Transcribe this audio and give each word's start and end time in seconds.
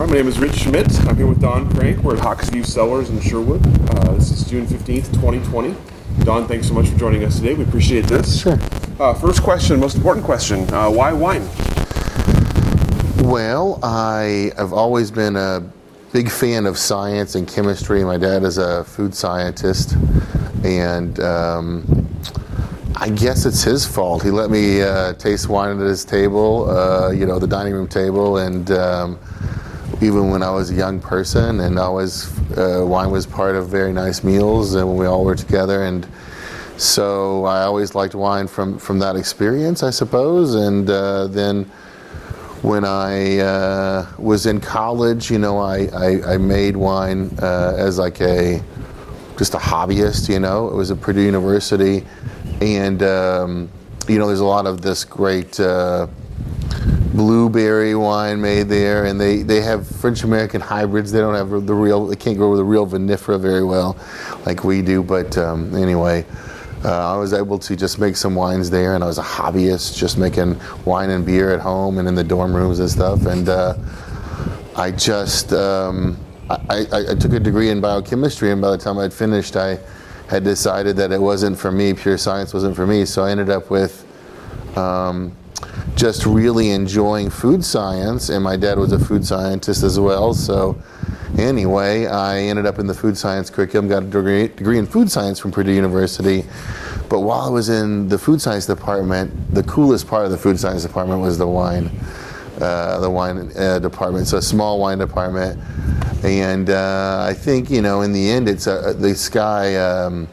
Right, 0.00 0.08
my 0.08 0.14
name 0.14 0.28
is 0.28 0.38
Rich 0.38 0.60
Schmidt. 0.60 0.98
I'm 1.00 1.14
here 1.14 1.26
with 1.26 1.42
Don 1.42 1.70
Crank. 1.74 1.98
We're 1.98 2.16
at 2.16 2.22
Hawksview 2.22 2.64
Cellars 2.64 3.10
in 3.10 3.20
Sherwood. 3.20 3.60
Uh, 3.90 4.14
this 4.14 4.30
is 4.30 4.48
June 4.48 4.66
15th, 4.66 5.12
2020. 5.12 5.76
Don, 6.24 6.48
thanks 6.48 6.68
so 6.68 6.72
much 6.72 6.88
for 6.88 6.98
joining 6.98 7.22
us 7.22 7.36
today. 7.36 7.52
We 7.52 7.64
appreciate 7.64 8.06
this. 8.06 8.40
Sure. 8.40 8.58
Uh, 8.98 9.12
first 9.12 9.42
question, 9.42 9.78
most 9.78 9.96
important 9.96 10.24
question 10.24 10.60
uh, 10.72 10.88
why 10.88 11.12
wine? 11.12 11.42
Well, 13.28 13.78
I 13.82 14.52
have 14.56 14.72
always 14.72 15.10
been 15.10 15.36
a 15.36 15.70
big 16.14 16.30
fan 16.30 16.64
of 16.64 16.78
science 16.78 17.34
and 17.34 17.46
chemistry. 17.46 18.02
My 18.02 18.16
dad 18.16 18.42
is 18.42 18.56
a 18.56 18.84
food 18.84 19.14
scientist, 19.14 19.96
and 20.64 21.20
um, 21.20 22.08
I 22.96 23.10
guess 23.10 23.44
it's 23.44 23.62
his 23.62 23.84
fault. 23.84 24.22
He 24.22 24.30
let 24.30 24.50
me 24.50 24.80
uh, 24.80 25.12
taste 25.12 25.50
wine 25.50 25.78
at 25.78 25.86
his 25.86 26.06
table, 26.06 26.70
uh, 26.70 27.10
you 27.10 27.26
know, 27.26 27.38
the 27.38 27.46
dining 27.46 27.74
room 27.74 27.86
table, 27.86 28.38
and 28.38 28.70
um, 28.70 29.18
even 30.00 30.30
when 30.30 30.42
I 30.42 30.50
was 30.50 30.70
a 30.70 30.74
young 30.74 31.00
person, 31.00 31.60
and 31.60 31.78
always 31.78 32.28
uh, 32.56 32.84
wine 32.86 33.10
was 33.10 33.26
part 33.26 33.54
of 33.54 33.68
very 33.68 33.92
nice 33.92 34.24
meals, 34.24 34.74
and 34.74 34.88
when 34.88 34.96
we 34.96 35.06
all 35.06 35.24
were 35.24 35.36
together, 35.36 35.82
and 35.82 36.06
so 36.76 37.44
I 37.44 37.62
always 37.62 37.94
liked 37.94 38.14
wine 38.14 38.46
from 38.46 38.78
from 38.78 38.98
that 39.00 39.16
experience, 39.16 39.82
I 39.82 39.90
suppose, 39.90 40.54
and 40.54 40.88
uh, 40.88 41.26
then 41.26 41.70
when 42.62 42.84
I 42.84 43.38
uh, 43.38 44.06
was 44.18 44.46
in 44.46 44.60
college, 44.60 45.30
you 45.30 45.38
know, 45.38 45.58
I, 45.58 45.86
I, 45.94 46.34
I 46.34 46.36
made 46.36 46.76
wine 46.76 47.30
uh, 47.40 47.74
as 47.76 47.98
like 47.98 48.20
a 48.20 48.62
just 49.38 49.54
a 49.54 49.58
hobbyist. 49.58 50.28
You 50.28 50.40
know, 50.40 50.68
it 50.68 50.74
was 50.74 50.90
at 50.90 51.00
Purdue 51.00 51.22
University, 51.22 52.06
and 52.60 53.02
um, 53.02 53.70
you 54.08 54.18
know, 54.18 54.26
there's 54.26 54.40
a 54.40 54.44
lot 54.44 54.66
of 54.66 54.82
this 54.82 55.04
great 55.04 55.58
uh, 55.58 56.06
blueberry 57.14 57.94
wine 57.94 58.40
made 58.40 58.68
there, 58.68 59.04
and 59.06 59.20
they, 59.20 59.42
they 59.42 59.60
have 59.60 59.86
French 59.86 60.22
American 60.22 60.60
hybrids. 60.60 61.12
They 61.12 61.20
don't 61.20 61.34
have 61.34 61.66
the 61.66 61.74
real. 61.74 62.06
They 62.06 62.16
can't 62.16 62.36
grow 62.36 62.56
the 62.56 62.64
real 62.64 62.86
vinifera 62.86 63.40
very 63.40 63.64
well, 63.64 63.96
like 64.46 64.64
we 64.64 64.82
do. 64.82 65.02
But 65.02 65.36
um, 65.38 65.74
anyway. 65.74 66.24
Uh, 66.82 67.12
I 67.12 67.18
was 67.18 67.34
able 67.34 67.58
to 67.58 67.76
just 67.76 67.98
make 67.98 68.16
some 68.16 68.34
wines 68.34 68.70
there, 68.70 68.94
and 68.94 69.04
I 69.04 69.06
was 69.06 69.18
a 69.18 69.22
hobbyist, 69.22 69.98
just 69.98 70.16
making 70.16 70.58
wine 70.86 71.10
and 71.10 71.26
beer 71.26 71.52
at 71.52 71.60
home 71.60 71.98
and 71.98 72.08
in 72.08 72.14
the 72.14 72.24
dorm 72.24 72.56
rooms 72.56 72.78
and 72.78 72.88
stuff. 72.88 73.26
And 73.26 73.50
uh, 73.50 73.74
I 74.76 74.90
just 74.90 75.52
um, 75.52 76.16
I, 76.48 76.86
I, 76.90 77.10
I, 77.10 77.14
took 77.14 77.32
a 77.32 77.38
degree 77.38 77.68
in 77.68 77.80
biochemistry, 77.80 78.50
and 78.50 78.60
by 78.60 78.70
the 78.70 78.78
time 78.78 78.98
I'd 78.98 79.12
finished, 79.12 79.56
I 79.56 79.78
had 80.28 80.42
decided 80.42 80.96
that 80.96 81.12
it 81.12 81.20
wasn't 81.20 81.58
for 81.58 81.70
me. 81.70 81.92
Pure 81.92 82.18
science 82.18 82.54
wasn't 82.54 82.74
for 82.74 82.86
me. 82.86 83.04
So 83.04 83.24
I 83.24 83.30
ended 83.30 83.50
up 83.50 83.70
with 83.70 84.06
um, 84.76 85.36
just 85.96 86.24
really 86.26 86.70
enjoying 86.70 87.30
food 87.30 87.64
science, 87.64 88.28
and 88.28 88.42
my 88.42 88.56
dad 88.56 88.78
was 88.78 88.92
a 88.92 88.98
food 88.98 89.26
scientist 89.26 89.82
as 89.82 89.98
well. 89.98 90.32
So 90.34 90.80
anyway, 91.38 92.06
I 92.06 92.38
ended 92.38 92.66
up 92.66 92.78
in 92.78 92.86
the 92.86 92.94
food 92.94 93.16
science 93.16 93.50
curriculum, 93.50 93.88
got 93.88 94.02
a 94.02 94.06
degree, 94.06 94.48
degree 94.48 94.78
in 94.78 94.86
food 94.86 95.10
science 95.10 95.38
from 95.38 95.52
Purdue 95.52 95.72
University. 95.72 96.44
But 97.08 97.20
while 97.20 97.40
I 97.40 97.50
was 97.50 97.68
in 97.68 98.08
the 98.08 98.18
food 98.18 98.40
science 98.40 98.66
department, 98.66 99.54
the 99.54 99.62
coolest 99.64 100.06
part 100.06 100.24
of 100.24 100.30
the 100.30 100.38
food 100.38 100.58
science 100.58 100.82
department 100.82 101.20
was 101.20 101.38
the 101.38 101.46
wine, 101.46 101.90
uh, 102.60 103.00
the 103.00 103.10
wine 103.10 103.50
uh, 103.56 103.78
department. 103.78 104.22
It's 104.22 104.32
a 104.32 104.42
small 104.42 104.78
wine 104.78 104.98
department, 104.98 105.60
and 106.24 106.70
uh, 106.70 107.26
I 107.28 107.34
think 107.34 107.70
you 107.70 107.82
know 107.82 108.02
in 108.02 108.12
the 108.12 108.30
end, 108.30 108.48
it's 108.48 108.66
a, 108.66 108.94
this 108.96 109.28
guy 109.28 109.74
um, 109.76 110.28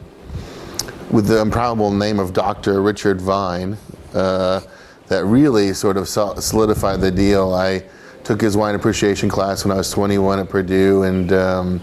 with 1.11 1.27
the 1.27 1.41
improbable 1.41 1.91
name 1.91 2.19
of 2.19 2.33
Dr. 2.33 2.81
Richard 2.81 3.21
Vine 3.21 3.77
uh, 4.13 4.61
that 5.07 5.25
really 5.25 5.73
sort 5.73 5.97
of 5.97 6.07
solidified 6.07 7.01
the 7.01 7.11
deal. 7.11 7.53
I 7.53 7.83
took 8.23 8.41
his 8.41 8.57
wine 8.57 8.75
appreciation 8.75 9.29
class 9.29 9.63
when 9.63 9.71
I 9.71 9.77
was 9.77 9.89
21 9.91 10.39
at 10.39 10.49
Purdue, 10.49 11.03
and 11.03 11.31
um, 11.31 11.81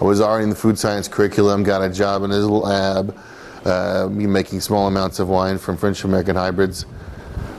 I 0.00 0.04
was 0.04 0.20
already 0.20 0.44
in 0.44 0.50
the 0.50 0.56
food 0.56 0.78
science 0.78 1.08
curriculum. 1.08 1.62
Got 1.62 1.82
a 1.82 1.90
job 1.90 2.22
in 2.22 2.30
his 2.30 2.48
lab, 2.48 3.16
uh, 3.64 4.08
making 4.10 4.60
small 4.60 4.86
amounts 4.86 5.18
of 5.18 5.28
wine 5.28 5.58
from 5.58 5.76
French 5.76 6.04
American 6.04 6.36
hybrids 6.36 6.86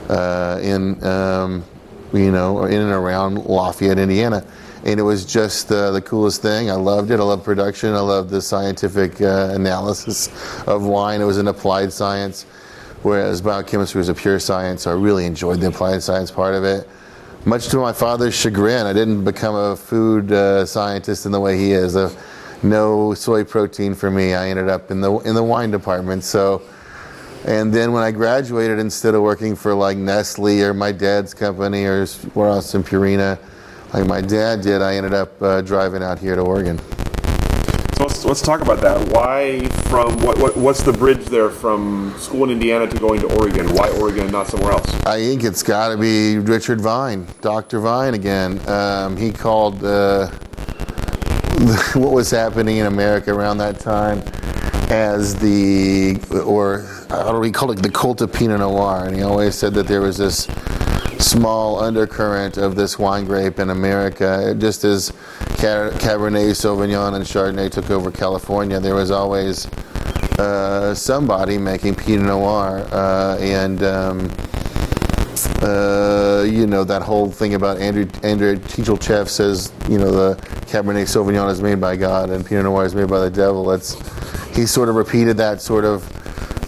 uh, 0.08 0.58
in, 0.62 1.02
um, 1.04 1.64
you 2.12 2.30
know, 2.30 2.64
in 2.64 2.80
and 2.80 2.92
around 2.92 3.44
Lafayette, 3.44 3.98
Indiana. 3.98 4.44
And 4.84 5.00
it 5.00 5.02
was 5.02 5.24
just 5.24 5.72
uh, 5.72 5.90
the 5.90 6.00
coolest 6.00 6.42
thing. 6.42 6.70
I 6.70 6.74
loved 6.74 7.10
it. 7.10 7.18
I 7.18 7.22
loved 7.22 7.44
production. 7.44 7.92
I 7.94 8.00
loved 8.00 8.30
the 8.30 8.40
scientific 8.40 9.20
uh, 9.20 9.50
analysis 9.52 10.28
of 10.66 10.84
wine. 10.84 11.20
It 11.20 11.24
was 11.24 11.38
an 11.38 11.48
applied 11.48 11.92
science, 11.92 12.46
whereas 13.06 13.40
biochemistry 13.40 13.98
was 13.98 14.08
a 14.08 14.14
pure 14.14 14.38
science. 14.38 14.82
So 14.82 14.90
I 14.90 14.94
really 14.94 15.24
enjoyed 15.24 15.60
the 15.60 15.68
applied 15.68 16.02
science 16.02 16.30
part 16.30 16.54
of 16.54 16.64
it 16.64 16.88
much 17.46 17.68
to 17.68 17.76
my 17.76 17.92
father's 17.92 18.34
chagrin, 18.34 18.86
I 18.86 18.92
didn't 18.92 19.24
become 19.24 19.54
a 19.54 19.76
food 19.76 20.32
uh, 20.32 20.66
scientist 20.66 21.26
in 21.26 21.32
the 21.32 21.38
way 21.38 21.56
he 21.56 21.70
is. 21.70 21.94
Uh, 21.94 22.12
no 22.62 23.14
soy 23.14 23.44
protein 23.44 23.94
for 23.94 24.10
me. 24.10 24.34
I 24.34 24.48
ended 24.48 24.68
up 24.68 24.90
in 24.90 25.00
the 25.00 25.12
in 25.18 25.36
the 25.36 25.44
wine 25.44 25.70
department. 25.70 26.24
So, 26.24 26.62
and 27.44 27.72
then 27.72 27.92
when 27.92 28.02
I 28.02 28.10
graduated, 28.10 28.80
instead 28.80 29.14
of 29.14 29.22
working 29.22 29.54
for 29.54 29.74
like 29.74 29.96
Nestle 29.96 30.60
or 30.62 30.74
my 30.74 30.90
dad's 30.90 31.34
company 31.34 31.84
or 31.84 32.00
else 32.00 32.74
in 32.74 32.82
Purina, 32.82 33.38
like 33.94 34.06
my 34.06 34.20
dad 34.20 34.62
did, 34.62 34.82
I 34.82 34.96
ended 34.96 35.14
up 35.14 35.40
uh, 35.40 35.60
driving 35.60 36.02
out 36.02 36.18
here 36.18 36.34
to 36.34 36.42
Oregon. 36.42 36.80
Let's, 38.26 38.42
talk 38.42 38.60
about 38.60 38.80
that. 38.80 39.12
Why 39.12 39.60
from 39.88 40.18
what, 40.18 40.36
what 40.38 40.56
what's 40.56 40.82
the 40.82 40.92
bridge 40.92 41.26
there 41.26 41.48
from 41.48 42.12
school 42.18 42.42
in 42.42 42.50
Indiana 42.50 42.88
to 42.88 42.98
going 42.98 43.20
to 43.20 43.32
Oregon? 43.38 43.72
Why 43.72 43.88
Oregon 44.00 44.24
and 44.24 44.32
not 44.32 44.48
somewhere 44.48 44.72
else? 44.72 44.92
I 45.06 45.18
think 45.18 45.44
it's 45.44 45.62
got 45.62 45.90
to 45.90 45.96
be 45.96 46.38
Richard 46.38 46.80
Vine, 46.80 47.28
Dr. 47.40 47.78
Vine 47.78 48.14
again. 48.14 48.60
Um, 48.68 49.16
he 49.16 49.30
called 49.30 49.84
uh, 49.84 50.26
what 51.94 52.12
was 52.12 52.28
happening 52.32 52.78
in 52.78 52.86
America 52.86 53.32
around 53.32 53.58
that 53.58 53.78
time 53.78 54.18
as 54.90 55.36
the 55.36 56.20
or 56.44 56.82
how 57.08 57.30
do 57.30 57.38
we 57.38 57.52
call 57.52 57.70
it 57.70 57.76
the 57.76 57.90
cult 57.90 58.20
of 58.22 58.32
Pinot 58.32 58.58
Noir, 58.58 59.06
and 59.06 59.14
he 59.14 59.22
always 59.22 59.54
said 59.54 59.72
that 59.74 59.86
there 59.86 60.00
was 60.00 60.18
this 60.18 60.48
small 61.18 61.80
undercurrent 61.80 62.56
of 62.56 62.76
this 62.76 62.98
wine 62.98 63.24
grape 63.24 63.58
in 63.58 63.70
America. 63.70 64.54
Just 64.58 64.84
as 64.84 65.10
Cabernet 65.56 66.50
Sauvignon 66.50 67.14
and 67.14 67.24
Chardonnay 67.24 67.70
took 67.70 67.90
over 67.90 68.10
California, 68.10 68.80
there 68.80 68.94
was 68.94 69.10
always 69.10 69.66
uh, 70.38 70.94
somebody 70.94 71.58
making 71.58 71.94
Pinot 71.94 72.26
Noir, 72.26 72.86
uh, 72.92 73.38
and 73.40 73.82
um, 73.82 74.30
uh, 75.62 76.44
you 76.46 76.66
know 76.66 76.84
that 76.84 77.02
whole 77.02 77.30
thing 77.30 77.54
about 77.54 77.78
Andrew 77.78 78.06
Andre 78.22 78.56
Tchelistcheff 78.56 79.28
says 79.28 79.72
you 79.88 79.98
know 79.98 80.10
the 80.10 80.42
Cabernet 80.66 81.04
Sauvignon 81.04 81.50
is 81.50 81.62
made 81.62 81.80
by 81.80 81.96
God 81.96 82.30
and 82.30 82.44
Pinot 82.44 82.64
Noir 82.64 82.84
is 82.84 82.94
made 82.94 83.08
by 83.08 83.20
the 83.20 83.30
devil. 83.30 83.64
That's 83.64 83.94
he 84.56 84.66
sort 84.66 84.88
of 84.88 84.94
repeated 84.94 85.36
that 85.38 85.60
sort 85.60 85.84
of 85.84 86.15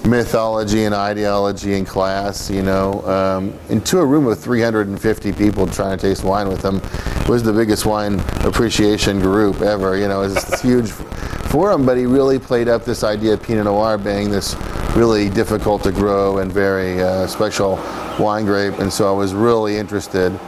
mythology 0.08 0.84
and 0.84 0.94
ideology 0.94 1.74
in 1.74 1.84
class, 1.84 2.50
you 2.50 2.62
know, 2.62 3.02
um, 3.06 3.58
into 3.68 3.98
a 3.98 4.04
room 4.04 4.26
of 4.26 4.38
350 4.38 5.32
people 5.32 5.66
trying 5.66 5.96
to 5.96 6.00
taste 6.00 6.24
wine 6.24 6.48
with 6.48 6.62
them. 6.62 6.76
It 7.22 7.28
was 7.28 7.42
the 7.42 7.52
biggest 7.52 7.84
wine 7.84 8.20
appreciation 8.44 9.20
group 9.20 9.60
ever, 9.60 9.96
you 9.96 10.08
know, 10.08 10.22
it 10.22 10.28
was 10.28 10.44
this 10.44 10.62
huge 10.62 10.90
forum, 10.90 11.84
but 11.84 11.96
he 11.96 12.06
really 12.06 12.38
played 12.38 12.68
up 12.68 12.84
this 12.84 13.04
idea 13.04 13.34
of 13.34 13.42
Pinot 13.42 13.64
Noir 13.64 13.98
being 13.98 14.30
this 14.30 14.56
really 14.96 15.28
difficult 15.28 15.82
to 15.82 15.92
grow 15.92 16.38
and 16.38 16.50
very 16.50 17.00
uh, 17.00 17.26
special 17.26 17.76
wine 18.18 18.44
grape. 18.44 18.78
And 18.78 18.92
so 18.92 19.08
I 19.08 19.16
was 19.16 19.34
really 19.34 19.76
interested 19.76 20.38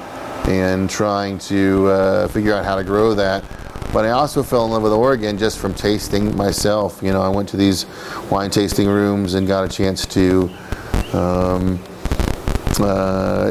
in 0.49 0.88
trying 0.88 1.38
to 1.38 1.87
uh, 1.88 2.29
figure 2.29 2.55
out 2.55 2.64
how 2.64 2.76
to 2.76 2.84
grow 2.84 3.14
that. 3.14 3.44
But 3.92 4.04
I 4.04 4.10
also 4.10 4.44
fell 4.44 4.64
in 4.66 4.70
love 4.70 4.82
with 4.82 4.92
Oregon 4.92 5.37
just 5.37 5.58
from 5.58 5.75
tasting 5.75 6.37
myself. 6.37 7.00
You 7.02 7.12
know, 7.12 7.22
I 7.22 7.28
went 7.28 7.48
to 7.48 7.56
these 7.56 7.87
wine 8.31 8.50
tasting 8.50 8.87
rooms 8.87 9.34
and 9.34 9.48
got 9.48 9.64
a 9.64 9.69
chance 9.69 10.06
to 10.06 10.48
um, 11.12 11.81
uh, 12.82 13.50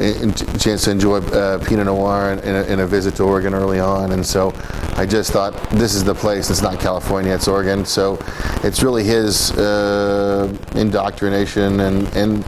chance 0.58 0.84
to 0.84 0.92
enjoy 0.92 1.18
uh, 1.18 1.64
Pinot 1.66 1.86
Noir 1.86 2.34
in 2.34 2.56
a, 2.56 2.64
in 2.64 2.80
a, 2.80 2.88
visit 2.88 3.16
to 3.16 3.24
Oregon 3.24 3.54
early 3.54 3.80
on, 3.80 4.12
and 4.12 4.26
so 4.26 4.54
I 4.96 5.06
just 5.06 5.32
thought 5.32 5.54
this 5.72 5.96
is 5.96 6.04
the 6.04 6.16
place. 6.16 6.50
It's 6.50 6.62
not 6.62 6.80
California, 6.80 7.34
it's 7.34 7.48
Oregon. 7.48 7.86
So 7.86 8.18
it's 8.64 8.84
really 8.84 9.04
his 9.04 9.52
uh, 9.52 10.56
indoctrination, 10.76 11.80
and 11.80 12.08
and 12.16 12.44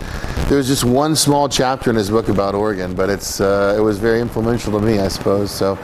there's 0.49 0.67
just 0.67 0.83
one 0.83 1.15
small 1.15 1.47
chapter 1.47 1.89
in 1.89 1.95
his 1.95 2.09
book 2.09 2.29
about 2.29 2.55
Oregon, 2.55 2.95
but 2.95 3.09
it's 3.09 3.41
uh, 3.41 3.75
it 3.77 3.81
was 3.81 3.99
very 3.99 4.21
influential 4.21 4.71
to 4.79 4.85
me, 4.85 4.99
I 4.99 5.07
suppose. 5.07 5.51
So 5.51 5.77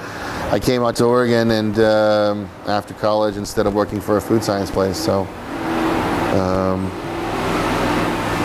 I 0.52 0.60
came 0.60 0.84
out 0.84 0.96
to 0.98 1.06
Oregon 1.06 1.52
and 1.52 1.80
um, 1.80 2.50
after 2.68 2.94
college 2.94 3.38
instead 3.38 3.66
of 3.68 3.76
working 3.76 4.02
for 4.02 4.18
a 4.18 4.22
food 4.22 4.44
science 4.44 4.72
place. 4.72 4.98
So. 4.98 5.28
Um, 6.38 6.92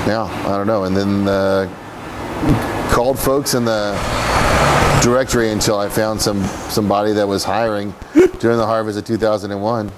yeah, 0.07 0.25
I 0.25 0.57
don't 0.57 0.67
know. 0.67 0.85
And 0.85 0.97
then 0.97 1.29
uh, 1.29 1.73
called 2.93 3.19
folks 3.19 3.55
in 3.55 3.65
the 3.65 3.93
directory 5.03 5.51
until 5.51 5.79
I 5.79 5.89
found 5.89 6.21
some 6.21 6.43
somebody 6.71 7.13
that 7.13 7.27
was 7.27 7.45
hiring 7.45 7.95
during 8.39 8.59
the 8.59 8.67
harvest 8.67 8.99
of 8.99 9.05
2001. 9.05 9.93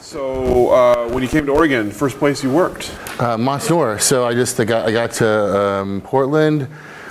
So 0.00 0.68
uh, 0.70 1.08
when 1.08 1.22
you 1.22 1.28
came 1.28 1.46
to 1.46 1.52
Oregon, 1.52 1.90
first 1.90 2.18
place 2.18 2.42
you 2.42 2.50
worked? 2.50 2.90
Uh, 3.18 3.36
Montinore. 3.36 4.00
So 4.00 4.24
I 4.24 4.34
just 4.34 4.58
I 4.60 4.64
got 4.64 4.86
I 4.86 4.92
got 4.92 5.10
to 5.12 5.58
um, 5.58 6.00
Portland. 6.02 6.68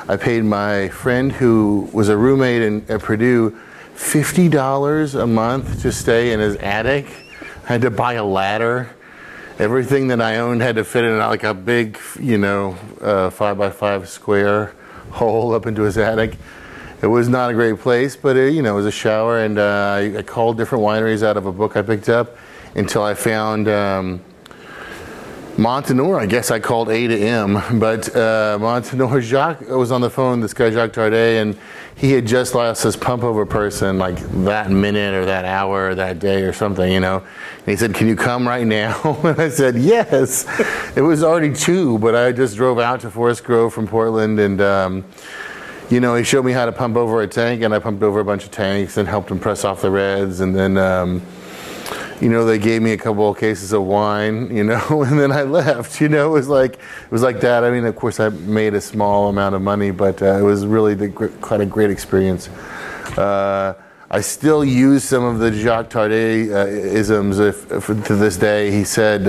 I 0.07 0.17
paid 0.17 0.43
my 0.43 0.89
friend 0.89 1.31
who 1.31 1.89
was 1.91 2.09
a 2.09 2.15
roommate 2.17 2.61
in, 2.61 2.85
at 2.89 3.01
Purdue 3.01 3.57
fifty 3.95 4.47
dollars 4.47 5.15
a 5.15 5.27
month 5.27 5.81
to 5.81 5.91
stay 5.91 6.31
in 6.31 6.39
his 6.39 6.55
attic. 6.57 7.07
I 7.65 7.67
had 7.67 7.81
to 7.81 7.91
buy 7.91 8.13
a 8.13 8.23
ladder 8.23 8.94
everything 9.59 10.09
that 10.09 10.21
I 10.21 10.37
owned 10.37 10.61
had 10.61 10.75
to 10.75 10.83
fit 10.83 11.05
in 11.05 11.17
like 11.17 11.43
a 11.43 11.53
big, 11.53 11.99
you 12.19 12.37
know, 12.37 12.77
uh, 13.01 13.29
five 13.29 13.57
by 13.57 13.69
five 13.69 14.09
square 14.09 14.73
hole 15.11 15.53
up 15.53 15.65
into 15.65 15.83
his 15.83 15.97
attic. 15.97 16.37
It 17.01 17.07
was 17.07 17.29
not 17.29 17.51
a 17.51 17.53
great 17.53 17.79
place, 17.79 18.15
but 18.15 18.35
it, 18.35 18.53
you 18.53 18.61
know, 18.61 18.73
it 18.73 18.77
was 18.77 18.85
a 18.85 18.91
shower, 18.91 19.39
and 19.39 19.59
uh, 19.59 20.13
I, 20.17 20.21
called 20.23 20.57
different 20.57 20.83
wineries 20.83 21.23
out 21.23 21.37
of 21.37 21.45
a 21.45 21.51
book 21.51 21.75
I 21.75 21.81
picked 21.81 22.09
up 22.09 22.37
until 22.73 23.03
I 23.03 23.13
found. 23.13 23.67
Um, 23.67 24.21
Montinore, 25.57 26.19
I 26.19 26.25
guess 26.25 26.51
I 26.51 26.59
called 26.59 26.89
A 26.89 27.07
to 27.07 27.17
M, 27.17 27.79
but 27.79 28.13
uh, 28.13 28.81
Jacques 29.21 29.61
was 29.61 29.89
on 29.89 30.01
the 30.01 30.09
phone, 30.09 30.41
this 30.41 30.53
guy 30.53 30.69
Jacques 30.69 30.91
Tardy, 30.91 31.37
and 31.37 31.57
he 31.95 32.11
had 32.11 32.27
just 32.27 32.53
lost 32.53 32.83
his 32.83 32.97
pump 32.97 33.23
over 33.23 33.45
person 33.45 33.97
like 33.97 34.17
that 34.43 34.69
minute 34.69 35.13
or 35.13 35.23
that 35.25 35.45
hour 35.45 35.91
or 35.91 35.95
that 35.95 36.19
day 36.19 36.41
or 36.41 36.51
something, 36.51 36.91
you 36.91 36.99
know. 36.99 37.19
And 37.59 37.67
he 37.67 37.77
said, 37.77 37.93
Can 37.93 38.07
you 38.07 38.17
come 38.17 38.45
right 38.45 38.67
now? 38.67 38.99
and 39.23 39.39
I 39.39 39.47
said, 39.47 39.77
Yes. 39.77 40.45
it 40.97 41.01
was 41.01 41.23
already 41.23 41.53
two, 41.53 41.99
but 41.99 42.15
I 42.15 42.33
just 42.33 42.57
drove 42.57 42.77
out 42.77 42.99
to 43.01 43.09
Forest 43.09 43.45
Grove 43.45 43.73
from 43.73 43.87
Portland 43.87 44.39
and. 44.39 44.59
Um, 44.61 45.05
you 45.87 45.99
know, 45.99 46.15
he 46.15 46.23
showed 46.23 46.43
me 46.43 46.51
how 46.51 46.65
to 46.65 46.71
pump 46.71 46.97
over 46.97 47.21
a 47.21 47.27
tank, 47.27 47.61
and 47.61 47.71
I 47.71 47.77
pumped 47.77 48.01
over 48.01 48.19
a 48.19 48.25
bunch 48.25 48.43
of 48.43 48.49
tanks 48.49 48.97
and 48.97 49.07
helped 49.07 49.29
him 49.29 49.37
press 49.37 49.63
off 49.63 49.83
the 49.83 49.91
reds. 49.91 50.39
And 50.39 50.55
then 50.55 50.79
um, 50.79 51.21
you 52.21 52.29
know, 52.29 52.45
they 52.45 52.57
gave 52.57 52.81
me 52.81 52.93
a 52.93 52.97
couple 52.97 53.29
of 53.29 53.37
cases 53.37 53.73
of 53.73 53.83
wine, 53.83 54.55
you 54.55 54.63
know, 54.63 55.03
and 55.07 55.19
then 55.19 55.31
I 55.31 55.43
left. 55.43 55.99
You 55.99 56.09
know, 56.09 56.27
it 56.27 56.33
was 56.33 56.47
like 56.47 56.73
it 56.73 57.11
was 57.11 57.21
like 57.21 57.41
that. 57.41 57.63
I 57.63 57.71
mean, 57.71 57.85
of 57.85 57.95
course, 57.95 58.19
I 58.19 58.29
made 58.29 58.73
a 58.73 58.81
small 58.81 59.29
amount 59.29 59.55
of 59.55 59.61
money, 59.61 59.91
but 59.91 60.21
uh, 60.21 60.37
it 60.37 60.43
was 60.43 60.65
really 60.65 60.93
the, 60.93 61.09
quite 61.09 61.61
a 61.61 61.65
great 61.65 61.89
experience. 61.89 62.47
Uh, 63.17 63.73
I 64.09 64.21
still 64.21 64.63
use 64.63 65.03
some 65.03 65.23
of 65.23 65.39
the 65.39 65.51
Jacques 65.51 65.89
Tardy 65.89 66.53
uh, 66.53 66.65
isms 66.67 67.39
if, 67.39 67.71
if, 67.71 67.87
to 67.87 68.15
this 68.15 68.37
day. 68.37 68.71
He 68.71 68.83
said, 68.83 69.23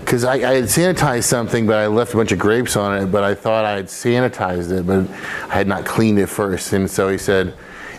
because 0.00 0.24
um, 0.24 0.30
I, 0.30 0.34
I, 0.34 0.54
had 0.54 0.64
sanitized 0.64 1.24
something, 1.24 1.66
but 1.66 1.76
I 1.76 1.86
left 1.86 2.14
a 2.14 2.16
bunch 2.16 2.32
of 2.32 2.38
grapes 2.38 2.76
on 2.76 3.00
it, 3.00 3.06
but 3.06 3.22
I 3.22 3.34
thought 3.34 3.64
I 3.64 3.76
had 3.76 3.86
sanitized 3.86 4.76
it, 4.76 4.86
but 4.86 5.08
I 5.50 5.54
had 5.54 5.68
not 5.68 5.86
cleaned 5.86 6.18
it 6.18 6.26
first. 6.26 6.72
And 6.72 6.90
so 6.90 7.08
he 7.08 7.16
said, 7.16 7.54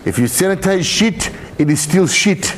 if 0.05 0.19
you 0.19 0.25
sanitize 0.25 0.83
shit, 0.83 1.31
it 1.57 1.69
is 1.69 1.79
still 1.79 2.07
shit. 2.07 2.55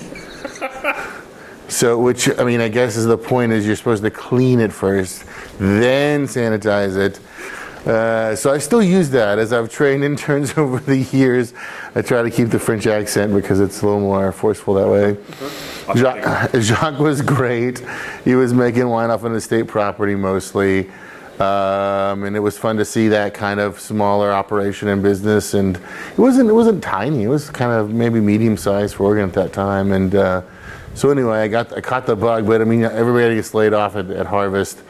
So, 1.71 1.97
which 1.97 2.27
I 2.37 2.43
mean, 2.43 2.59
I 2.59 2.67
guess 2.67 2.97
is 2.97 3.05
the 3.05 3.17
point 3.17 3.53
is 3.53 3.65
you're 3.65 3.77
supposed 3.77 4.03
to 4.03 4.11
clean 4.11 4.59
it 4.59 4.73
first, 4.73 5.23
then 5.57 6.25
sanitize 6.25 6.97
it. 6.97 7.17
Uh, 7.87 8.35
so 8.35 8.51
I 8.51 8.57
still 8.57 8.83
use 8.83 9.09
that 9.11 9.39
as 9.39 9.53
I've 9.53 9.71
trained 9.71 10.03
interns 10.11 10.57
over 10.57 10.79
the 10.79 10.97
years. 10.97 11.53
I 11.95 12.01
try 12.01 12.23
to 12.23 12.29
keep 12.29 12.49
the 12.49 12.59
French 12.59 12.87
accent 12.87 13.33
because 13.33 13.61
it's 13.61 13.81
a 13.81 13.85
little 13.85 14.01
more 14.01 14.33
forceful 14.33 14.73
that 14.73 14.87
way. 14.89 15.17
Jacques, 15.97 16.51
Jacques 16.59 16.99
was 16.99 17.21
great. 17.21 17.81
He 18.25 18.35
was 18.35 18.53
making 18.53 18.89
wine 18.89 19.09
off 19.09 19.23
an 19.23 19.33
estate 19.33 19.67
property 19.67 20.15
mostly. 20.15 20.89
Um, 21.39 22.25
and 22.25 22.35
it 22.35 22.41
was 22.41 22.57
fun 22.57 22.75
to 22.77 22.85
see 22.85 23.07
that 23.07 23.33
kind 23.33 23.61
of 23.61 23.79
smaller 23.79 24.33
operation 24.33 24.89
and 24.89 25.01
business. 25.01 25.53
And 25.53 25.77
it 25.77 26.19
wasn't 26.19 26.49
it 26.49 26.53
wasn't 26.53 26.83
tiny. 26.83 27.23
It 27.23 27.29
was 27.29 27.49
kind 27.49 27.71
of 27.71 27.93
maybe 27.93 28.19
medium 28.19 28.57
sized 28.57 28.95
for 28.95 29.05
Oregon 29.05 29.29
at 29.29 29.35
that 29.35 29.53
time. 29.53 29.93
And 29.93 30.13
uh, 30.13 30.41
so 30.93 31.09
anyway, 31.09 31.39
I 31.39 31.47
got 31.47 31.73
I 31.73 31.81
caught 31.81 32.05
the 32.05 32.15
bug, 32.15 32.47
but 32.47 32.61
I 32.61 32.65
mean 32.65 32.83
everybody 32.83 33.35
gets 33.35 33.53
laid 33.53 33.73
off 33.73 33.95
at, 33.95 34.09
at 34.09 34.25
harvest 34.25 34.81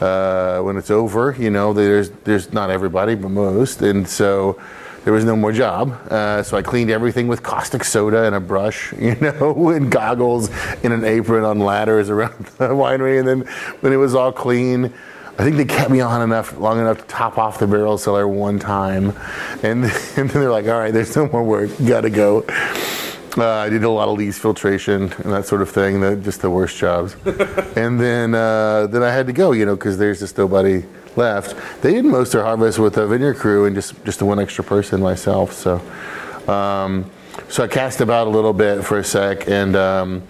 uh, 0.00 0.60
when 0.60 0.76
it's 0.76 0.90
over. 0.90 1.34
You 1.38 1.50
know, 1.50 1.72
there's 1.72 2.10
there's 2.24 2.52
not 2.52 2.70
everybody, 2.70 3.14
but 3.14 3.30
most, 3.30 3.82
and 3.82 4.08
so 4.08 4.60
there 5.06 5.12
was 5.12 5.24
no 5.24 5.36
more 5.36 5.52
job. 5.52 5.92
Uh, 6.10 6.42
so 6.42 6.56
I 6.56 6.62
cleaned 6.62 6.90
everything 6.90 7.28
with 7.28 7.40
caustic 7.44 7.84
soda 7.84 8.24
and 8.24 8.34
a 8.34 8.40
brush, 8.40 8.92
you 8.98 9.14
know, 9.14 9.70
and 9.70 9.88
goggles 9.90 10.50
and 10.82 10.92
an 10.92 11.04
apron 11.04 11.44
on 11.44 11.60
ladders 11.60 12.10
around 12.10 12.34
the 12.58 12.70
winery. 12.70 13.20
And 13.20 13.28
then 13.28 13.40
when 13.82 13.92
it 13.92 13.98
was 13.98 14.16
all 14.16 14.32
clean, 14.32 14.92
I 15.38 15.44
think 15.44 15.58
they 15.58 15.64
kept 15.64 15.92
me 15.92 16.00
on 16.00 16.22
enough, 16.22 16.58
long 16.58 16.80
enough 16.80 16.98
to 16.98 17.04
top 17.04 17.38
off 17.38 17.60
the 17.60 17.68
barrel 17.68 17.98
cellar 17.98 18.26
one 18.26 18.58
time. 18.58 19.14
And, 19.62 19.84
and 20.16 20.28
then 20.28 20.28
they're 20.28 20.50
like, 20.50 20.66
all 20.66 20.78
right, 20.78 20.92
there's 20.92 21.14
no 21.14 21.28
more 21.28 21.44
work, 21.44 21.70
gotta 21.86 22.10
go. 22.10 22.44
Uh, 23.38 23.44
I 23.46 23.68
did 23.68 23.84
a 23.84 23.90
lot 23.90 24.08
of 24.08 24.16
lees 24.16 24.38
filtration 24.38 25.12
and 25.12 25.32
that 25.32 25.46
sort 25.46 25.60
of 25.60 25.68
thing, 25.68 26.00
the, 26.00 26.16
just 26.16 26.40
the 26.40 26.48
worst 26.48 26.78
jobs. 26.78 27.16
and 27.76 28.00
then 28.00 28.34
uh, 28.34 28.86
then 28.86 29.02
I 29.02 29.10
had 29.10 29.26
to 29.26 29.32
go, 29.32 29.52
you 29.52 29.66
know, 29.66 29.76
because 29.76 29.98
there's 29.98 30.20
just 30.20 30.38
nobody 30.38 30.84
left. 31.16 31.82
They 31.82 31.92
did 31.92 32.04
most 32.06 32.28
of 32.28 32.32
their 32.32 32.44
harvest 32.44 32.78
with 32.78 32.96
a 32.96 33.06
vineyard 33.06 33.34
crew 33.34 33.66
and 33.66 33.74
just 33.74 34.02
just 34.04 34.20
the 34.20 34.24
one 34.24 34.38
extra 34.38 34.64
person 34.64 35.02
myself. 35.02 35.52
So 35.52 35.82
um, 36.48 37.10
so 37.48 37.62
I 37.62 37.68
cast 37.68 38.00
about 38.00 38.26
a 38.26 38.30
little 38.30 38.52
bit 38.52 38.84
for 38.84 38.98
a 38.98 39.04
sec, 39.04 39.48
and 39.48 39.76
um, 39.76 40.22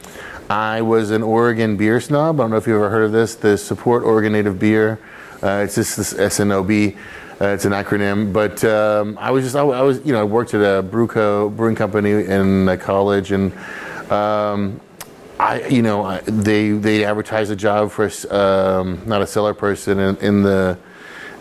I 0.50 0.82
was 0.82 1.10
an 1.10 1.22
Oregon 1.22 1.76
beer 1.76 2.00
snob. 2.00 2.40
I 2.40 2.44
don't 2.44 2.50
know 2.50 2.56
if 2.56 2.66
you've 2.66 2.76
ever 2.76 2.90
heard 2.90 3.04
of 3.04 3.12
this. 3.12 3.34
The 3.36 3.56
Support 3.56 4.02
Oregon 4.02 4.32
Native 4.32 4.58
Beer. 4.58 4.98
Uh, 5.42 5.62
it's 5.64 5.74
just 5.74 5.96
this 5.96 6.14
SNOB. 6.14 6.96
Uh, 7.38 7.48
it's 7.48 7.66
an 7.66 7.72
acronym, 7.72 8.32
but 8.32 8.64
um, 8.64 9.18
I 9.20 9.30
was 9.30 9.44
just 9.44 9.56
I, 9.56 9.60
I, 9.60 9.82
was 9.82 10.04
you 10.06 10.12
know 10.14 10.22
I 10.22 10.24
worked 10.24 10.54
at 10.54 10.62
a 10.62 10.82
Brewco 10.82 11.54
brewing 11.54 11.76
company 11.76 12.10
in 12.10 12.78
college, 12.78 13.30
and 13.30 13.52
um, 14.10 14.80
I 15.38 15.66
you 15.68 15.82
know 15.82 16.02
I, 16.02 16.20
they 16.20 16.70
they 16.70 17.04
advertised 17.04 17.50
a 17.50 17.56
job 17.56 17.90
for 17.90 18.10
um, 18.30 19.02
not 19.04 19.20
a 19.20 19.26
cellar 19.26 19.52
person 19.52 19.98
in, 19.98 20.16
in, 20.16 20.42
the 20.44 20.78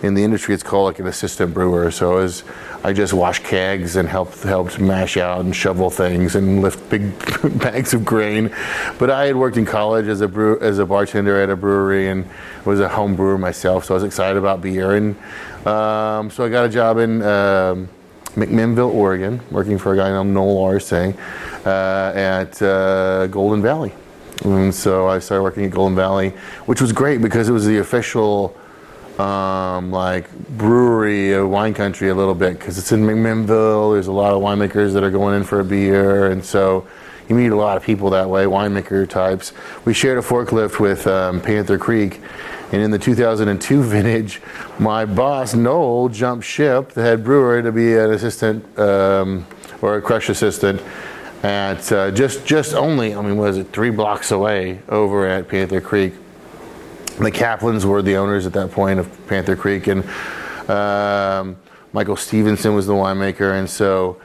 in 0.03 0.15
the 0.15 0.23
industry. 0.25 0.53
It's 0.53 0.63
called 0.63 0.87
like 0.87 0.99
an 0.99 1.07
assistant 1.07 1.53
brewer. 1.53 1.89
So 1.91 2.11
I 2.11 2.15
was 2.15 2.43
I 2.85 2.93
just 2.93 3.13
washed 3.13 3.43
kegs 3.43 3.95
and 3.95 4.07
helped 4.07 4.43
helped 4.43 4.79
mash 4.79 5.17
out 5.17 5.39
and 5.39 5.55
shovel 5.55 5.89
things 5.89 6.35
and 6.35 6.61
lift 6.61 6.87
big 6.87 7.17
bags 7.59 7.95
of 7.95 8.05
grain. 8.05 8.53
But 8.99 9.09
I 9.09 9.25
had 9.25 9.35
worked 9.35 9.57
in 9.57 9.65
college 9.65 10.05
as 10.05 10.21
a 10.21 10.27
brew 10.27 10.59
as 10.59 10.77
a 10.77 10.85
bartender 10.85 11.41
at 11.41 11.49
a 11.49 11.55
brewery 11.55 12.09
and 12.09 12.29
was 12.63 12.79
a 12.79 12.87
home 12.87 13.15
brewer 13.15 13.39
myself. 13.39 13.85
So 13.85 13.95
I 13.95 13.95
was 13.95 14.03
excited 14.03 14.37
about 14.37 14.61
beer 14.61 14.97
and 14.97 15.15
um, 15.65 16.29
so 16.29 16.45
I 16.45 16.49
got 16.49 16.65
a 16.65 16.69
job 16.69 16.99
in 16.99 17.23
um, 17.23 17.89
McMinnville, 18.35 18.93
Oregon, 18.93 19.41
working 19.49 19.79
for 19.79 19.95
a 19.95 19.97
guy 19.97 20.11
named 20.11 20.35
Noel 20.35 20.63
Arce 20.65 20.93
uh, 20.93 21.11
at 21.65 22.61
uh, 22.61 23.25
Golden 23.27 23.63
Valley. 23.63 23.93
And 24.43 24.71
so 24.71 25.07
I 25.07 25.17
started 25.17 25.41
working 25.41 25.65
at 25.65 25.71
Golden 25.71 25.95
Valley, 25.95 26.33
which 26.67 26.81
was 26.81 26.91
great 26.91 27.19
because 27.19 27.49
it 27.49 27.51
was 27.51 27.65
the 27.65 27.79
official 27.79 28.55
um, 29.19 29.91
like 29.91 30.31
brewery 30.49 31.33
of 31.33 31.49
wine 31.49 31.73
country 31.73 32.09
a 32.09 32.15
little 32.15 32.35
bit 32.35 32.59
because 32.59 32.77
it's 32.77 32.91
in 32.91 33.01
McMinnville. 33.01 33.93
There's 33.93 34.07
a 34.07 34.11
lot 34.11 34.33
of 34.33 34.41
winemakers 34.41 34.93
that 34.93 35.03
are 35.03 35.11
going 35.11 35.35
in 35.35 35.43
for 35.43 35.59
a 35.59 35.65
beer, 35.65 36.31
and 36.31 36.43
so 36.43 36.85
you 37.27 37.35
meet 37.35 37.51
a 37.51 37.55
lot 37.55 37.77
of 37.77 37.83
people 37.83 38.09
that 38.11 38.29
way, 38.29 38.45
winemaker 38.45 39.07
types. 39.09 39.53
We 39.83 39.93
shared 39.93 40.17
a 40.17 40.21
forklift 40.21 40.79
with 40.79 41.07
um, 41.07 41.41
Panther 41.41 41.77
Creek, 41.77 42.21
and 42.71 42.81
in 42.81 42.91
the 42.91 42.99
2002 42.99 43.83
vintage, 43.83 44.41
my 44.79 45.05
boss, 45.05 45.53
Noel, 45.53 46.09
jumped 46.09 46.45
ship, 46.45 46.89
the 46.91 47.01
head 47.01 47.23
brewer, 47.23 47.61
to 47.61 47.71
be 47.71 47.95
an 47.95 48.11
assistant 48.11 48.77
um, 48.77 49.47
or 49.81 49.97
a 49.97 50.01
crush 50.01 50.29
assistant 50.29 50.81
at 51.43 51.91
uh, 51.91 52.11
just, 52.11 52.45
just 52.45 52.73
only, 52.73 53.15
I 53.15 53.21
mean, 53.21 53.37
was 53.37 53.57
it 53.57 53.71
three 53.71 53.91
blocks 53.91 54.31
away 54.31 54.81
over 54.89 55.27
at 55.27 55.47
Panther 55.47 55.81
Creek. 55.81 56.13
The 57.17 57.31
Kaplans 57.31 57.85
were 57.85 58.01
the 58.01 58.17
owners 58.17 58.45
at 58.45 58.53
that 58.53 58.71
point 58.71 58.99
of 58.99 59.27
Panther 59.27 59.55
Creek, 59.55 59.87
and 59.87 60.03
um, 60.69 61.57
Michael 61.93 62.17
Stevenson 62.17 62.75
was 62.75 62.87
the 62.87 62.93
winemaker, 62.93 63.57
and 63.57 63.69
so 63.69 64.19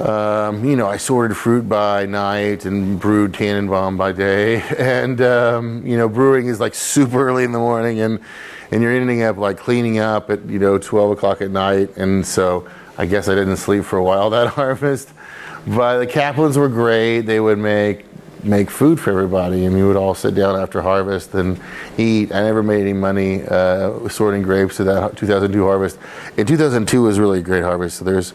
um, 0.00 0.64
you 0.64 0.76
know, 0.76 0.86
I 0.86 0.96
sorted 0.96 1.36
fruit 1.36 1.68
by 1.68 2.06
night 2.06 2.64
and 2.64 2.98
brewed 2.98 3.34
Tannenbaum 3.34 3.98
by 3.98 4.12
day. 4.12 4.62
And, 4.78 5.20
um, 5.20 5.86
you 5.86 5.98
know, 5.98 6.08
brewing 6.08 6.46
is 6.46 6.58
like 6.58 6.74
super 6.74 7.28
early 7.28 7.44
in 7.44 7.52
the 7.52 7.58
morning. 7.58 8.00
And 8.00 8.20
and 8.70 8.82
you're 8.82 8.92
ending 8.92 9.22
up 9.22 9.36
like 9.36 9.58
cleaning 9.58 9.98
up 9.98 10.30
at 10.30 10.44
you 10.46 10.58
know 10.58 10.78
12 10.78 11.12
o'clock 11.12 11.42
at 11.42 11.50
night, 11.50 11.96
and 11.96 12.24
so 12.24 12.68
I 12.96 13.06
guess 13.06 13.28
I 13.28 13.34
didn't 13.34 13.56
sleep 13.56 13.84
for 13.84 13.98
a 13.98 14.04
while 14.04 14.30
that 14.30 14.48
harvest. 14.54 15.10
But 15.66 15.98
the 15.98 16.06
Kaplans 16.06 16.56
were 16.56 16.68
great. 16.68 17.22
They 17.22 17.40
would 17.40 17.58
make 17.58 18.06
make 18.44 18.70
food 18.70 19.00
for 19.00 19.10
everybody, 19.10 19.64
and 19.64 19.74
we 19.74 19.82
would 19.82 19.96
all 19.96 20.14
sit 20.14 20.34
down 20.34 20.58
after 20.58 20.82
harvest 20.82 21.34
and 21.34 21.60
eat. 21.98 22.32
I 22.32 22.42
never 22.42 22.62
made 22.62 22.82
any 22.82 22.92
money 22.92 23.42
uh, 23.46 24.08
sorting 24.08 24.42
grapes 24.42 24.80
of 24.80 24.86
that 24.86 25.16
2002 25.16 25.64
harvest. 25.64 25.98
In 26.36 26.46
2002 26.46 27.02
was 27.02 27.18
really 27.18 27.40
a 27.40 27.42
great 27.42 27.62
harvest. 27.62 27.98
So 27.98 28.04
there's 28.04 28.32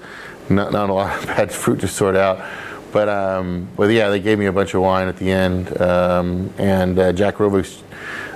not, 0.50 0.72
not 0.72 0.90
a 0.90 0.94
lot 0.94 1.18
of 1.18 1.28
bad 1.28 1.52
fruit 1.52 1.80
to 1.82 1.88
sort 1.88 2.16
out. 2.16 2.44
But 2.92 3.10
um, 3.10 3.68
but 3.76 3.90
yeah, 3.92 4.10
they 4.10 4.22
gave 4.22 4.40
me 4.40 4.46
a 4.46 4.54
bunch 4.54 4.74
of 4.74 4.82
wine 4.82 5.10
at 5.10 5.18
the 5.18 5.30
end, 5.30 5.82
um, 5.82 6.54
and 6.58 6.98
uh, 6.98 7.12
Jack 7.12 7.36
Rovix 7.36 7.82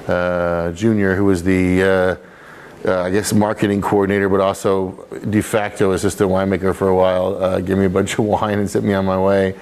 uh, 0.10 0.74
Jr., 0.74 1.14
who 1.14 1.26
was 1.26 1.44
the 1.44 1.82
uh, 1.82 2.16
uh, 2.86 3.04
I 3.04 3.10
guess 3.10 3.34
marketing 3.34 3.82
coordinator, 3.82 4.30
but 4.30 4.40
also 4.40 5.06
de 5.30 5.42
facto 5.42 5.92
assistant 5.92 6.30
winemaker 6.30 6.74
for 6.74 6.88
a 6.88 6.96
while, 6.96 7.42
uh, 7.44 7.60
gave 7.60 7.78
me 7.78 7.86
a 7.86 7.90
bunch 7.90 8.18
of 8.18 8.26
wine 8.26 8.60
and 8.60 8.70
sent 8.70 8.86
me 8.86 8.94
on 8.94 9.06
my 9.06 9.20
way. 9.20 9.56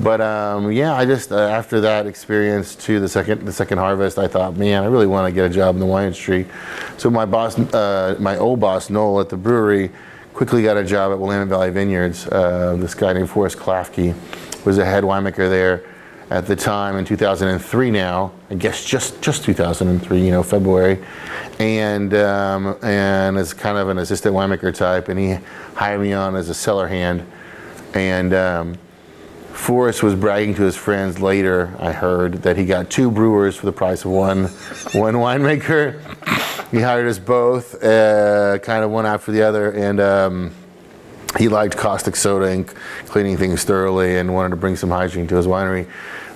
But 0.00 0.20
um, 0.20 0.70
yeah, 0.72 0.94
I 0.94 1.06
just 1.06 1.32
uh, 1.32 1.38
after 1.38 1.80
that 1.80 2.06
experience 2.06 2.74
to 2.76 3.00
the 3.00 3.08
second 3.08 3.46
the 3.46 3.52
second 3.52 3.78
harvest, 3.78 4.18
I 4.18 4.28
thought, 4.28 4.56
man, 4.56 4.82
I 4.82 4.86
really 4.86 5.06
want 5.06 5.26
to 5.26 5.32
get 5.32 5.50
a 5.50 5.54
job 5.54 5.74
in 5.74 5.80
the 5.80 5.86
wine 5.86 6.06
industry. 6.06 6.46
So 6.98 7.08
my 7.08 7.24
boss, 7.24 7.58
uh, 7.58 8.16
my 8.18 8.36
old 8.36 8.60
boss 8.60 8.90
Noel 8.90 9.20
at 9.20 9.30
the 9.30 9.36
brewery, 9.36 9.90
quickly 10.34 10.62
got 10.62 10.76
a 10.76 10.84
job 10.84 11.12
at 11.12 11.18
Willamette 11.18 11.48
Valley 11.48 11.70
Vineyards. 11.70 12.26
Uh, 12.26 12.76
this 12.78 12.94
guy 12.94 13.14
named 13.14 13.30
Forrest 13.30 13.56
Klafke 13.56 14.14
was 14.66 14.78
a 14.78 14.84
head 14.84 15.02
winemaker 15.02 15.48
there 15.48 15.84
at 16.28 16.46
the 16.46 16.56
time 16.56 16.96
in 16.96 17.04
2003 17.04 17.88
now 17.88 18.32
i 18.50 18.54
guess 18.54 18.84
just 18.84 19.22
just 19.22 19.44
2003 19.44 20.20
you 20.20 20.32
know 20.32 20.42
february 20.42 20.98
and 21.60 22.12
um, 22.14 22.76
and 22.82 23.38
as 23.38 23.54
kind 23.54 23.78
of 23.78 23.88
an 23.88 23.98
assistant 23.98 24.34
winemaker 24.34 24.74
type 24.74 25.08
and 25.08 25.20
he 25.20 25.38
hired 25.74 26.00
me 26.00 26.12
on 26.12 26.34
as 26.34 26.48
a 26.48 26.54
cellar 26.54 26.88
hand 26.88 27.24
and 27.94 28.34
um, 28.34 28.76
Forrest 29.56 30.02
was 30.02 30.14
bragging 30.14 30.54
to 30.56 30.62
his 30.62 30.76
friends 30.76 31.18
later, 31.18 31.74
I 31.80 31.90
heard, 31.90 32.42
that 32.42 32.56
he 32.56 32.66
got 32.66 32.90
two 32.90 33.10
brewers 33.10 33.56
for 33.56 33.66
the 33.66 33.72
price 33.72 34.04
of 34.04 34.12
one, 34.12 34.44
one 34.92 35.14
winemaker. 35.14 36.00
He 36.70 36.80
hired 36.80 37.08
us 37.08 37.18
both, 37.18 37.82
uh, 37.82 38.58
kind 38.58 38.84
of 38.84 38.90
one 38.90 39.06
after 39.06 39.32
the 39.32 39.42
other, 39.42 39.72
and 39.72 39.98
um, 39.98 40.54
he 41.38 41.48
liked 41.48 41.76
caustic 41.76 42.16
soda 42.16 42.46
and 42.46 42.66
cleaning 43.06 43.36
things 43.38 43.64
thoroughly 43.64 44.18
and 44.18 44.32
wanted 44.32 44.50
to 44.50 44.56
bring 44.56 44.76
some 44.76 44.90
hygiene 44.90 45.26
to 45.28 45.36
his 45.36 45.46
winery. 45.46 45.88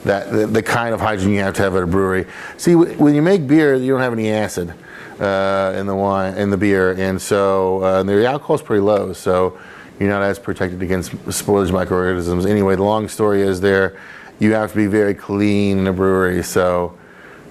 That 0.04 0.32
the, 0.32 0.46
the 0.46 0.62
kind 0.62 0.94
of 0.94 1.00
hygiene 1.00 1.30
you 1.30 1.40
have 1.40 1.54
to 1.54 1.62
have 1.62 1.76
at 1.76 1.82
a 1.82 1.86
brewery. 1.86 2.26
See, 2.56 2.74
when 2.74 3.14
you 3.14 3.22
make 3.22 3.46
beer, 3.46 3.74
you 3.76 3.92
don't 3.92 4.00
have 4.00 4.14
any 4.14 4.30
acid 4.30 4.72
uh, 5.20 5.74
in 5.76 5.86
the 5.86 5.94
wine 5.94 6.34
in 6.34 6.48
the 6.48 6.56
beer, 6.56 6.92
and 6.92 7.20
so 7.20 7.82
uh, 7.82 8.02
the 8.02 8.26
alcohol 8.26 8.56
is 8.56 8.62
pretty 8.62 8.80
low. 8.80 9.12
So 9.12 9.60
you're 10.00 10.08
not 10.08 10.22
as 10.22 10.38
protected 10.38 10.82
against 10.82 11.12
spoilage 11.26 11.70
microorganisms. 11.70 12.46
Anyway, 12.46 12.74
the 12.74 12.82
long 12.82 13.06
story 13.06 13.42
is 13.42 13.60
there, 13.60 14.00
you 14.38 14.54
have 14.54 14.70
to 14.70 14.76
be 14.76 14.86
very 14.86 15.14
clean 15.14 15.78
in 15.78 15.86
a 15.86 15.92
brewery. 15.92 16.42
So 16.42 16.98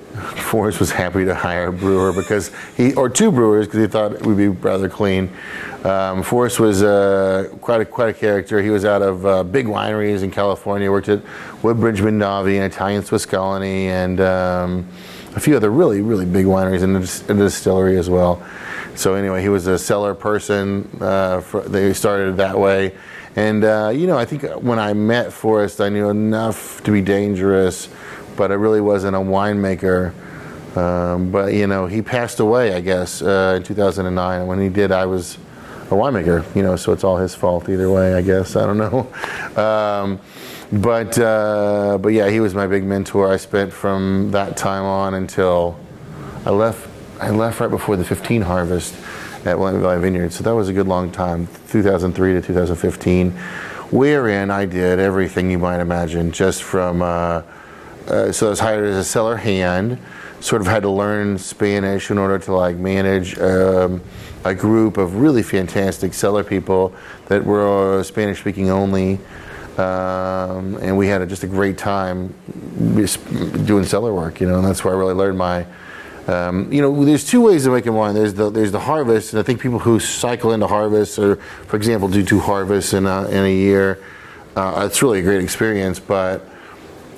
Forrest 0.16 0.80
was 0.80 0.90
happy 0.90 1.24
to 1.26 1.36
hire 1.36 1.68
a 1.68 1.74
brewer 1.74 2.12
because 2.12 2.52
he, 2.76 2.96
or 2.96 3.08
two 3.08 3.32
brewers 3.32 3.68
because 3.68 3.82
he 3.82 3.88
thought 3.88 4.14
it 4.14 4.26
would 4.26 4.38
be 4.38 4.48
rather 4.48 4.90
clean. 4.90 5.30
Um, 5.84 6.24
Forrest 6.24 6.60
was 6.60 6.82
uh, 6.82 7.56
quite 7.62 7.82
a 7.82 7.86
quite 7.86 8.10
a 8.10 8.14
character. 8.14 8.60
He 8.62 8.72
was 8.72 8.84
out 8.84 9.04
of 9.04 9.26
uh, 9.26 9.44
big 9.44 9.68
wineries 9.68 10.24
in 10.24 10.32
California. 10.32 10.92
Worked 10.92 11.10
at 11.10 11.22
Woodbridge 11.62 12.02
Mondavi 12.02 12.56
and 12.56 12.74
Italian 12.74 13.06
Swiss 13.06 13.26
Colony 13.28 13.90
and 13.90 14.20
um, 14.20 14.88
a 15.36 15.40
few 15.40 15.56
other 15.56 15.70
really 15.70 16.02
really 16.02 16.26
big 16.26 16.48
wineries 16.48 16.82
and 16.82 16.96
the 16.96 17.46
distillery 17.46 17.98
as 17.98 18.10
well. 18.10 18.44
So 19.00 19.14
anyway, 19.14 19.42
he 19.42 19.48
was 19.48 19.66
a 19.68 19.80
seller 19.80 20.14
person. 20.14 20.90
Uh, 21.00 21.40
for, 21.40 21.62
they 21.62 21.94
started 21.94 22.36
that 22.36 22.60
way, 22.60 22.98
and 23.38 23.64
uh, 23.64 23.94
you 23.96 24.08
know, 24.08 24.18
I 24.18 24.26
think 24.26 24.44
when 24.62 24.78
I 24.78 24.92
met 24.92 25.32
Forrest, 25.32 25.80
I 25.80 25.88
knew 25.88 26.10
enough 26.10 26.84
to 26.84 26.92
be 26.92 27.02
dangerous, 27.02 27.88
but 28.36 28.52
I 28.52 28.56
really 28.56 28.82
wasn't 28.82 29.16
a 29.16 29.20
winemaker. 29.20 30.14
Um, 30.76 31.32
but 31.32 31.54
you 31.54 31.66
know, 31.66 31.86
he 31.86 32.02
passed 32.02 32.42
away, 32.42 32.74
I 32.74 32.82
guess, 32.82 33.22
uh, 33.22 33.54
in 33.56 33.64
2009. 33.64 34.40
And 34.40 34.50
when 34.50 34.60
he 34.60 34.68
did, 34.68 34.92
I 34.92 35.06
was 35.06 35.38
a 35.86 35.94
winemaker. 35.94 36.44
You 36.54 36.64
know, 36.64 36.76
so 36.76 36.92
it's 36.92 37.06
all 37.06 37.16
his 37.16 37.34
fault 37.34 37.70
either 37.70 37.90
way. 37.90 38.16
I 38.16 38.22
guess 38.22 38.58
I 38.58 38.66
don't 38.66 38.78
know. 38.78 39.08
Um, 39.60 40.20
but 40.72 41.18
uh, 41.18 41.98
but 42.00 42.10
yeah, 42.10 42.30
he 42.30 42.42
was 42.42 42.54
my 42.54 42.68
big 42.68 42.84
mentor. 42.84 43.32
I 43.32 43.38
spent 43.38 43.72
from 43.72 44.32
that 44.32 44.58
time 44.58 44.84
on 44.84 45.14
until 45.14 45.80
I 46.46 46.52
left 46.52 46.89
I 47.20 47.32
left 47.32 47.60
right 47.60 47.70
before 47.70 47.98
the 47.98 48.06
15 48.06 48.42
harvest 48.44 48.96
at 49.46 49.60
Willamette 49.60 49.82
Valley 49.82 50.00
Vineyard, 50.00 50.32
so 50.32 50.42
that 50.46 50.56
was 50.56 50.70
a 50.70 50.74
good 50.74 50.88
long 50.88 51.12
time, 51.12 51.50
2003 51.68 52.34
to 52.34 52.42
2015, 52.42 53.32
wherein 53.92 54.50
I 54.50 54.66
did 54.66 55.00
everything 55.00 55.52
you 55.52 55.60
might 55.60 55.82
imagine, 55.82 56.32
just 56.32 56.64
from, 56.64 57.02
uh, 57.02 57.42
uh, 58.08 58.32
so 58.32 58.48
I 58.48 58.50
was 58.52 58.62
hired 58.62 58.86
as 58.86 58.96
a 58.96 59.04
cellar 59.04 59.36
hand, 59.36 60.00
sort 60.40 60.62
of 60.62 60.68
had 60.68 60.84
to 60.84 60.90
learn 60.90 61.38
Spanish 61.38 62.10
in 62.10 62.18
order 62.18 62.40
to 62.40 62.56
like 62.56 62.78
manage 62.78 63.38
um, 63.38 64.02
a 64.46 64.56
group 64.56 64.96
of 64.96 65.16
really 65.16 65.44
fantastic 65.44 66.14
cellar 66.14 66.46
people 66.46 66.94
that 67.26 67.44
were 67.44 68.00
uh, 68.00 68.04
Spanish 68.04 68.40
speaking 68.40 68.70
only. 68.70 69.20
Um, 69.78 70.78
and 70.78 70.98
we 70.98 71.08
had 71.08 71.22
a, 71.22 71.26
just 71.26 71.44
a 71.44 71.48
great 71.48 71.78
time 71.78 72.34
doing 73.66 73.84
cellar 73.84 74.14
work, 74.14 74.40
you 74.40 74.48
know, 74.48 74.58
and 74.58 74.66
that's 74.66 74.86
where 74.86 74.94
I 74.94 74.98
really 74.98 75.14
learned 75.14 75.38
my 75.38 75.66
um, 76.28 76.72
you 76.72 76.82
know, 76.82 77.06
there's 77.06 77.26
two 77.26 77.42
ways 77.42 77.66
of 77.66 77.74
making 77.74 77.94
wine. 77.94 78.14
There's 78.16 78.34
the 78.34 78.50
there's 78.50 78.72
the 78.72 78.80
harvest, 78.80 79.34
and 79.34 79.40
I 79.40 79.44
think 79.44 79.62
people 79.62 79.80
who 79.80 80.00
cycle 80.00 80.52
into 80.52 80.68
harvest, 80.68 81.18
or 81.18 81.38
for 81.38 81.78
example, 81.78 82.08
do 82.08 82.24
two 82.24 82.40
harvests 82.40 82.94
in 82.94 83.06
a, 83.06 83.28
in 83.30 83.46
a 83.46 83.54
year, 83.54 84.00
uh, 84.56 84.88
it's 84.90 85.02
really 85.02 85.20
a 85.20 85.24
great 85.24 85.44
experience. 85.44 86.00
But 86.00 86.48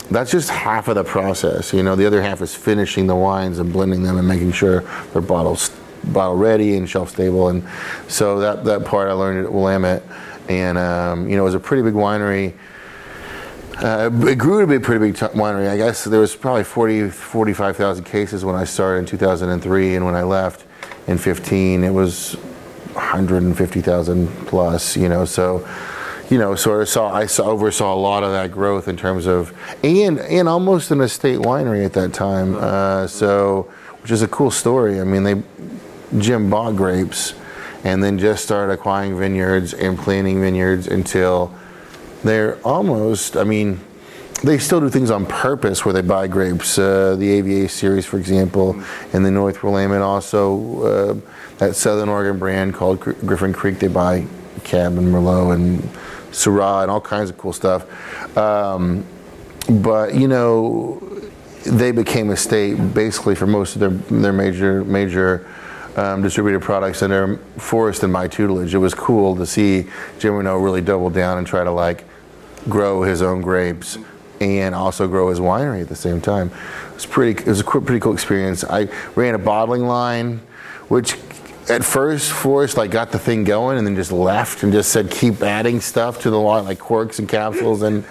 that's 0.09 0.31
just 0.31 0.49
half 0.49 0.87
of 0.87 0.95
the 0.95 1.03
process. 1.03 1.73
You 1.73 1.83
know, 1.83 1.95
the 1.95 2.05
other 2.05 2.21
half 2.21 2.41
is 2.41 2.53
finishing 2.53 3.07
the 3.07 3.15
wines 3.15 3.59
and 3.59 3.71
blending 3.71 4.03
them 4.03 4.17
and 4.17 4.27
making 4.27 4.51
sure 4.51 4.81
they're 5.13 5.21
bottles 5.21 5.71
bottle 6.05 6.35
ready 6.35 6.77
and 6.77 6.89
shelf 6.89 7.11
stable. 7.11 7.49
And 7.49 7.67
so 8.07 8.39
that 8.39 8.65
that 8.65 8.85
part 8.85 9.09
I 9.09 9.13
learned 9.13 9.45
at 9.45 9.51
Willamette, 9.51 10.03
and 10.49 10.77
um, 10.77 11.29
you 11.29 11.35
know, 11.35 11.43
it 11.43 11.45
was 11.45 11.55
a 11.55 11.59
pretty 11.59 11.83
big 11.83 11.93
winery. 11.93 12.53
Uh, 13.81 14.11
it 14.27 14.37
grew 14.37 14.61
to 14.61 14.67
be 14.67 14.75
a 14.75 14.79
pretty 14.79 15.07
big 15.07 15.15
t- 15.15 15.25
winery. 15.37 15.67
I 15.67 15.75
guess 15.75 16.03
there 16.03 16.19
was 16.19 16.35
probably 16.35 16.63
40, 16.63 17.09
45,000 17.09 18.03
cases 18.03 18.45
when 18.45 18.55
I 18.55 18.63
started 18.63 18.99
in 18.99 19.05
2003, 19.07 19.95
and 19.95 20.05
when 20.05 20.13
I 20.13 20.21
left 20.21 20.65
in 21.07 21.17
15, 21.17 21.83
it 21.83 21.89
was 21.89 22.35
150,000 22.93 24.27
plus. 24.45 24.95
You 24.95 25.09
know, 25.09 25.25
so 25.25 25.67
you 26.29 26.37
know, 26.37 26.53
sort 26.53 26.81
of 26.81 26.89
saw 26.89 27.11
I 27.11 27.25
saw, 27.25 27.45
oversaw 27.45 27.93
a 27.93 27.97
lot 27.99 28.23
of 28.23 28.31
that 28.31 28.51
growth 28.51 28.87
in 28.87 28.97
terms 28.97 29.25
of 29.25 29.51
and 29.83 30.19
and 30.19 30.47
almost 30.47 30.91
an 30.91 31.01
estate 31.01 31.39
winery 31.39 31.83
at 31.83 31.93
that 31.93 32.13
time. 32.13 32.55
Uh, 32.55 33.07
so, 33.07 33.63
which 34.03 34.11
is 34.11 34.21
a 34.21 34.27
cool 34.27 34.51
story. 34.51 35.01
I 35.01 35.03
mean, 35.03 35.23
they 35.23 35.41
Jim 36.19 36.51
bought 36.51 36.75
grapes 36.75 37.33
and 37.83 38.03
then 38.03 38.19
just 38.19 38.43
started 38.43 38.73
acquiring 38.73 39.17
vineyards 39.17 39.73
and 39.73 39.97
planting 39.97 40.39
vineyards 40.39 40.87
until 40.87 41.53
they're 42.23 42.57
almost, 42.65 43.35
I 43.37 43.43
mean, 43.43 43.79
they 44.43 44.57
still 44.57 44.79
do 44.79 44.89
things 44.89 45.11
on 45.11 45.25
purpose 45.25 45.85
where 45.85 45.93
they 45.93 46.01
buy 46.01 46.27
grapes. 46.27 46.77
Uh, 46.77 47.15
the 47.15 47.29
AVA 47.29 47.69
series, 47.69 48.05
for 48.05 48.17
example, 48.17 48.81
and 49.13 49.25
the 49.25 49.31
North 49.31 49.63
Willamette 49.63 50.01
also, 50.01 50.83
uh, 50.83 51.15
that 51.59 51.75
Southern 51.75 52.09
Oregon 52.09 52.39
brand 52.39 52.73
called 52.73 52.99
Griffin 52.99 53.53
Creek, 53.53 53.79
they 53.79 53.87
buy 53.87 54.25
Cab 54.63 54.97
and 54.97 55.13
Merlot 55.13 55.53
and 55.53 55.79
Syrah 56.31 56.81
and 56.81 56.91
all 56.91 57.01
kinds 57.01 57.29
of 57.29 57.37
cool 57.37 57.53
stuff. 57.53 57.85
Um, 58.35 59.05
but, 59.69 60.15
you 60.15 60.27
know, 60.27 60.99
they 61.65 61.91
became 61.91 62.31
a 62.31 62.37
state 62.37 62.75
basically 62.93 63.35
for 63.35 63.45
most 63.45 63.75
of 63.75 63.79
their, 63.79 64.19
their 64.19 64.33
major, 64.33 64.83
major 64.85 65.47
um, 65.95 66.21
distributed 66.21 66.61
products 66.61 67.01
under 67.01 67.37
Forrest 67.57 68.03
and 68.03 68.11
my 68.11 68.27
tutelage. 68.27 68.73
It 68.73 68.79
was 68.79 68.93
cool 68.93 69.35
to 69.35 69.45
see 69.45 69.83
Jim 70.19 70.33
Bernau 70.33 70.63
really 70.63 70.81
double 70.81 71.09
down 71.09 71.37
and 71.37 71.45
try 71.45 71.63
to 71.63 71.71
like 71.71 72.05
grow 72.69 73.03
his 73.03 73.21
own 73.21 73.41
grapes 73.41 73.97
and 74.39 74.73
also 74.73 75.07
grow 75.07 75.29
his 75.29 75.39
winery 75.39 75.81
at 75.81 75.89
the 75.89 75.95
same 75.95 76.21
time. 76.21 76.51
It 76.89 76.95
was 76.95 77.05
pretty. 77.05 77.41
It 77.41 77.47
was 77.47 77.59
a 77.59 77.63
pretty 77.63 77.99
cool 77.99 78.13
experience. 78.13 78.63
I 78.63 78.89
ran 79.15 79.35
a 79.35 79.39
bottling 79.39 79.85
line, 79.85 80.41
which 80.87 81.15
at 81.71 81.85
first 81.85 82.31
Forrest 82.31 82.77
like 82.77 82.91
got 82.91 83.11
the 83.11 83.19
thing 83.19 83.43
going 83.43 83.77
and 83.77 83.87
then 83.87 83.95
just 83.95 84.11
left 84.11 84.63
and 84.63 84.71
just 84.71 84.91
said 84.91 85.09
keep 85.09 85.41
adding 85.41 85.81
stuff 85.81 86.21
to 86.21 86.29
the 86.29 86.39
line 86.39 86.65
like 86.65 86.79
corks 86.79 87.19
and 87.19 87.27
capsules 87.27 87.81
and 87.81 88.05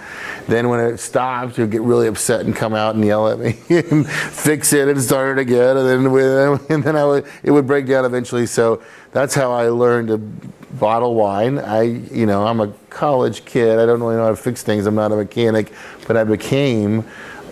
then 0.47 0.69
when 0.69 0.79
it 0.79 0.97
stopped 0.97 1.57
he'd 1.57 1.69
get 1.69 1.81
really 1.81 2.07
upset 2.07 2.41
and 2.41 2.55
come 2.55 2.73
out 2.73 2.95
and 2.95 3.05
yell 3.05 3.27
at 3.29 3.39
me 3.39 3.57
and 3.69 4.09
fix 4.09 4.73
it 4.73 4.87
and 4.87 5.01
start 5.01 5.37
it 5.37 5.41
again 5.41 5.77
and 5.77 5.87
then 5.87 6.59
and 6.69 6.83
then 6.83 6.95
I 6.95 7.05
would 7.05 7.25
it 7.43 7.51
would 7.51 7.67
break 7.67 7.85
down 7.85 8.03
eventually 8.05 8.45
so 8.45 8.81
that's 9.11 9.35
how 9.35 9.51
I 9.51 9.69
learned 9.69 10.07
to 10.09 10.17
bottle 10.79 11.15
wine. 11.15 11.59
I, 11.59 11.81
you 11.81 12.25
know, 12.25 12.45
I'm 12.45 12.59
a 12.59 12.67
college 12.89 13.45
kid. 13.45 13.77
I 13.77 13.85
don't 13.85 13.99
really 13.99 14.15
know 14.15 14.23
how 14.23 14.29
to 14.29 14.35
fix 14.35 14.63
things. 14.63 14.85
I'm 14.85 14.95
not 14.95 15.11
a 15.11 15.15
mechanic, 15.15 15.73
but 16.07 16.17
I 16.17 16.23
became 16.23 17.03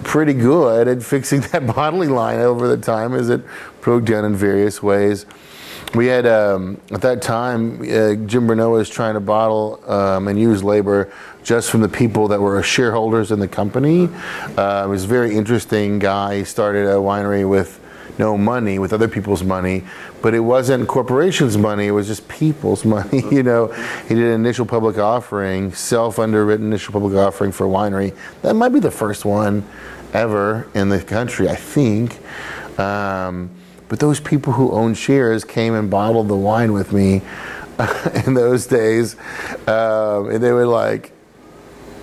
pretty 0.04 0.34
good 0.34 0.88
at 0.88 1.04
fixing 1.04 1.42
that 1.52 1.68
bottling 1.68 2.12
line 2.12 2.40
over 2.40 2.68
the 2.68 2.78
time 2.78 3.14
as 3.14 3.30
it 3.30 3.42
broke 3.82 4.06
down 4.06 4.26
in 4.26 4.36
various 4.36 4.82
ways. 4.82 5.26
We 5.96 6.06
had 6.06 6.28
um, 6.28 6.80
at 6.92 7.02
that 7.02 7.22
time 7.22 7.82
uh, 7.82 8.14
Jim 8.28 8.48
Bernau 8.48 8.72
was 8.74 8.90
trying 8.90 9.16
to 9.16 9.20
bottle 9.20 9.84
um, 9.90 10.28
and 10.28 10.40
use 10.40 10.64
labor 10.64 11.12
just 11.44 11.72
from 11.72 11.82
the 11.82 11.90
people 11.90 12.28
that 12.28 12.40
were 12.40 12.62
shareholders 12.62 13.32
in 13.32 13.40
the 13.40 13.48
company. 13.48 14.08
Uh, 14.56 14.84
he 14.84 14.90
was 14.90 15.06
a 15.06 15.08
very 15.08 15.36
interesting 15.36 15.98
guy. 15.98 16.38
He 16.38 16.44
started 16.44 16.86
a 16.86 16.98
winery 16.98 17.50
with 17.50 17.80
no 18.20 18.38
money, 18.38 18.78
with 18.78 18.94
other 18.94 19.08
people's 19.08 19.44
money, 19.44 19.84
but 20.22 20.36
it 20.36 20.42
wasn't 20.42 20.88
corporations' 20.88 21.58
money. 21.58 21.88
It 21.88 21.92
was 21.92 22.06
just 22.06 22.28
people's 22.28 22.86
money. 22.98 23.24
You 23.32 23.42
know, 23.42 23.68
he 24.08 24.14
did 24.14 24.26
an 24.26 24.42
initial 24.42 24.68
public 24.68 25.00
offering, 25.00 25.74
self-underwritten 25.74 26.68
initial 26.68 26.94
public 26.94 27.16
offering 27.16 27.52
for 27.52 27.66
a 27.66 27.70
winery. 27.70 28.16
That 28.44 28.54
might 28.54 28.70
be 28.70 28.80
the 28.80 28.92
first 28.92 29.26
one 29.26 29.66
ever 30.14 30.68
in 30.76 30.90
the 30.90 31.02
country, 31.02 31.50
I 31.50 31.56
think. 31.56 32.20
Um, 32.78 33.50
but 33.90 34.00
those 34.00 34.20
people 34.20 34.54
who 34.54 34.72
owned 34.72 34.98
shares 34.98 35.44
came 35.44 35.74
and 35.74 35.90
bottled 35.90 36.28
the 36.28 36.36
wine 36.36 36.72
with 36.72 36.94
me 36.94 37.22
in 38.26 38.36
those 38.36 38.68
days, 38.68 39.16
um, 39.68 40.30
and 40.30 40.42
they 40.44 40.52
were 40.52 40.68
like, 40.68 41.12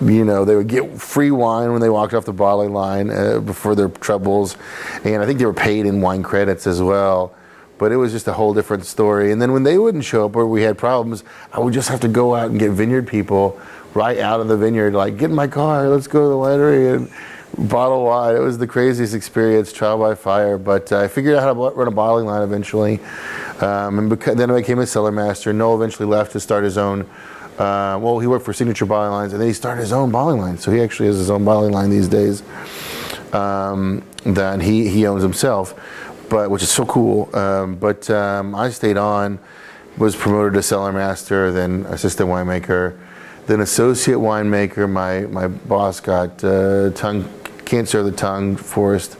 you 0.01 0.23
know, 0.23 0.45
they 0.45 0.55
would 0.55 0.67
get 0.67 1.01
free 1.01 1.31
wine 1.31 1.71
when 1.71 1.81
they 1.81 1.89
walked 1.89 2.13
off 2.13 2.25
the 2.25 2.33
bottling 2.33 2.73
line 2.73 3.09
uh, 3.09 3.39
before 3.39 3.73
their 3.73 3.87
troubles, 3.87 4.57
and 5.03 5.23
I 5.23 5.25
think 5.25 5.39
they 5.39 5.45
were 5.45 5.53
paid 5.53 5.85
in 5.85 6.01
wine 6.01 6.21
credits 6.21 6.67
as 6.67 6.81
well. 6.81 7.33
But 7.79 7.91
it 7.91 7.95
was 7.95 8.11
just 8.11 8.27
a 8.27 8.33
whole 8.33 8.55
different 8.55 8.85
story. 8.85 9.31
And 9.31 9.39
then 9.39 9.53
when 9.53 9.61
they 9.61 9.77
wouldn't 9.77 10.03
show 10.03 10.25
up 10.25 10.35
or 10.35 10.47
we 10.47 10.63
had 10.63 10.79
problems, 10.79 11.23
I 11.53 11.59
would 11.59 11.75
just 11.75 11.89
have 11.89 11.99
to 11.99 12.07
go 12.07 12.33
out 12.33 12.49
and 12.49 12.59
get 12.59 12.71
vineyard 12.71 13.07
people 13.07 13.59
right 13.93 14.17
out 14.17 14.39
of 14.39 14.47
the 14.47 14.57
vineyard, 14.57 14.93
like, 14.93 15.17
get 15.17 15.29
in 15.29 15.35
my 15.35 15.47
car, 15.47 15.87
let's 15.87 16.07
go 16.07 16.23
to 16.23 16.29
the 16.29 16.35
winery 16.35 16.95
and 16.95 17.11
bottle 17.57 18.05
wine. 18.05 18.35
It 18.35 18.39
was 18.39 18.57
the 18.57 18.67
craziest 18.67 19.13
experience, 19.13 19.73
trial 19.73 19.97
by 19.97 20.15
fire. 20.15 20.57
But 20.57 20.91
uh, 20.91 21.01
I 21.01 21.07
figured 21.07 21.35
out 21.35 21.43
how 21.43 21.53
to 21.53 21.75
run 21.75 21.87
a 21.87 21.91
bottling 21.91 22.25
line 22.25 22.41
eventually. 22.41 22.99
Um, 23.59 23.99
and 23.99 24.11
beca- 24.11 24.37
then 24.37 24.51
I 24.51 24.55
became 24.55 24.79
a 24.79 24.85
cellar 24.85 25.11
master. 25.11 25.51
Noel 25.53 25.75
eventually 25.75 26.07
left 26.07 26.31
to 26.33 26.39
start 26.39 26.63
his 26.63 26.77
own 26.77 27.09
uh, 27.57 27.97
well, 27.99 28.19
he 28.19 28.27
worked 28.27 28.45
for 28.45 28.53
Signature 28.53 28.85
Bottling 28.85 29.13
Lines, 29.13 29.33
and 29.33 29.41
then 29.41 29.47
he 29.47 29.53
started 29.53 29.81
his 29.81 29.91
own 29.91 30.11
bottling 30.11 30.39
line. 30.39 30.59
So 30.59 30.71
he 30.71 30.79
actually 30.79 31.07
has 31.07 31.17
his 31.17 31.31
own 31.31 31.43
bottling 31.43 31.73
line 31.73 31.89
these 31.89 32.07
days 32.07 32.43
um, 33.33 34.03
that 34.25 34.61
he, 34.61 34.87
he 34.87 35.07
owns 35.07 35.23
himself, 35.23 35.73
but 36.29 36.51
which 36.51 36.61
is 36.61 36.69
so 36.69 36.85
cool. 36.85 37.35
Um, 37.35 37.75
but 37.75 38.07
um, 38.11 38.53
I 38.53 38.69
stayed 38.69 38.97
on, 38.97 39.39
was 39.97 40.15
promoted 40.15 40.53
to 40.53 40.61
cellar 40.61 40.93
master, 40.93 41.51
then 41.51 41.87
assistant 41.87 42.29
winemaker, 42.29 42.95
then 43.47 43.61
associate 43.61 44.19
winemaker. 44.19 44.87
My 44.87 45.21
my 45.21 45.47
boss 45.47 45.99
got 45.99 46.43
uh, 46.43 46.91
tongue 46.91 47.27
cancer 47.67 47.99
of 47.99 48.05
the 48.05 48.11
tongue, 48.11 48.55
Forrest, 48.55 49.17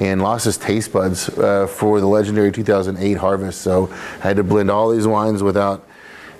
and 0.00 0.22
lost 0.22 0.44
his 0.44 0.56
taste 0.56 0.92
buds 0.92 1.28
uh, 1.30 1.66
for 1.66 2.00
the 2.00 2.06
legendary 2.06 2.52
2008 2.52 3.14
harvest. 3.14 3.60
So 3.60 3.88
I 4.22 4.28
had 4.28 4.36
to 4.36 4.44
blend 4.44 4.70
all 4.70 4.90
these 4.90 5.06
wines 5.06 5.42
without 5.42 5.86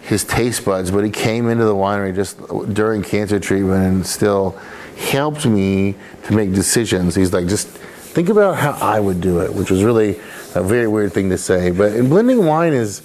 his 0.00 0.24
taste 0.24 0.64
buds, 0.64 0.90
but 0.90 1.04
he 1.04 1.10
came 1.10 1.48
into 1.48 1.64
the 1.64 1.74
winery 1.74 2.14
just 2.14 2.38
during 2.72 3.02
cancer 3.02 3.38
treatment 3.38 3.84
and 3.84 4.06
still 4.06 4.58
helped 4.96 5.44
me 5.44 5.94
to 6.24 6.32
make 6.32 6.52
decisions. 6.52 7.14
He's 7.14 7.32
like, 7.32 7.46
just 7.46 7.68
think 7.68 8.28
about 8.28 8.56
how 8.56 8.72
I 8.72 9.00
would 9.00 9.20
do 9.20 9.40
it, 9.40 9.52
which 9.52 9.70
was 9.70 9.84
really 9.84 10.18
a 10.54 10.62
very 10.62 10.88
weird 10.88 11.12
thing 11.12 11.30
to 11.30 11.38
say. 11.38 11.70
But 11.70 11.92
in 11.92 12.08
blending 12.08 12.44
wine 12.44 12.72
is 12.72 13.02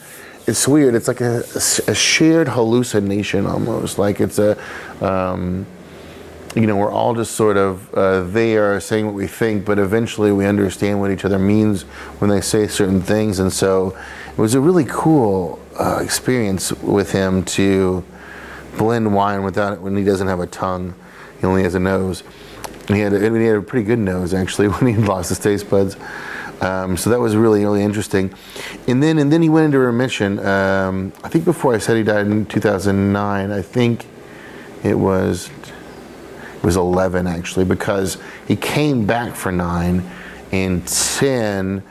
it's 0.48 0.68
weird. 0.68 0.96
It's 0.96 1.08
like 1.08 1.22
a, 1.22 1.44
a 1.88 1.96
shared 1.96 2.48
hallucination 2.50 3.46
almost. 3.46 3.98
Like 3.98 4.20
it's 4.20 4.40
a, 4.40 4.58
um, 5.02 5.66
you 6.56 6.68
know, 6.68 6.76
we're 6.76 6.92
all 6.92 7.16
just 7.16 7.32
sort 7.32 7.58
of 7.58 7.92
uh, 7.94 8.24
there 8.24 8.80
saying 8.80 9.06
what 9.06 9.16
we 9.16 9.28
think, 9.28 9.66
but 9.66 9.80
eventually 9.80 10.32
we 10.32 10.46
understand 10.46 11.00
what 11.00 11.10
each 11.10 11.26
other 11.26 11.40
means 11.40 11.84
when 12.20 12.30
they 12.30 12.42
say 12.42 12.68
certain 12.68 13.02
things. 13.02 13.40
And 13.40 13.52
so 13.52 13.98
it 14.32 14.38
was 14.38 14.54
a 14.54 14.60
really 14.60 14.86
cool 14.88 15.60
uh, 15.80 16.00
experience 16.04 16.72
with 16.72 17.12
him 17.12 17.44
to 17.46 18.04
blend 18.78 19.14
wine 19.14 19.44
without 19.44 19.82
when 19.82 19.98
he 19.98 20.04
doesn't 20.04 20.28
have 20.28 20.40
a 20.40 20.48
tongue. 20.48 20.94
He 21.40 21.48
only 21.48 21.64
has 21.64 21.74
a 21.74 21.80
nose. 21.80 22.24
And 22.88 22.98
he 22.98 23.02
had 23.02 23.14
a, 23.14 23.20
he 23.20 23.46
had 23.46 23.56
a 23.56 23.62
pretty 23.62 23.86
good 23.86 24.00
nose 24.00 24.34
actually 24.34 24.68
when 24.70 24.94
he 24.94 25.02
lost 25.02 25.30
his 25.30 25.40
taste 25.40 25.70
buds. 25.70 25.98
Um, 26.62 26.96
so 26.96 27.10
that 27.10 27.20
was 27.20 27.36
really 27.36 27.62
really 27.62 27.82
interesting. 27.82 28.34
And 28.88 29.02
then 29.02 29.18
and 29.18 29.32
then 29.32 29.42
he 29.42 29.50
went 29.50 29.66
into 29.66 29.80
remission. 29.80 30.40
Um, 30.40 31.14
I 31.24 31.30
think 31.30 31.46
before 31.46 31.74
I 31.74 31.80
said 31.80 31.98
he 31.98 32.04
died 32.04 32.28
in 32.28 32.46
2009. 32.46 33.52
I 33.52 33.62
think 33.62 34.06
it 34.84 34.96
was 34.96 35.50
it 36.64 36.66
was 36.66 36.78
11 36.78 37.28
actually 37.28 37.66
because 37.66 38.18
he 38.48 38.56
came 38.56 39.06
back 39.06 39.36
for 39.36 39.52
nine 39.52 40.10
and 40.54 40.88
10 40.88 41.84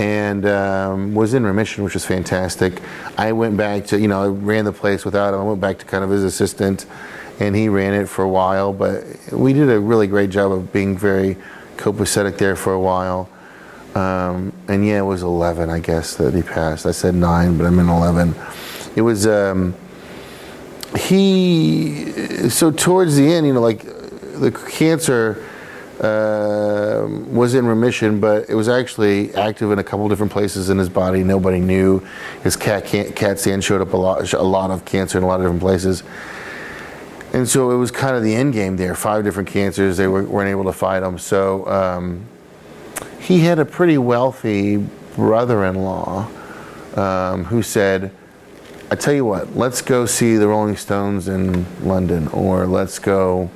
and 0.00 0.46
um, 0.46 1.14
was 1.14 1.32
in 1.32 1.44
remission, 1.44 1.84
which 1.84 1.94
was 1.94 2.04
fantastic. 2.04 2.82
I 3.16 3.30
went 3.30 3.56
back 3.56 3.86
to, 3.86 4.00
you 4.00 4.08
know, 4.08 4.24
I 4.24 4.26
ran 4.26 4.64
the 4.64 4.72
place 4.72 5.04
without 5.04 5.32
him. 5.32 5.40
I 5.40 5.44
went 5.44 5.60
back 5.60 5.78
to 5.78 5.84
kind 5.84 6.02
of 6.02 6.10
his 6.10 6.24
assistant, 6.24 6.86
and 7.38 7.54
he 7.54 7.68
ran 7.68 7.94
it 7.94 8.08
for 8.08 8.22
a 8.22 8.28
while. 8.28 8.72
But 8.72 9.04
we 9.32 9.52
did 9.52 9.70
a 9.70 9.78
really 9.78 10.06
great 10.06 10.30
job 10.30 10.52
of 10.52 10.72
being 10.72 10.98
very 10.98 11.36
copacetic 11.76 12.36
there 12.36 12.56
for 12.56 12.74
a 12.74 12.80
while. 12.80 13.28
Um, 13.94 14.52
and 14.68 14.86
yeah, 14.86 14.98
it 14.98 15.06
was 15.06 15.22
11, 15.22 15.70
I 15.70 15.78
guess, 15.78 16.16
that 16.16 16.34
he 16.34 16.42
passed. 16.42 16.84
I 16.84 16.90
said 16.90 17.14
nine, 17.14 17.56
but 17.56 17.64
I'm 17.64 17.78
in 17.78 17.88
11. 17.88 18.34
It 18.96 19.00
was, 19.00 19.26
um, 19.26 19.74
he, 20.98 22.50
so 22.50 22.70
towards 22.70 23.16
the 23.16 23.32
end, 23.32 23.46
you 23.46 23.54
know, 23.54 23.62
like 23.62 23.95
the 24.38 24.50
cancer 24.50 25.42
uh, 26.00 27.06
was 27.28 27.54
in 27.54 27.66
remission, 27.66 28.20
but 28.20 28.48
it 28.50 28.54
was 28.54 28.68
actually 28.68 29.34
active 29.34 29.70
in 29.72 29.78
a 29.78 29.84
couple 29.84 30.08
different 30.08 30.32
places 30.32 30.68
in 30.68 30.78
his 30.78 30.88
body. 30.88 31.24
Nobody 31.24 31.58
knew. 31.58 32.06
His 32.42 32.56
cat 32.56 32.84
cat 32.84 33.40
scan 33.40 33.60
showed 33.60 33.80
up 33.80 33.92
a 33.92 33.96
lot, 33.96 34.32
a 34.32 34.42
lot 34.42 34.70
of 34.70 34.84
cancer 34.84 35.18
in 35.18 35.24
a 35.24 35.26
lot 35.26 35.40
of 35.40 35.46
different 35.46 35.62
places. 35.62 36.02
And 37.32 37.48
so 37.48 37.70
it 37.70 37.76
was 37.76 37.90
kind 37.90 38.16
of 38.16 38.22
the 38.22 38.34
end 38.34 38.52
game 38.52 38.76
there. 38.76 38.94
Five 38.94 39.24
different 39.24 39.48
cancers. 39.48 39.96
They 39.96 40.06
were, 40.06 40.22
weren't 40.22 40.50
able 40.50 40.64
to 40.64 40.72
fight 40.72 41.00
them. 41.00 41.18
So 41.18 41.66
um, 41.66 42.26
he 43.20 43.40
had 43.40 43.58
a 43.58 43.64
pretty 43.64 43.98
wealthy 43.98 44.76
brother-in-law 45.16 46.30
um, 46.94 47.44
who 47.44 47.62
said, 47.62 48.10
"I 48.90 48.96
tell 48.96 49.14
you 49.14 49.24
what, 49.24 49.56
let's 49.56 49.82
go 49.82 50.04
see 50.06 50.36
the 50.36 50.48
Rolling 50.48 50.76
Stones 50.76 51.26
in 51.26 51.66
London, 51.86 52.28
or 52.28 52.66
let's 52.66 52.98
go." 52.98 53.50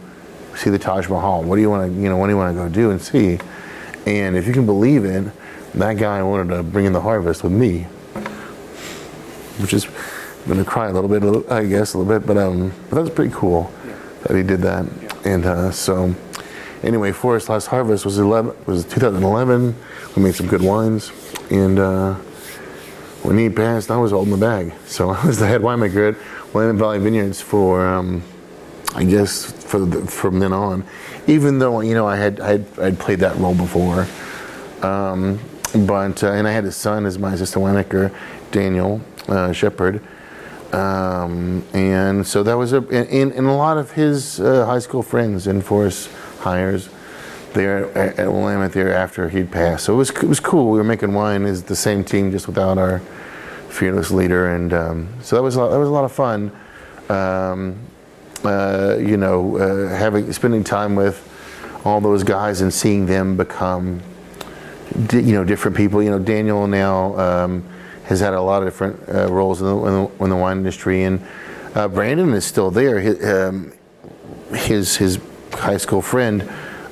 See 0.57 0.71
the 0.71 0.79
Taj 0.79 1.09
Mahal. 1.09 1.43
What 1.43 1.57
do 1.57 1.63
you 1.63 1.71
want 1.71 1.93
to, 1.93 2.01
you 2.01 2.09
know, 2.09 2.17
what 2.17 2.27
do 2.27 2.33
you 2.33 2.37
want 2.37 2.57
to 2.57 2.63
go 2.63 2.69
do 2.69 2.91
and 2.91 3.01
see? 3.01 3.39
And 4.07 4.37
if 4.37 4.47
you 4.47 4.53
can 4.53 4.67
believe 4.67 5.05
it, 5.05 5.33
that 5.75 5.97
guy 5.99 6.23
wanted 6.23 6.55
to 6.55 6.63
bring 6.63 6.87
in 6.87 6.93
the 6.93 7.01
harvest 7.01 7.45
with 7.45 7.53
me, 7.53 7.83
which 9.61 9.73
is 9.73 9.87
I'm 9.87 10.49
gonna 10.49 10.65
cry 10.65 10.89
a 10.89 10.93
little 10.93 11.09
bit, 11.09 11.51
I 11.51 11.65
guess, 11.65 11.95
a 11.95 11.99
little 11.99 12.19
bit, 12.19 12.27
but 12.27 12.37
um, 12.37 12.73
but 12.89 12.97
that 12.97 13.03
was 13.03 13.11
pretty 13.11 13.33
cool 13.35 13.71
yeah. 13.87 13.99
that 14.25 14.37
he 14.37 14.43
did 14.43 14.61
that. 14.63 14.87
Yeah. 15.03 15.33
And 15.33 15.45
uh, 15.45 15.71
so, 15.71 16.15
anyway, 16.83 17.13
Forrest 17.13 17.49
Last 17.49 17.67
Harvest 17.67 18.05
was 18.05 18.19
11 18.19 18.57
was 18.67 18.85
2011. 18.85 19.77
We 20.17 20.23
made 20.23 20.35
some 20.35 20.47
good 20.47 20.63
wines, 20.63 21.13
and 21.51 21.79
uh, 21.79 22.15
when 23.23 23.37
he 23.39 23.51
passed, 23.51 23.91
I 23.91 23.99
was 23.99 24.13
holding 24.13 24.33
the 24.33 24.39
bag. 24.39 24.73
So 24.87 25.11
I 25.11 25.27
was 25.27 25.39
the 25.39 25.47
head 25.47 25.61
winemaker 25.61 26.15
at 26.15 26.55
Willamette 26.55 26.81
Valley 26.81 26.99
Vineyards 26.99 27.41
for. 27.41 27.87
Um, 27.87 28.23
I 28.95 29.05
guess 29.05 29.53
the, 29.53 30.05
from 30.09 30.41
then 30.41 30.53
on, 30.53 30.85
even 31.27 31.59
though 31.59 31.81
you 31.81 31.95
know 31.95 32.09
I 32.09 32.17
had 32.17 32.41
I 32.41 32.59
had 32.83 32.99
played 32.99 33.21
that 33.21 33.37
role 33.37 33.55
before, 33.55 34.07
um, 34.83 35.39
but 35.87 36.23
uh, 36.25 36.33
and 36.33 36.49
I 36.49 36.53
had 36.53 36.65
a 36.65 36.73
son 36.73 37.07
as 37.07 37.19
my 37.19 37.35
assistant 37.35 37.65
winemaker, 37.65 38.13
Daniel 38.51 39.01
uh, 39.29 39.53
Shepard, 39.53 40.03
um, 40.73 41.65
and 41.73 42.27
so 42.27 42.43
that 42.43 42.55
was 42.55 42.73
a 42.73 42.79
and, 42.79 43.33
and 43.33 43.47
a 43.47 43.53
lot 43.53 43.79
of 43.79 43.93
his 43.93 44.41
uh, 44.41 44.67
high 44.67 44.81
school 44.81 45.03
friends 45.03 45.47
and 45.47 45.65
Forrest 45.65 46.11
hires 46.41 46.89
there 47.53 47.97
at, 47.97 48.19
at 48.19 48.33
Willamette 48.33 48.73
there 48.73 48.93
after 48.93 49.29
he'd 49.29 49.53
passed. 49.53 49.85
So 49.85 49.95
it 49.95 49.97
was 49.97 50.11
it 50.11 50.25
was 50.25 50.41
cool. 50.41 50.71
We 50.73 50.79
were 50.79 50.85
making 50.85 51.15
wine 51.15 51.45
as 51.45 51.63
the 51.63 51.77
same 51.77 52.03
team 52.03 52.33
just 52.33 52.49
without 52.49 52.77
our 52.77 52.99
fearless 53.69 54.11
leader, 54.11 54.53
and 54.53 54.73
um, 54.73 55.09
so 55.23 55.37
that 55.37 55.43
was 55.43 55.55
a 55.55 55.61
lot, 55.61 55.71
that 55.71 55.79
was 55.79 55.89
a 55.89 55.93
lot 55.93 56.05
of 56.05 56.11
fun. 56.11 56.51
Um, 57.09 57.79
uh, 58.45 58.97
you 58.99 59.17
know, 59.17 59.57
uh, 59.57 59.89
having 59.89 60.33
spending 60.33 60.65
time 60.65 60.95
with 60.95 61.27
all 61.85 62.01
those 62.01 62.23
guys 62.23 62.61
and 62.61 62.73
seeing 62.73 63.07
them 63.07 63.37
become, 63.37 64.01
you 65.13 65.33
know, 65.33 65.45
different 65.45 65.77
people. 65.77 66.03
You 66.03 66.11
know, 66.11 66.19
Daniel 66.19 66.67
now 66.67 67.19
um, 67.19 67.65
has 68.05 68.21
had 68.21 68.35
a 68.35 68.41
lot 68.41 68.63
of 68.63 68.67
different 68.69 69.09
uh, 69.09 69.33
roles 69.33 69.61
in 69.61 69.67
the, 69.67 69.77
in 69.77 69.93
the, 69.93 70.25
in, 70.25 70.31
the, 70.31 70.37
wine 70.37 70.59
industry, 70.59 71.05
and 71.05 71.25
uh, 71.75 71.89
Brandon 71.89 72.33
is 72.33 72.45
still 72.45 72.71
there. 72.71 73.01
His, 73.01 73.25
um, 73.25 73.73
his, 74.55 74.97
his 74.97 75.19
high 75.53 75.77
school 75.77 76.03
friend 76.03 76.49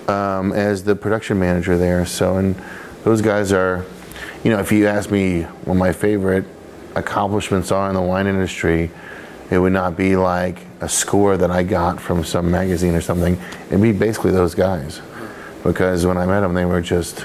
um, 0.08 0.52
as 0.52 0.84
the 0.84 0.94
production 0.94 1.38
manager 1.38 1.76
there. 1.76 2.06
So, 2.06 2.36
and 2.38 2.54
those 3.04 3.20
guys 3.20 3.52
are, 3.52 3.84
you 4.44 4.50
know, 4.50 4.58
if 4.58 4.72
you 4.72 4.86
ask 4.86 5.10
me 5.10 5.42
what 5.42 5.74
my 5.74 5.92
favorite 5.92 6.44
accomplishments 6.94 7.70
are 7.70 7.88
in 7.88 7.94
the 7.94 8.02
wine 8.02 8.26
industry 8.26 8.90
it 9.50 9.58
would 9.58 9.72
not 9.72 9.96
be 9.96 10.16
like 10.16 10.58
a 10.80 10.88
score 10.88 11.36
that 11.36 11.50
I 11.50 11.62
got 11.62 12.00
from 12.00 12.24
some 12.24 12.50
magazine 12.50 12.94
or 12.94 13.00
something. 13.00 13.38
It'd 13.68 13.80
be 13.80 13.92
basically 13.92 14.30
those 14.30 14.54
guys. 14.54 15.00
because 15.64 16.06
when 16.06 16.16
I 16.16 16.26
met 16.26 16.40
them, 16.40 16.54
they 16.54 16.64
were 16.64 16.80
just, 16.80 17.24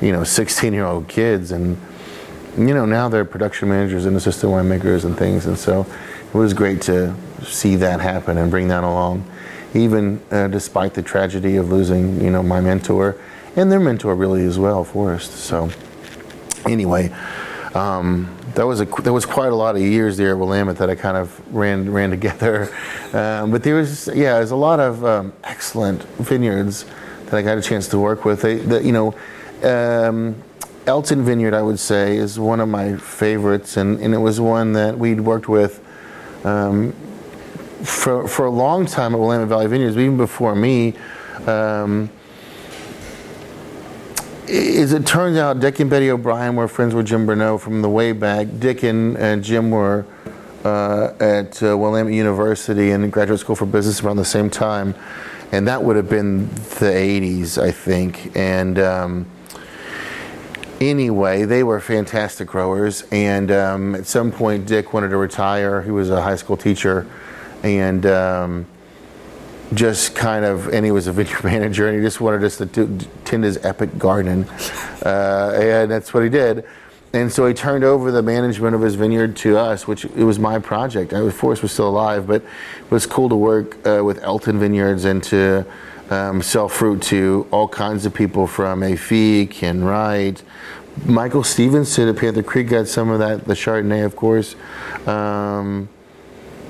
you 0.00 0.12
know, 0.12 0.24
16 0.24 0.72
year 0.72 0.84
old 0.84 1.08
kids. 1.08 1.50
And, 1.52 1.78
you 2.56 2.74
know, 2.74 2.86
now 2.86 3.08
they're 3.08 3.24
production 3.24 3.68
managers 3.68 4.06
and 4.06 4.16
assistant 4.16 4.52
winemakers 4.52 5.04
and 5.04 5.16
things. 5.16 5.46
And 5.46 5.58
so 5.58 5.86
it 6.32 6.34
was 6.36 6.54
great 6.54 6.82
to 6.82 7.14
see 7.42 7.76
that 7.76 8.00
happen 8.00 8.38
and 8.38 8.50
bring 8.50 8.68
that 8.68 8.84
along, 8.84 9.24
even 9.74 10.20
uh, 10.30 10.48
despite 10.48 10.94
the 10.94 11.02
tragedy 11.02 11.56
of 11.56 11.70
losing, 11.70 12.20
you 12.22 12.30
know, 12.30 12.42
my 12.42 12.60
mentor 12.60 13.16
and 13.56 13.72
their 13.72 13.80
mentor 13.80 14.14
really 14.14 14.44
as 14.44 14.58
well, 14.58 14.84
Forrest. 14.84 15.32
So 15.32 15.70
anyway, 16.66 17.10
um, 17.74 18.35
that 18.56 18.66
was 18.66 18.80
a 18.80 18.86
that 18.86 19.12
was 19.12 19.24
quite 19.24 19.52
a 19.52 19.54
lot 19.54 19.76
of 19.76 19.82
years 19.82 20.16
there 20.16 20.32
at 20.32 20.38
Willamette 20.38 20.78
that 20.78 20.90
I 20.90 20.94
kind 20.94 21.16
of 21.16 21.40
ran 21.54 21.92
ran 21.92 22.10
together. 22.10 22.74
Um, 23.12 23.50
but 23.50 23.62
there 23.62 23.76
was 23.76 24.08
yeah, 24.08 24.34
there's 24.34 24.50
a 24.50 24.56
lot 24.56 24.78
of 24.78 25.02
um, 25.04 25.32
excellent 25.44 26.02
vineyards 26.18 26.84
that 27.26 27.34
I 27.34 27.40
got 27.40 27.56
a 27.56 27.62
chance 27.62 27.88
to 27.88 27.98
work 27.98 28.24
with. 28.24 28.42
They, 28.42 28.56
the, 28.56 28.82
you 28.82 28.92
know. 28.92 29.14
Um, 29.62 30.42
Elton 30.86 31.24
Vineyard, 31.24 31.54
I 31.54 31.62
would 31.62 31.80
say, 31.80 32.16
is 32.16 32.38
one 32.38 32.60
of 32.60 32.68
my 32.68 32.96
favorites, 32.96 33.76
and, 33.76 33.98
and 34.00 34.14
it 34.14 34.18
was 34.18 34.40
one 34.40 34.72
that 34.74 34.96
we'd 34.96 35.20
worked 35.20 35.48
with 35.48 35.82
um, 36.44 36.92
for, 37.82 38.28
for 38.28 38.46
a 38.46 38.50
long 38.50 38.86
time 38.86 39.12
at 39.12 39.18
Willamette 39.18 39.48
Valley 39.48 39.66
Vineyards, 39.66 39.96
even 39.96 40.16
before 40.16 40.54
me. 40.54 40.94
Um, 41.46 42.08
as 44.48 44.92
it 44.92 45.06
turns 45.06 45.36
out, 45.36 45.60
Dick 45.60 45.80
and 45.80 45.90
Betty 45.90 46.10
O'Brien 46.10 46.54
were 46.56 46.68
friends 46.68 46.94
with 46.94 47.06
Jim 47.06 47.26
Bernau 47.26 47.58
from 47.58 47.82
the 47.82 47.88
way 47.88 48.12
back. 48.12 48.46
Dick 48.58 48.82
and, 48.82 49.16
and 49.16 49.42
Jim 49.42 49.70
were 49.70 50.06
uh, 50.64 51.12
at 51.20 51.62
uh, 51.62 51.76
Willamette 51.76 52.12
University 52.12 52.90
and 52.90 53.12
graduate 53.12 53.40
school 53.40 53.56
for 53.56 53.66
business 53.66 54.02
around 54.02 54.16
the 54.16 54.24
same 54.24 54.48
time, 54.48 54.94
and 55.52 55.66
that 55.66 55.82
would 55.82 55.96
have 55.96 56.08
been 56.08 56.48
the 56.48 56.92
80s, 56.92 57.60
I 57.60 57.72
think. 57.72 58.36
And 58.36 58.78
um, 58.78 59.26
anyway, 60.80 61.44
they 61.44 61.62
were 61.62 61.80
fantastic 61.80 62.48
growers. 62.48 63.04
And 63.10 63.50
um, 63.50 63.94
at 63.94 64.06
some 64.06 64.30
point, 64.30 64.66
Dick 64.66 64.92
wanted 64.92 65.08
to 65.08 65.16
retire. 65.16 65.82
He 65.82 65.90
was 65.90 66.10
a 66.10 66.22
high 66.22 66.36
school 66.36 66.56
teacher, 66.56 67.06
and 67.62 68.06
um, 68.06 68.66
just 69.74 70.14
kind 70.14 70.44
of, 70.44 70.68
and 70.68 70.84
he 70.84 70.92
was 70.92 71.06
a 71.06 71.12
vineyard 71.14 71.44
manager, 71.44 71.88
and 71.88 71.96
he 71.96 72.02
just 72.02 72.20
wanted 72.20 72.44
us 72.44 72.56
to 72.58 72.66
do, 72.66 72.98
tend 73.24 73.44
his 73.44 73.64
epic 73.64 73.98
garden, 73.98 74.44
uh, 75.04 75.52
and 75.56 75.90
that's 75.90 76.12
what 76.14 76.22
he 76.22 76.28
did. 76.28 76.64
And 77.12 77.32
so 77.32 77.46
he 77.46 77.54
turned 77.54 77.84
over 77.84 78.10
the 78.10 78.22
management 78.22 78.74
of 78.74 78.82
his 78.82 78.94
vineyard 78.94 79.36
to 79.36 79.56
us, 79.56 79.86
which 79.86 80.04
it 80.04 80.24
was 80.24 80.38
my 80.38 80.58
project. 80.58 81.14
I 81.14 81.20
was 81.22 81.34
Forrest 81.34 81.62
was 81.62 81.72
still 81.72 81.88
alive, 81.88 82.26
but 82.26 82.42
it 82.42 82.90
was 82.90 83.06
cool 83.06 83.28
to 83.30 83.36
work 83.36 83.86
uh, 83.86 84.04
with 84.04 84.22
Elton 84.22 84.58
Vineyards 84.58 85.04
and 85.04 85.22
to 85.24 85.64
um, 86.10 86.42
sell 86.42 86.68
fruit 86.68 87.00
to 87.02 87.46
all 87.50 87.68
kinds 87.68 88.04
of 88.04 88.12
people 88.12 88.46
from 88.46 88.80
Afik 88.80 89.50
Ken 89.50 89.82
Wright, 89.82 90.42
Michael 91.04 91.44
Stevenson 91.44 92.08
at 92.08 92.16
Panther 92.16 92.42
Creek 92.42 92.68
got 92.68 92.88
some 92.88 93.10
of 93.10 93.18
that, 93.18 93.44
the 93.44 93.54
Chardonnay, 93.54 94.04
of 94.04 94.16
course. 94.16 94.56
Um, 95.06 95.88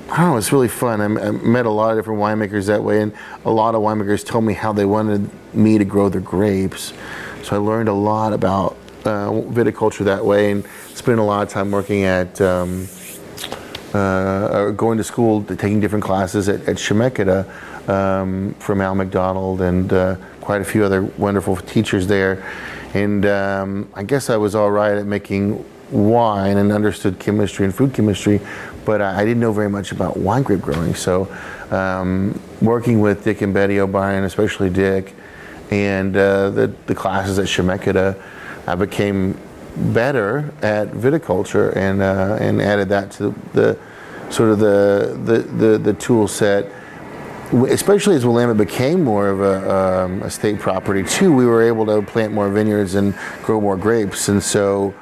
I 0.09 0.21
don't 0.21 0.31
know, 0.31 0.37
it's 0.37 0.53
really 0.53 0.69
fun. 0.69 1.01
I, 1.01 1.07
met 1.07 1.65
a 1.65 1.69
lot 1.69 1.91
of 1.91 1.97
different 1.97 2.21
winemakers 2.21 2.67
that 2.67 2.81
way, 2.81 3.01
and 3.01 3.11
a 3.43 3.51
lot 3.51 3.75
of 3.75 3.81
winemakers 3.81 4.25
told 4.25 4.45
me 4.45 4.53
how 4.53 4.71
they 4.71 4.85
wanted 4.85 5.29
me 5.53 5.77
to 5.77 5.83
grow 5.83 6.07
their 6.07 6.21
grapes. 6.21 6.93
So 7.43 7.57
I 7.57 7.59
learned 7.59 7.89
a 7.89 7.93
lot 7.93 8.31
about 8.31 8.77
uh, 9.03 9.29
viticulture 9.29 10.05
that 10.05 10.23
way, 10.23 10.51
and 10.51 10.65
spent 10.93 11.19
a 11.19 11.23
lot 11.23 11.43
of 11.43 11.49
time 11.49 11.71
working 11.71 12.03
at, 12.03 12.39
um, 12.39 12.87
uh, 13.93 14.71
going 14.71 14.97
to 14.97 15.03
school, 15.03 15.43
taking 15.43 15.81
different 15.81 16.05
classes 16.05 16.47
at, 16.47 16.61
at 16.69 17.29
um, 17.89 18.55
from 18.59 18.81
Al 18.81 18.95
McDonald 18.95 19.61
and 19.61 19.91
uh, 19.91 20.15
quite 20.39 20.61
a 20.61 20.65
few 20.65 20.85
other 20.85 21.03
wonderful 21.03 21.57
teachers 21.57 22.07
there. 22.07 22.43
And 22.93 23.25
um, 23.25 23.89
I 23.93 24.03
guess 24.03 24.29
I 24.29 24.37
was 24.37 24.55
all 24.55 24.71
right 24.71 24.97
at 24.97 25.05
making 25.05 25.65
wine 25.91 26.57
and 26.57 26.71
understood 26.71 27.19
chemistry 27.19 27.65
and 27.65 27.73
food 27.73 27.93
chemistry, 27.93 28.41
but 28.87 29.01
I, 29.01 29.21
I 29.21 29.25
didn't 29.25 29.41
know 29.41 29.51
very 29.51 29.69
much 29.69 29.91
about 29.91 30.17
wine 30.17 30.41
grape 30.41 30.61
growing. 30.61 30.95
So, 30.95 31.27
um, 31.69 32.41
working 32.61 33.01
with 33.01 33.25
Dick 33.25 33.41
and 33.41 33.53
Betty 33.53 33.79
O'Brien, 33.79 34.23
especially 34.23 34.69
Dick, 34.69 35.13
and 35.69 36.15
uh, 36.15 36.49
the, 36.49 36.73
the 36.87 36.95
classes 36.95 37.37
at 37.37 37.45
Chemeketa, 37.45 38.19
I 38.65 38.75
became 38.75 39.37
better 39.75 40.51
at 40.63 40.87
viticulture 40.91 41.75
and 41.75 42.01
uh, 42.01 42.37
and 42.39 42.61
added 42.61 42.89
that 42.89 43.11
to 43.11 43.35
the 43.53 43.77
sort 44.29 44.51
of 44.51 44.59
the 44.59 45.19
the 45.25 45.39
the, 45.39 45.77
the 45.77 45.93
tool 45.93 46.27
set. 46.27 46.71
Especially 47.69 48.15
as 48.15 48.25
Willamette 48.25 48.57
became 48.57 49.05
more 49.05 49.29
of 49.29 49.39
a, 49.39 49.73
um, 49.73 50.21
a 50.21 50.29
state 50.29 50.59
property 50.59 51.01
too, 51.01 51.33
we 51.33 51.45
were 51.45 51.61
able 51.61 51.85
to 51.85 52.01
plant 52.01 52.33
more 52.33 52.49
vineyards 52.49 52.95
and 52.95 53.15
grow 53.41 53.61
more 53.61 53.77
grapes, 53.77 54.27
and 54.27 54.43
so 54.43 54.93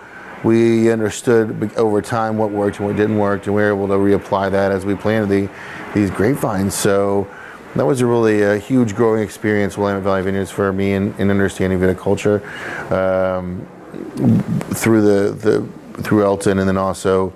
we 0.43 0.91
understood 0.91 1.73
over 1.75 2.01
time 2.01 2.37
what 2.37 2.51
worked 2.51 2.77
and 2.77 2.87
what 2.87 2.95
didn't 2.95 3.17
work, 3.17 3.45
and 3.47 3.55
we 3.55 3.61
were 3.61 3.69
able 3.69 3.87
to 3.87 3.93
reapply 3.93 4.51
that 4.51 4.71
as 4.71 4.85
we 4.85 4.95
planted 4.95 5.29
the, 5.29 5.49
these 5.93 6.11
grapevines. 6.11 6.75
So 6.75 7.27
that 7.75 7.85
was 7.85 8.01
a 8.01 8.05
really 8.05 8.41
a 8.41 8.57
huge 8.57 8.95
growing 8.95 9.21
experience, 9.21 9.77
Willamette 9.77 10.03
Valley 10.03 10.21
Vineyards, 10.21 10.51
for 10.51 10.71
me 10.71 10.93
in, 10.93 11.13
in 11.17 11.29
understanding 11.29 11.79
viticulture 11.79 12.41
um, 12.91 13.65
through 14.73 15.01
the, 15.01 15.31
the 15.31 16.01
through 16.03 16.23
Elton, 16.23 16.59
and 16.59 16.67
then 16.67 16.77
also 16.77 17.33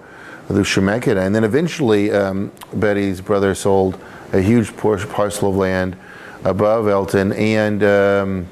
through 0.48 0.64
Chemeketa. 0.64 1.26
And 1.26 1.34
then 1.34 1.44
eventually, 1.44 2.12
um, 2.12 2.52
Betty's 2.74 3.22
brother 3.22 3.56
sold 3.56 4.00
a 4.34 4.42
huge 4.42 4.76
parcel 4.78 5.50
of 5.50 5.56
land 5.56 5.96
above 6.44 6.88
Elton, 6.88 7.34
and 7.34 7.84
um, 7.84 8.48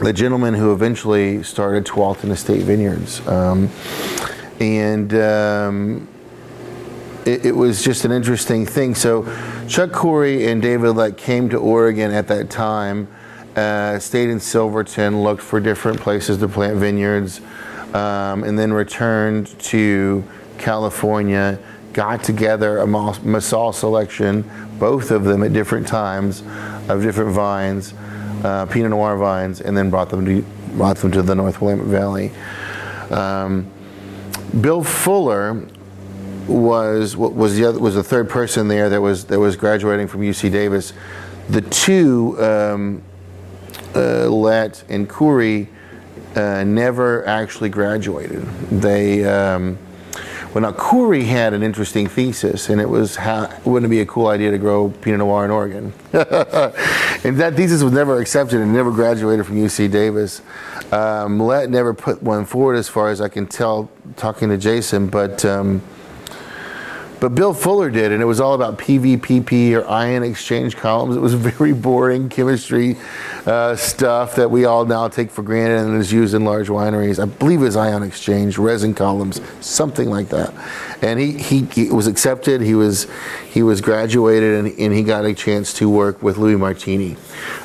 the 0.00 0.12
gentleman 0.12 0.54
who 0.54 0.72
eventually 0.72 1.42
started 1.42 1.84
Tualatin 1.84 2.30
Estate 2.30 2.62
Vineyards, 2.62 3.20
um, 3.26 3.68
and 4.60 5.12
um, 5.12 6.06
it, 7.26 7.46
it, 7.46 7.56
was 7.56 7.82
just 7.82 8.04
an 8.04 8.12
interesting 8.12 8.64
thing. 8.64 8.94
So, 8.94 9.24
Chuck 9.66 9.90
Coury 9.90 10.46
and 10.46 10.62
David 10.62 10.92
Lett 10.92 11.16
came 11.16 11.48
to 11.48 11.56
Oregon 11.56 12.12
at 12.12 12.28
that 12.28 12.48
time 12.48 13.08
uh, 13.56 13.98
stayed 13.98 14.30
in 14.30 14.40
Silverton, 14.40 15.22
looked 15.22 15.42
for 15.42 15.60
different 15.60 16.00
places 16.00 16.38
to 16.38 16.48
plant 16.48 16.76
vineyards, 16.76 17.40
um, 17.94 18.44
and 18.44 18.58
then 18.58 18.72
returned 18.72 19.58
to 19.60 20.24
California. 20.58 21.58
Got 21.92 22.24
together 22.24 22.78
a 22.78 22.86
Massal 22.86 23.72
selection, 23.72 24.50
both 24.80 25.12
of 25.12 25.24
them 25.24 25.44
at 25.44 25.52
different 25.52 25.86
times, 25.86 26.42
of 26.88 27.02
different 27.02 27.30
vines, 27.30 27.94
uh, 28.42 28.66
Pinot 28.66 28.90
Noir 28.90 29.16
vines, 29.16 29.60
and 29.60 29.76
then 29.76 29.90
brought 29.90 30.10
them 30.10 30.24
to 30.24 30.44
brought 30.72 30.96
them 30.96 31.12
to 31.12 31.22
the 31.22 31.36
North 31.36 31.60
Willamette 31.60 31.86
Valley. 31.86 32.32
Um, 33.10 33.70
Bill 34.60 34.82
Fuller 34.82 35.68
was 36.48 37.16
was 37.16 37.56
the 37.56 37.66
other, 37.66 37.78
was 37.78 37.94
the 37.94 38.02
third 38.02 38.28
person 38.28 38.68
there 38.68 38.88
that 38.90 39.00
was 39.00 39.26
that 39.26 39.38
was 39.38 39.56
graduating 39.56 40.08
from 40.08 40.22
UC 40.22 40.50
Davis. 40.50 40.92
The 41.48 41.60
two 41.60 42.36
um, 42.42 43.02
uh, 43.94 44.70
and 44.88 45.08
Coury 45.08 45.68
uh, 46.36 46.64
never 46.64 47.26
actually 47.26 47.68
graduated. 47.68 48.44
They, 48.70 49.24
um, 49.24 49.78
well, 50.52 50.62
now 50.62 50.72
Coury 50.72 51.24
had 51.24 51.52
an 51.52 51.62
interesting 51.62 52.06
thesis, 52.06 52.68
and 52.68 52.80
it 52.80 52.88
was 52.88 53.16
how 53.16 53.52
wouldn't 53.64 53.90
it 53.90 53.94
be 53.94 54.00
a 54.00 54.06
cool 54.06 54.28
idea 54.28 54.50
to 54.50 54.58
grow 54.58 54.90
Pinot 54.90 55.18
Noir 55.18 55.44
in 55.44 55.50
Oregon? 55.50 55.92
and 56.12 57.36
that 57.38 57.54
thesis 57.56 57.82
was 57.82 57.92
never 57.92 58.20
accepted 58.20 58.60
and 58.60 58.72
never 58.72 58.90
graduated 58.90 59.46
from 59.46 59.56
UC 59.56 59.90
Davis. 59.90 60.42
Um, 60.92 61.38
never 61.38 61.94
put 61.94 62.22
one 62.22 62.44
forward, 62.44 62.76
as 62.76 62.88
far 62.88 63.10
as 63.10 63.20
I 63.20 63.28
can 63.28 63.46
tell, 63.46 63.90
talking 64.16 64.48
to 64.48 64.58
Jason, 64.58 65.08
but. 65.08 65.44
Um, 65.44 65.82
but 67.24 67.34
Bill 67.34 67.54
Fuller 67.54 67.88
did, 67.88 68.12
and 68.12 68.20
it 68.20 68.26
was 68.26 68.38
all 68.38 68.52
about 68.52 68.76
PVPP 68.76 69.72
or 69.72 69.88
ion 69.88 70.22
exchange 70.22 70.76
columns. 70.76 71.16
It 71.16 71.20
was 71.20 71.32
very 71.56 71.72
boring 71.72 72.28
chemistry 72.28 72.98
uh, 73.46 73.76
stuff 73.76 74.36
that 74.36 74.50
we 74.50 74.66
all 74.66 74.84
now 74.84 75.08
take 75.08 75.30
for 75.30 75.42
granted 75.42 75.86
and 75.86 75.98
is 75.98 76.12
used 76.12 76.34
in 76.34 76.44
large 76.44 76.68
wineries. 76.68 77.18
I 77.18 77.24
believe 77.24 77.62
it 77.62 77.64
was 77.64 77.76
ion 77.76 78.02
exchange, 78.02 78.58
resin 78.58 78.92
columns, 78.92 79.40
something 79.64 80.10
like 80.10 80.28
that. 80.28 80.52
And 81.00 81.18
he, 81.18 81.32
he, 81.38 81.62
he 81.64 81.90
was 81.90 82.08
accepted. 82.08 82.60
He 82.60 82.74
was 82.74 83.06
he 83.50 83.62
was 83.62 83.80
graduated, 83.80 84.62
and, 84.62 84.78
and, 84.78 84.92
he 84.92 85.02
got 85.02 85.24
a 85.24 85.32
chance 85.32 85.72
to 85.74 85.88
work 85.88 86.22
with 86.22 86.36
Louis 86.36 86.56
Martini, 86.56 87.16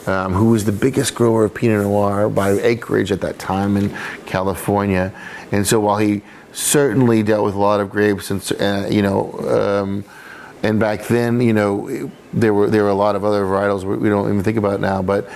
um, 0.06 0.34
who 0.34 0.52
was 0.52 0.64
the 0.64 0.72
biggest 0.72 1.16
grower 1.16 1.44
of 1.44 1.54
Pinot 1.54 1.82
Noir 1.82 2.30
by 2.30 2.52
acreage 2.52 3.12
at 3.12 3.20
that 3.22 3.40
time 3.40 3.76
in 3.76 3.94
California. 4.26 5.12
And 5.52 5.68
so 5.68 5.80
while 5.80 5.98
he 5.98 6.22
certainly 6.52 7.24
dealt 7.24 7.46
with 7.46 7.56
a 7.56 7.60
lot 7.60 7.80
of 7.80 7.90
grapes, 7.90 8.32
and 8.32 8.52
uh, 8.60 8.88
you 8.90 9.02
know, 9.02 9.32
um, 9.82 10.04
and 10.64 10.80
back 10.80 11.08
then, 11.08 11.42
you 11.42 11.54
know, 11.54 12.12
there 12.34 12.54
were 12.54 12.70
there 12.70 12.84
were 12.84 12.90
a 12.90 12.96
lot 12.96 13.16
of 13.16 13.24
other 13.24 13.44
varietals 13.44 13.84
we 13.84 14.10
don't 14.10 14.30
even 14.30 14.44
think 14.44 14.58
about 14.58 14.80
now, 14.80 15.02
but 15.02 15.30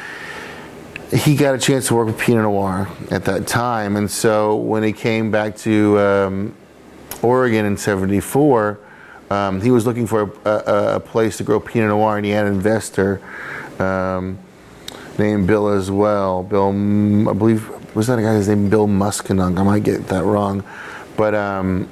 he 1.12 1.36
got 1.36 1.54
a 1.54 1.60
chance 1.60 1.88
to 1.88 1.96
work 1.96 2.08
with 2.08 2.18
Pinot 2.18 2.44
Noir 2.44 2.90
at 3.12 3.26
that 3.26 3.48
time, 3.48 3.96
and 3.96 4.10
so 4.10 4.56
when 4.56 4.84
he 4.84 4.94
came 4.94 5.32
back 5.32 5.56
to 5.58 6.00
um, 6.00 6.56
Oregon 7.22 7.66
in 7.66 7.78
'74, 7.78 8.80
um, 9.30 9.62
he 9.62 9.72
was 9.72 9.86
looking 9.86 10.08
for 10.08 10.34
a, 10.46 10.50
a, 10.50 10.96
a, 10.96 11.00
place 11.00 11.38
to 11.38 11.44
grow 11.44 11.60
Pinot 11.60 11.90
Noir, 11.90 12.18
and 12.18 12.26
he 12.26 12.32
had 12.32 12.46
an 12.46 12.54
investor 12.54 13.22
um, 13.80 14.38
named 15.18 15.48
Bill 15.48 15.70
as 15.70 15.90
well. 15.90 16.44
Bill, 16.44 16.70
I 16.70 17.34
believe, 17.34 17.70
was 17.96 18.08
that 18.08 18.20
a 18.20 18.22
guy's 18.22 18.48
name? 18.48 18.70
Bill 18.70 18.88
Musconong. 18.88 19.60
I 19.60 19.64
might 19.64 19.84
get 19.84 20.08
that 20.08 20.24
wrong. 20.24 20.64
But 21.16 21.36
um, 21.36 21.90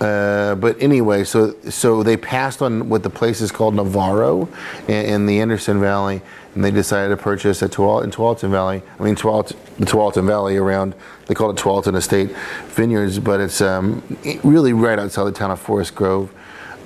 uh, 0.00 0.56
but 0.56 0.80
anyway, 0.82 1.22
so 1.22 1.54
so 1.68 2.02
they 2.02 2.16
passed 2.16 2.60
on 2.60 2.88
what 2.88 3.02
the 3.02 3.10
place 3.10 3.40
is 3.40 3.52
called 3.52 3.74
Navarro 3.74 4.48
in, 4.88 5.04
in 5.06 5.26
the 5.26 5.40
Anderson 5.40 5.80
Valley, 5.80 6.22
and 6.54 6.64
they 6.64 6.70
decided 6.70 7.10
to 7.10 7.22
purchase 7.22 7.62
a 7.62 7.68
Tual- 7.68 8.02
in 8.02 8.10
Tualatin 8.10 8.50
Valley. 8.50 8.82
I 8.98 9.02
mean, 9.02 9.14
Tualatin, 9.14 9.56
the 9.78 9.86
Tualatin 9.86 10.26
Valley 10.26 10.56
around 10.56 10.94
they 11.26 11.34
call 11.34 11.50
it 11.50 11.56
Tualatin 11.56 11.94
Estate 11.94 12.30
Vineyards, 12.66 13.18
but 13.18 13.40
it's 13.40 13.60
um, 13.60 14.02
really 14.42 14.72
right 14.72 14.98
outside 14.98 15.24
the 15.24 15.32
town 15.32 15.50
of 15.50 15.60
Forest 15.60 15.94
Grove, 15.94 16.30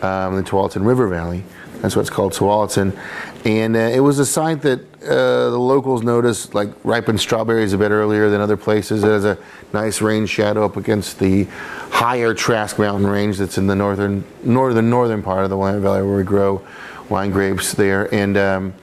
um, 0.02 0.36
the 0.36 0.42
Tualatin 0.42 0.86
River 0.86 1.08
Valley. 1.08 1.44
That's 1.82 1.94
what 1.94 2.02
it's 2.02 2.10
called, 2.10 2.32
Tualatin. 2.32 2.98
And 3.44 3.76
uh, 3.76 3.78
it 3.78 4.00
was 4.00 4.18
a 4.18 4.26
site 4.26 4.62
that 4.62 4.80
uh, 5.04 5.50
the 5.50 5.58
locals 5.58 6.02
noticed, 6.02 6.54
like 6.54 6.70
ripened 6.82 7.20
strawberries 7.20 7.72
a 7.72 7.78
bit 7.78 7.90
earlier 7.90 8.28
than 8.28 8.40
other 8.40 8.56
places. 8.56 9.04
It 9.04 9.08
has 9.08 9.24
a 9.24 9.38
nice 9.72 10.00
rain 10.00 10.26
shadow 10.26 10.64
up 10.64 10.76
against 10.76 11.18
the 11.18 11.44
higher 11.90 12.34
Trask 12.34 12.78
Mountain 12.78 13.06
Range 13.06 13.36
that's 13.36 13.58
in 13.58 13.66
the 13.66 13.76
northern, 13.76 14.24
northern, 14.42 14.90
northern 14.90 15.22
part 15.22 15.44
of 15.44 15.50
the 15.50 15.56
Willamette 15.56 15.82
Valley 15.82 16.02
where 16.02 16.16
we 16.16 16.24
grow 16.24 16.66
wine 17.08 17.30
grapes 17.30 17.72
there. 17.74 18.12
And 18.12 18.36
um, 18.36 18.74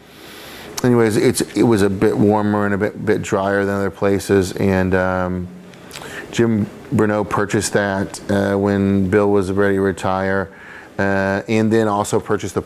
anyways, 0.83 1.17
it's 1.17 1.41
it 1.57 1.63
was 1.63 1.81
a 1.81 1.89
bit 1.89 2.17
warmer 2.17 2.65
and 2.65 2.73
a 2.73 2.77
bit 2.77 3.05
bit 3.05 3.21
drier 3.21 3.65
than 3.65 3.75
other 3.75 3.91
places. 3.91 4.53
And 4.53 4.93
um, 4.95 5.47
Jim 6.31 6.65
Bernau 6.91 7.29
purchased 7.29 7.73
that 7.73 8.19
uh, 8.31 8.57
when 8.57 9.09
Bill 9.09 9.29
was 9.29 9.51
ready 9.51 9.75
to 9.75 9.81
retire, 9.81 10.51
uh, 10.97 11.41
and 11.47 11.71
then 11.71 11.87
also 11.87 12.19
purchased 12.19 12.57
a, 12.57 12.63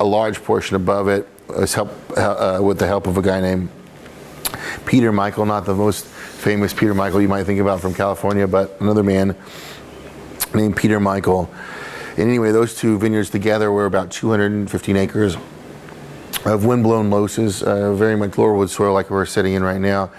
a 0.00 0.04
large 0.04 0.42
portion 0.42 0.76
above 0.76 1.08
it 1.08 1.28
was 1.46 1.74
help, 1.74 1.90
uh, 2.16 2.58
with 2.62 2.78
the 2.78 2.86
help 2.86 3.06
of 3.06 3.18
a 3.18 3.22
guy 3.22 3.40
named 3.40 3.68
Peter 4.86 5.12
Michael, 5.12 5.44
not 5.44 5.66
the 5.66 5.74
most 5.74 6.06
famous 6.06 6.72
Peter 6.72 6.94
Michael 6.94 7.20
you 7.20 7.28
might 7.28 7.44
think 7.44 7.60
about 7.60 7.80
from 7.80 7.92
California, 7.92 8.48
but 8.48 8.80
another 8.80 9.02
man 9.02 9.36
named 10.54 10.74
Peter 10.74 10.98
Michael. 10.98 11.50
And 12.16 12.28
anyway, 12.28 12.50
those 12.50 12.74
two 12.74 12.98
vineyards 12.98 13.28
together 13.28 13.70
were 13.70 13.84
about 13.84 14.10
215 14.10 14.96
acres 14.96 15.36
of 16.46 16.64
windblown 16.64 17.10
loess, 17.10 17.62
uh, 17.62 17.92
very 17.92 18.16
much 18.16 18.32
Laurelwood 18.32 18.70
soil 18.70 18.94
like 18.94 19.10
we're 19.10 19.26
sitting 19.26 19.52
in 19.52 19.62
right 19.62 19.80
now, 19.80 20.10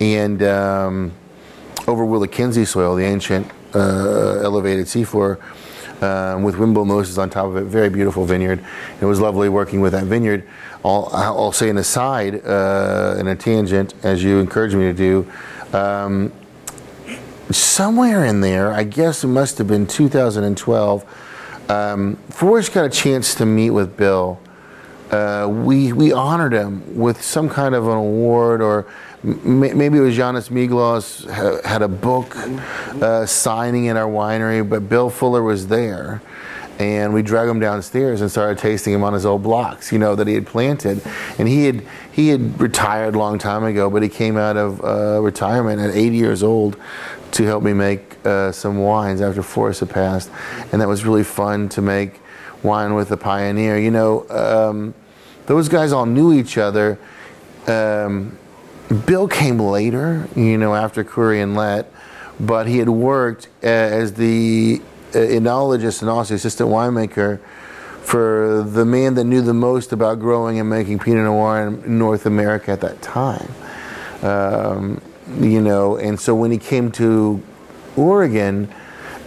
and 0.00 0.42
um, 0.42 1.12
over 1.86 2.04
Willakenzie 2.04 2.66
soil, 2.66 2.96
the 2.96 3.04
ancient 3.04 3.46
uh, 3.74 4.40
elevated 4.42 4.86
seafloor 4.86 5.40
um, 6.02 6.42
with 6.42 6.56
windblown 6.56 6.88
loess 6.88 7.16
on 7.18 7.30
top 7.30 7.46
of 7.46 7.56
it. 7.56 7.64
Very 7.64 7.88
beautiful 7.88 8.24
vineyard. 8.24 8.64
It 9.00 9.04
was 9.04 9.20
lovely 9.20 9.48
working 9.48 9.80
with 9.80 9.92
that 9.92 10.04
vineyard. 10.04 10.48
I'll, 10.84 11.10
I'll 11.12 11.52
say 11.52 11.68
an 11.70 11.78
aside 11.78 12.44
uh, 12.46 13.16
in 13.18 13.26
a 13.26 13.36
tangent, 13.36 13.94
as 14.02 14.22
you 14.22 14.38
encouraged 14.38 14.76
me 14.76 14.84
to 14.84 14.94
do. 14.94 15.26
Um, 15.76 16.32
somewhere 17.50 18.24
in 18.24 18.40
there, 18.40 18.72
I 18.72 18.84
guess 18.84 19.24
it 19.24 19.28
must 19.28 19.58
have 19.58 19.66
been 19.66 19.86
2012. 19.86 21.04
Um, 21.68 22.16
Forrest 22.30 22.72
got 22.72 22.84
a 22.84 22.90
chance 22.90 23.34
to 23.36 23.46
meet 23.46 23.70
with 23.70 23.96
Bill. 23.96 24.40
Uh, 25.10 25.48
we 25.50 25.92
we 25.92 26.12
honored 26.12 26.52
him 26.52 26.96
with 26.96 27.22
some 27.22 27.48
kind 27.48 27.74
of 27.74 27.86
an 27.86 27.96
award, 27.96 28.60
or 28.60 28.86
maybe 29.22 29.98
it 29.98 30.02
was 30.02 30.16
Janis 30.16 30.48
Miglavs 30.48 31.28
ha- 31.30 31.66
had 31.68 31.82
a 31.82 31.88
book 31.88 32.36
uh, 32.36 33.26
signing 33.26 33.86
in 33.86 33.96
our 33.96 34.08
winery, 34.08 34.68
but 34.68 34.88
Bill 34.88 35.10
Fuller 35.10 35.42
was 35.42 35.68
there 35.68 36.22
and 36.78 37.12
we 37.12 37.22
dragged 37.22 37.50
him 37.50 37.58
downstairs 37.58 38.20
and 38.20 38.30
started 38.30 38.56
tasting 38.58 38.92
him 38.94 39.02
on 39.02 39.12
his 39.12 39.26
old 39.26 39.42
blocks, 39.42 39.90
you 39.90 39.98
know, 39.98 40.14
that 40.14 40.28
he 40.28 40.34
had 40.34 40.46
planted. 40.46 41.02
And 41.38 41.48
he 41.48 41.64
had 41.64 41.84
he 42.12 42.28
had 42.28 42.60
retired 42.60 43.16
a 43.16 43.18
long 43.18 43.38
time 43.38 43.64
ago, 43.64 43.90
but 43.90 44.02
he 44.02 44.08
came 44.08 44.36
out 44.36 44.56
of 44.56 44.82
uh, 44.84 45.20
retirement 45.20 45.80
at 45.80 45.94
80 45.94 46.16
years 46.16 46.42
old 46.42 46.76
to 47.32 47.44
help 47.44 47.62
me 47.62 47.72
make 47.72 48.24
uh, 48.24 48.52
some 48.52 48.78
wines 48.78 49.20
after 49.20 49.42
Forrest 49.42 49.80
had 49.80 49.90
passed, 49.90 50.30
and 50.72 50.80
that 50.80 50.88
was 50.88 51.04
really 51.04 51.24
fun 51.24 51.68
to 51.70 51.82
make 51.82 52.20
wine 52.62 52.94
with 52.94 53.10
a 53.10 53.16
pioneer. 53.16 53.78
You 53.78 53.90
know, 53.90 54.28
um, 54.30 54.94
those 55.46 55.68
guys 55.68 55.92
all 55.92 56.06
knew 56.06 56.32
each 56.32 56.58
other. 56.58 56.98
Um, 57.66 58.38
Bill 59.06 59.28
came 59.28 59.58
later, 59.58 60.28
you 60.34 60.56
know, 60.56 60.74
after 60.74 61.04
Coury 61.04 61.40
and 61.40 61.54
Lett, 61.54 61.92
but 62.40 62.66
he 62.66 62.78
had 62.78 62.88
worked 62.88 63.48
as 63.62 64.14
the 64.14 64.80
enologist 65.12 66.00
and 66.00 66.10
also 66.10 66.34
assistant 66.34 66.70
winemaker 66.70 67.40
for 68.00 68.62
the 68.66 68.86
man 68.86 69.14
that 69.14 69.24
knew 69.24 69.42
the 69.42 69.54
most 69.54 69.92
about 69.92 70.18
growing 70.18 70.58
and 70.58 70.70
making 70.70 70.98
Pinot 70.98 71.24
Noir 71.24 71.66
in 71.66 71.98
North 71.98 72.24
America 72.24 72.70
at 72.70 72.80
that 72.80 73.02
time. 73.02 73.52
Um, 74.22 75.02
you 75.38 75.60
know, 75.60 75.96
and 75.96 76.18
so 76.18 76.34
when 76.34 76.50
he 76.50 76.58
came 76.58 76.90
to 76.92 77.42
Oregon, 77.96 78.72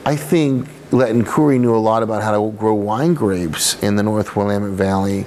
I 0.04 0.15
think 0.15 0.67
Lett 0.91 1.12
and 1.12 1.26
Coury 1.26 1.60
knew 1.60 1.76
a 1.76 1.78
lot 1.78 2.02
about 2.02 2.24
how 2.24 2.32
to 2.32 2.58
grow 2.58 2.74
wine 2.74 3.13
grapes 3.13 3.82
in 3.84 3.97
the 3.97 4.04
North 4.04 4.36
Willamette 4.36 4.71
Valley 4.71 5.26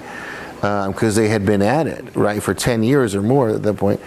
because 0.64 1.18
um, 1.18 1.22
they 1.22 1.29
had 1.29 1.44
been 1.44 1.61
at 1.61 1.87
it 1.87 2.16
right 2.16 2.42
for 2.42 2.55
10 2.55 2.83
years 2.83 3.14
or 3.14 3.20
more 3.20 3.50
at 3.50 3.62
that 3.62 3.74
point 3.74 4.00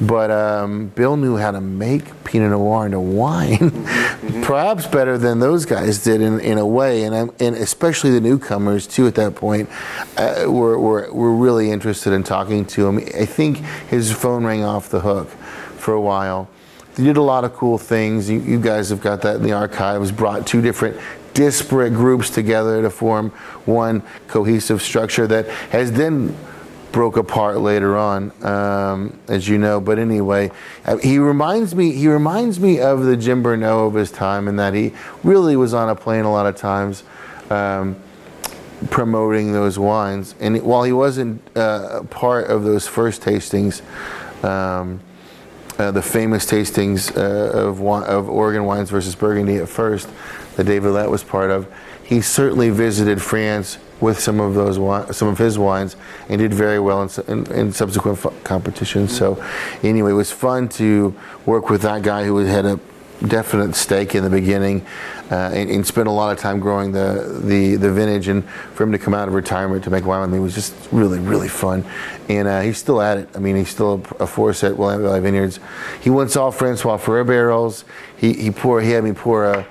but 0.00 0.30
um, 0.30 0.86
bill 0.94 1.18
knew 1.18 1.36
how 1.36 1.50
to 1.50 1.60
make 1.60 2.24
pinot 2.24 2.50
noir 2.50 2.86
into 2.86 2.98
wine 2.98 3.58
mm-hmm. 3.58 4.42
perhaps 4.42 4.86
better 4.86 5.18
than 5.18 5.38
those 5.38 5.66
guys 5.66 6.02
did 6.02 6.22
in, 6.22 6.40
in 6.40 6.56
a 6.56 6.66
way 6.66 7.02
and, 7.02 7.14
and 7.14 7.56
especially 7.56 8.10
the 8.10 8.22
newcomers 8.22 8.86
too 8.86 9.06
at 9.06 9.14
that 9.16 9.34
point 9.34 9.68
uh, 10.16 10.44
were, 10.46 10.78
were, 10.78 11.12
were 11.12 11.34
really 11.34 11.70
interested 11.70 12.14
in 12.14 12.22
talking 12.22 12.64
to 12.64 12.86
him 12.86 12.96
i 13.20 13.26
think 13.26 13.58
his 13.90 14.10
phone 14.10 14.44
rang 14.44 14.64
off 14.64 14.88
the 14.88 15.00
hook 15.00 15.28
for 15.76 15.92
a 15.92 16.00
while 16.00 16.48
he 16.96 17.04
did 17.04 17.16
a 17.16 17.22
lot 17.22 17.44
of 17.44 17.54
cool 17.54 17.78
things. 17.78 18.28
You, 18.28 18.40
you, 18.40 18.60
guys 18.60 18.90
have 18.90 19.00
got 19.00 19.22
that 19.22 19.36
in 19.36 19.44
the 19.44 19.52
archives. 19.52 20.10
Brought 20.10 20.48
two 20.48 20.60
different 20.60 20.98
disparate 21.38 21.92
groups 21.92 22.30
together 22.30 22.82
to 22.82 22.90
form 22.90 23.30
one 23.64 24.02
cohesive 24.26 24.82
structure 24.82 25.24
that 25.24 25.46
has 25.70 25.92
then 25.92 26.36
broke 26.90 27.16
apart 27.16 27.58
later 27.58 27.96
on, 27.96 28.32
um, 28.44 29.16
as 29.28 29.46
you 29.46 29.56
know. 29.56 29.80
But 29.80 30.00
anyway, 30.00 30.50
uh, 30.84 30.96
he 30.96 31.20
reminds 31.20 31.76
me. 31.76 31.92
He 31.92 32.08
reminds 32.08 32.58
me 32.58 32.80
of 32.80 33.04
the 33.04 33.16
Jim 33.16 33.44
Bernau 33.44 33.86
of 33.86 33.94
his 33.94 34.10
time, 34.10 34.48
in 34.48 34.56
that 34.56 34.74
he 34.74 34.92
really 35.22 35.54
was 35.54 35.74
on 35.74 35.88
a 35.88 35.94
plane 35.94 36.24
a 36.24 36.32
lot 36.32 36.46
of 36.46 36.56
times, 36.56 37.04
um, 37.50 37.94
promoting 38.90 39.52
those 39.52 39.78
wines. 39.78 40.34
And 40.40 40.60
while 40.64 40.82
he 40.82 40.92
wasn't 40.92 41.40
uh, 41.56 42.02
part 42.10 42.48
of 42.48 42.64
those 42.64 42.88
first 42.88 43.22
tastings. 43.22 43.80
Um, 44.44 45.00
uh, 45.78 45.92
the 45.92 46.02
famous 46.02 46.44
tastings 46.44 47.16
uh, 47.16 47.56
of, 47.56 47.80
of 47.80 48.28
Oregon 48.28 48.64
wines 48.64 48.90
versus 48.90 49.14
Burgundy 49.14 49.58
at 49.58 49.68
first 49.68 50.08
that 50.58 50.64
David 50.64 50.90
Lett 50.90 51.08
was 51.08 51.22
part 51.22 51.52
of. 51.52 51.72
He 52.02 52.20
certainly 52.20 52.68
visited 52.70 53.22
France 53.22 53.78
with 54.00 54.18
some 54.18 54.40
of 54.40 54.54
those 54.54 54.76
some 55.16 55.28
of 55.28 55.38
his 55.38 55.56
wines 55.56 55.94
and 56.28 56.40
did 56.40 56.52
very 56.52 56.80
well 56.80 57.02
in, 57.02 57.08
in, 57.28 57.52
in 57.52 57.72
subsequent 57.72 58.18
competitions. 58.42 59.16
So 59.16 59.42
anyway, 59.84 60.10
it 60.10 60.14
was 60.14 60.32
fun 60.32 60.68
to 60.70 61.14
work 61.46 61.70
with 61.70 61.82
that 61.82 62.02
guy 62.02 62.24
who 62.24 62.38
had 62.38 62.66
a 62.66 62.80
definite 63.26 63.74
stake 63.74 64.14
in 64.14 64.24
the 64.24 64.30
beginning 64.30 64.84
uh, 65.30 65.50
and, 65.52 65.70
and 65.70 65.86
spent 65.86 66.08
a 66.08 66.10
lot 66.10 66.32
of 66.32 66.38
time 66.38 66.60
growing 66.60 66.92
the, 66.92 67.40
the, 67.44 67.76
the 67.76 67.92
vintage 67.92 68.28
and 68.28 68.48
for 68.74 68.84
him 68.84 68.92
to 68.92 68.98
come 68.98 69.12
out 69.12 69.26
of 69.26 69.34
retirement 69.34 69.82
to 69.84 69.90
make 69.90 70.04
wine 70.06 70.20
with 70.20 70.30
me 70.30 70.38
was 70.38 70.54
just 70.54 70.72
really 70.92 71.18
really 71.18 71.48
fun 71.48 71.84
and 72.28 72.46
uh, 72.46 72.60
he's 72.60 72.78
still 72.78 73.02
at 73.02 73.18
it 73.18 73.28
I 73.34 73.40
mean 73.40 73.56
he's 73.56 73.70
still 73.70 74.04
a, 74.20 74.22
a 74.22 74.26
force 74.28 74.62
at 74.62 74.76
Willamette 74.76 75.02
Valley 75.02 75.20
Vineyards 75.20 75.58
he 76.00 76.10
once 76.10 76.34
saw 76.34 76.52
François 76.52 76.96
Frères 76.96 77.26
barrels 77.26 77.84
he, 78.16 78.34
he 78.34 78.52
pour 78.52 78.80
he 78.80 78.90
had 78.90 79.02
me 79.02 79.12
pour 79.12 79.46
a 79.46 79.66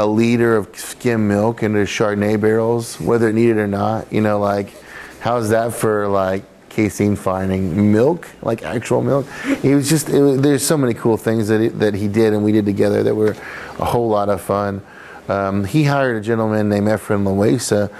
a 0.00 0.06
liter 0.06 0.56
of 0.56 0.74
skim 0.74 1.28
milk 1.28 1.62
into 1.62 1.80
Chardonnay 1.80 2.40
barrels, 2.40 2.98
whether 2.98 3.28
it 3.28 3.34
needed 3.34 3.58
or 3.58 3.66
not. 3.66 4.10
You 4.10 4.22
know, 4.22 4.38
like, 4.38 4.72
how's 5.20 5.50
that 5.50 5.74
for 5.74 6.08
like 6.08 6.42
casein 6.70 7.16
fining 7.16 7.92
milk, 7.92 8.26
like 8.40 8.62
actual 8.62 9.02
milk? 9.02 9.26
He 9.60 9.74
was 9.74 9.90
just, 9.90 10.08
it 10.08 10.22
was, 10.22 10.40
there's 10.40 10.66
so 10.66 10.78
many 10.78 10.94
cool 10.94 11.18
things 11.18 11.48
that 11.48 11.60
he, 11.60 11.68
that 11.68 11.92
he 11.92 12.08
did 12.08 12.32
and 12.32 12.42
we 12.42 12.50
did 12.50 12.64
together 12.64 13.02
that 13.02 13.14
were 13.14 13.36
a 13.78 13.84
whole 13.84 14.08
lot 14.08 14.30
of 14.30 14.40
fun. 14.40 14.80
Um, 15.28 15.64
he 15.66 15.84
hired 15.84 16.16
a 16.16 16.20
gentleman 16.22 16.70
named 16.70 16.88
Efren 16.88 17.24
Loesa 17.24 17.92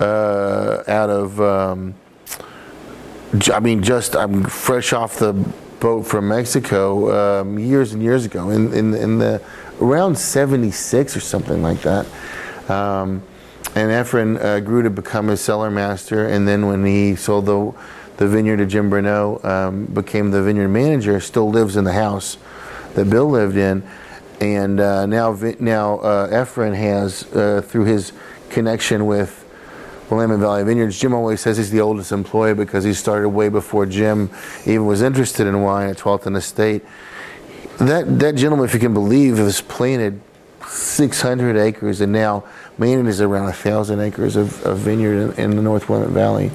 uh, 0.00 0.90
out 0.90 1.08
of, 1.08 1.40
um, 1.40 1.94
I 3.52 3.60
mean, 3.60 3.80
just 3.84 4.16
I'm 4.16 4.42
fresh 4.42 4.92
off 4.92 5.20
the 5.20 5.32
boat 5.78 6.02
from 6.02 6.28
Mexico 6.28 7.42
um, 7.42 7.58
years 7.60 7.92
and 7.92 8.02
years 8.02 8.24
ago 8.24 8.50
in, 8.50 8.72
in, 8.72 8.92
in 8.94 9.18
the 9.18 9.40
around 9.80 10.16
76 10.16 11.16
or 11.16 11.20
something 11.20 11.62
like 11.62 11.80
that. 11.82 12.06
Um, 12.68 13.22
and 13.74 13.90
Efren 13.90 14.40
uh, 14.42 14.60
grew 14.60 14.82
to 14.82 14.90
become 14.90 15.28
a 15.30 15.36
cellar 15.36 15.70
master, 15.70 16.28
and 16.28 16.46
then 16.46 16.66
when 16.66 16.84
he 16.84 17.16
sold 17.16 17.46
the, 17.46 17.74
the 18.18 18.28
vineyard 18.28 18.58
to 18.58 18.66
Jim 18.66 18.88
Bernau, 18.88 19.44
um, 19.44 19.86
became 19.86 20.30
the 20.30 20.42
vineyard 20.42 20.68
manager, 20.68 21.18
still 21.20 21.50
lives 21.50 21.76
in 21.76 21.84
the 21.84 21.92
house 21.92 22.36
that 22.94 23.10
Bill 23.10 23.28
lived 23.28 23.56
in. 23.56 23.82
And 24.40 24.78
uh, 24.80 25.06
now, 25.06 25.32
now 25.58 25.98
uh, 25.98 26.44
has, 26.44 27.32
uh, 27.34 27.62
through 27.66 27.84
his 27.84 28.12
connection 28.50 29.06
with 29.06 29.44
Willamette 30.10 30.38
Valley 30.38 30.64
Vineyards. 30.64 30.98
Jim 30.98 31.14
always 31.14 31.40
says 31.40 31.56
he's 31.56 31.70
the 31.70 31.80
oldest 31.80 32.12
employee 32.12 32.54
because 32.54 32.84
he 32.84 32.92
started 32.92 33.30
way 33.30 33.48
before 33.48 33.86
Jim 33.86 34.30
even 34.66 34.86
was 34.86 35.02
interested 35.02 35.46
in 35.46 35.62
wine 35.62 35.88
at 35.88 35.96
12th 35.96 36.26
and 36.26 36.36
Estate. 36.36 36.84
That 37.78 38.18
that 38.20 38.36
gentleman, 38.36 38.66
if 38.66 38.74
you 38.74 38.80
can 38.80 38.94
believe, 38.94 39.36
has 39.38 39.60
planted 39.60 40.20
600 40.66 41.56
acres, 41.56 42.00
and 42.00 42.12
now 42.12 42.44
manages 42.78 43.20
around 43.20 43.48
a 43.48 43.52
thousand 43.52 44.00
acres 44.00 44.36
of, 44.36 44.64
of 44.64 44.78
vineyard 44.78 45.38
in, 45.38 45.50
in 45.50 45.56
the 45.56 45.62
North 45.62 45.88
Willamette 45.88 46.10
Valley, 46.10 46.50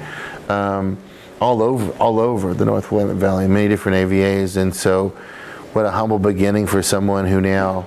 um, 0.48 0.98
all 1.40 1.62
over 1.62 1.92
all 1.98 2.18
over 2.18 2.54
the 2.54 2.64
North 2.64 2.90
Willamette 2.90 3.16
Valley, 3.16 3.48
many 3.48 3.68
different 3.68 4.10
AVAs, 4.10 4.56
and 4.56 4.74
so 4.74 5.10
what 5.72 5.86
a 5.86 5.90
humble 5.90 6.18
beginning 6.18 6.66
for 6.66 6.82
someone 6.82 7.26
who 7.26 7.40
now 7.40 7.86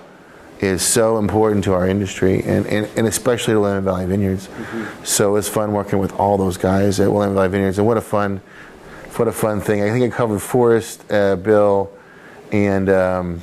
is 0.62 0.82
so 0.82 1.18
important 1.18 1.66
to 1.66 1.74
our 1.74 1.86
industry 1.86 2.42
and, 2.44 2.66
and, 2.68 2.90
and 2.96 3.06
especially 3.06 3.54
to 3.54 3.60
Willamette 3.60 3.84
Valley 3.84 4.06
Vineyards. 4.06 4.48
So 5.04 5.36
it's 5.36 5.50
fun 5.50 5.74
working 5.74 6.00
with 6.00 6.14
all 6.14 6.38
those 6.38 6.56
guys 6.56 7.02
at 7.02 7.12
Willamette 7.12 7.36
Valley 7.36 7.50
Vineyards, 7.50 7.78
and 7.78 7.86
what 7.86 7.98
a 7.98 8.02
fun, 8.02 8.42
what 9.18 9.28
a 9.28 9.34
fun 9.34 9.60
thing. 9.60 9.84
I 9.84 9.90
think 9.90 10.12
I 10.12 10.16
covered 10.16 10.40
Forrest, 10.40 11.04
uh, 11.12 11.36
Bill, 11.36 11.92
and 12.54 12.88
um, 12.90 13.42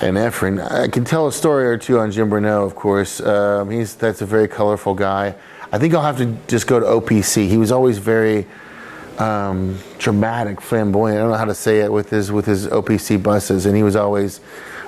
and 0.00 0.16
Efren. 0.16 0.62
I 0.70 0.88
can 0.88 1.04
tell 1.04 1.26
a 1.26 1.32
story 1.32 1.66
or 1.66 1.76
two 1.76 1.98
on 1.98 2.10
Jim 2.10 2.30
Bernau, 2.30 2.64
of 2.64 2.74
course. 2.74 3.20
Um, 3.20 3.70
he's 3.70 3.94
that's 3.96 4.22
a 4.22 4.26
very 4.26 4.48
colorful 4.48 4.94
guy. 4.94 5.34
I 5.70 5.78
think 5.78 5.92
I'll 5.92 6.02
have 6.02 6.18
to 6.18 6.36
just 6.48 6.66
go 6.66 6.80
to 6.80 6.86
OPC. 6.86 7.48
He 7.48 7.56
was 7.56 7.72
always 7.72 7.98
very 7.98 8.46
um, 9.18 9.78
dramatic, 9.98 10.60
flamboyant. 10.60 11.18
I 11.18 11.20
don't 11.20 11.30
know 11.30 11.36
how 11.36 11.44
to 11.44 11.54
say 11.54 11.80
it 11.80 11.92
with 11.92 12.10
his 12.10 12.30
with 12.30 12.46
his 12.46 12.66
OPC 12.68 13.22
buses, 13.22 13.66
and 13.66 13.76
he 13.76 13.82
was 13.82 13.96
always 13.96 14.40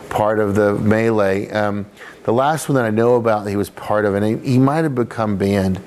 part 0.09 0.39
of 0.39 0.55
the 0.55 0.75
melee. 0.75 1.51
Um, 1.51 1.87
the 2.23 2.33
last 2.33 2.69
one 2.69 2.77
that 2.77 2.85
I 2.85 2.91
know 2.91 3.17
about, 3.17 3.47
he 3.49 3.57
was 3.57 3.71
part 3.71 4.05
of, 4.05 4.15
and 4.15 4.25
he, 4.25 4.53
he 4.53 4.59
might 4.59 4.85
have 4.85 4.95
become 4.95 5.37
banned 5.37 5.83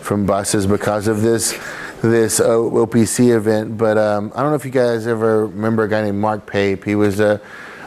from 0.00 0.24
buses 0.24 0.66
because 0.66 1.08
of 1.08 1.20
this 1.22 1.58
this 2.02 2.40
O- 2.40 2.70
OPC 2.86 3.34
event. 3.34 3.78
But 3.78 3.96
um, 3.96 4.32
I 4.34 4.42
don't 4.42 4.50
know 4.50 4.56
if 4.56 4.64
you 4.64 4.70
guys 4.70 5.06
ever 5.06 5.46
remember 5.46 5.84
a 5.84 5.88
guy 5.88 6.02
named 6.02 6.18
Mark 6.18 6.46
Pape. 6.46 6.84
He 6.84 6.94
was 6.94 7.20
a 7.20 7.40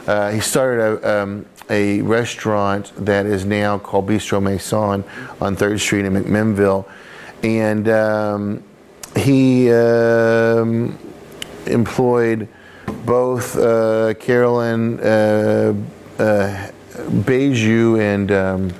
uh, 0.06 0.30
he 0.30 0.40
started 0.40 1.02
a, 1.02 1.22
um, 1.22 1.46
a 1.68 2.00
restaurant 2.02 2.92
that 3.04 3.26
is 3.26 3.44
now 3.44 3.78
called 3.78 4.08
Bistro 4.08 4.40
Maison 4.40 5.04
on 5.40 5.56
Third 5.56 5.80
Street 5.80 6.04
in 6.04 6.12
McMinnville, 6.12 6.88
and 7.42 7.88
um, 7.88 8.62
he 9.16 9.70
um, 9.72 10.96
employed 11.66 12.48
both 13.04 13.56
uh, 13.56 14.14
Carolyn 14.14 15.00
uh, 15.00 15.74
uh, 16.18 16.70
Beju 16.94 18.00
and 18.00 18.32
um, 18.32 18.70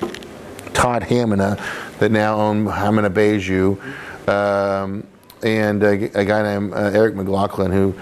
Todd 0.73 1.03
Hamina 1.03 1.61
that 1.99 2.11
now 2.13 2.37
own 2.37 2.67
Hamina 2.67 3.11
Beju, 3.11 3.79
um, 4.29 5.07
and 5.47 5.83
a, 5.83 6.19
a 6.19 6.25
guy 6.25 6.43
named 6.43 6.75
uh, 6.75 6.91
Eric 6.93 7.15
McLaughlin 7.15 7.73
who 7.73 7.95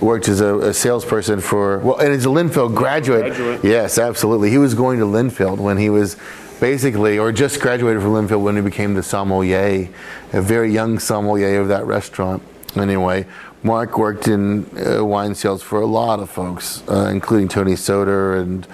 worked 0.00 0.28
as 0.28 0.40
a, 0.40 0.58
a 0.58 0.74
salesperson 0.74 1.40
for 1.40 1.78
well, 1.78 1.98
and 1.98 2.12
he's 2.12 2.24
a 2.24 2.28
Linfield 2.28 2.74
graduate. 2.74 3.34
Graduate. 3.34 3.64
Yes, 3.64 3.98
absolutely. 3.98 4.50
He 4.50 4.58
was 4.58 4.74
going 4.74 4.98
to 4.98 5.04
Linfield 5.04 5.58
when 5.58 5.76
he 5.76 5.90
was 5.90 6.16
basically, 6.58 7.18
or 7.18 7.32
just 7.32 7.60
graduated 7.60 8.02
from 8.02 8.12
Linfield 8.12 8.42
when 8.42 8.56
he 8.56 8.62
became 8.62 8.94
the 8.94 9.02
sommelier, 9.02 9.88
a 10.32 10.40
very 10.40 10.72
young 10.72 10.98
sommelier 10.98 11.60
of 11.60 11.68
that 11.68 11.86
restaurant. 11.86 12.42
Anyway, 12.76 13.26
Mark 13.62 13.98
worked 13.98 14.28
in 14.28 14.66
uh, 14.78 15.04
wine 15.04 15.34
sales 15.34 15.62
for 15.62 15.80
a 15.80 15.86
lot 15.86 16.20
of 16.20 16.30
folks, 16.30 16.82
uh, 16.88 17.08
including 17.10 17.48
Tony 17.48 17.76
Soter 17.76 18.36
and 18.36 18.66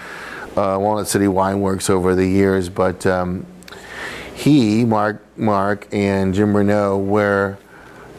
uh, 0.57 0.77
Walnut 0.81 1.09
City 1.09 1.29
Wine 1.29 1.61
Works 1.61 1.89
over 1.89 2.15
the 2.15 2.27
years. 2.27 2.69
But 2.69 3.07
um, 3.07 3.47
he, 4.35 4.85
Mark, 4.85 5.23
Mark, 5.39 5.87
and 5.93 6.35
Jim 6.35 6.53
Bernau 6.53 7.03
were 7.03 7.59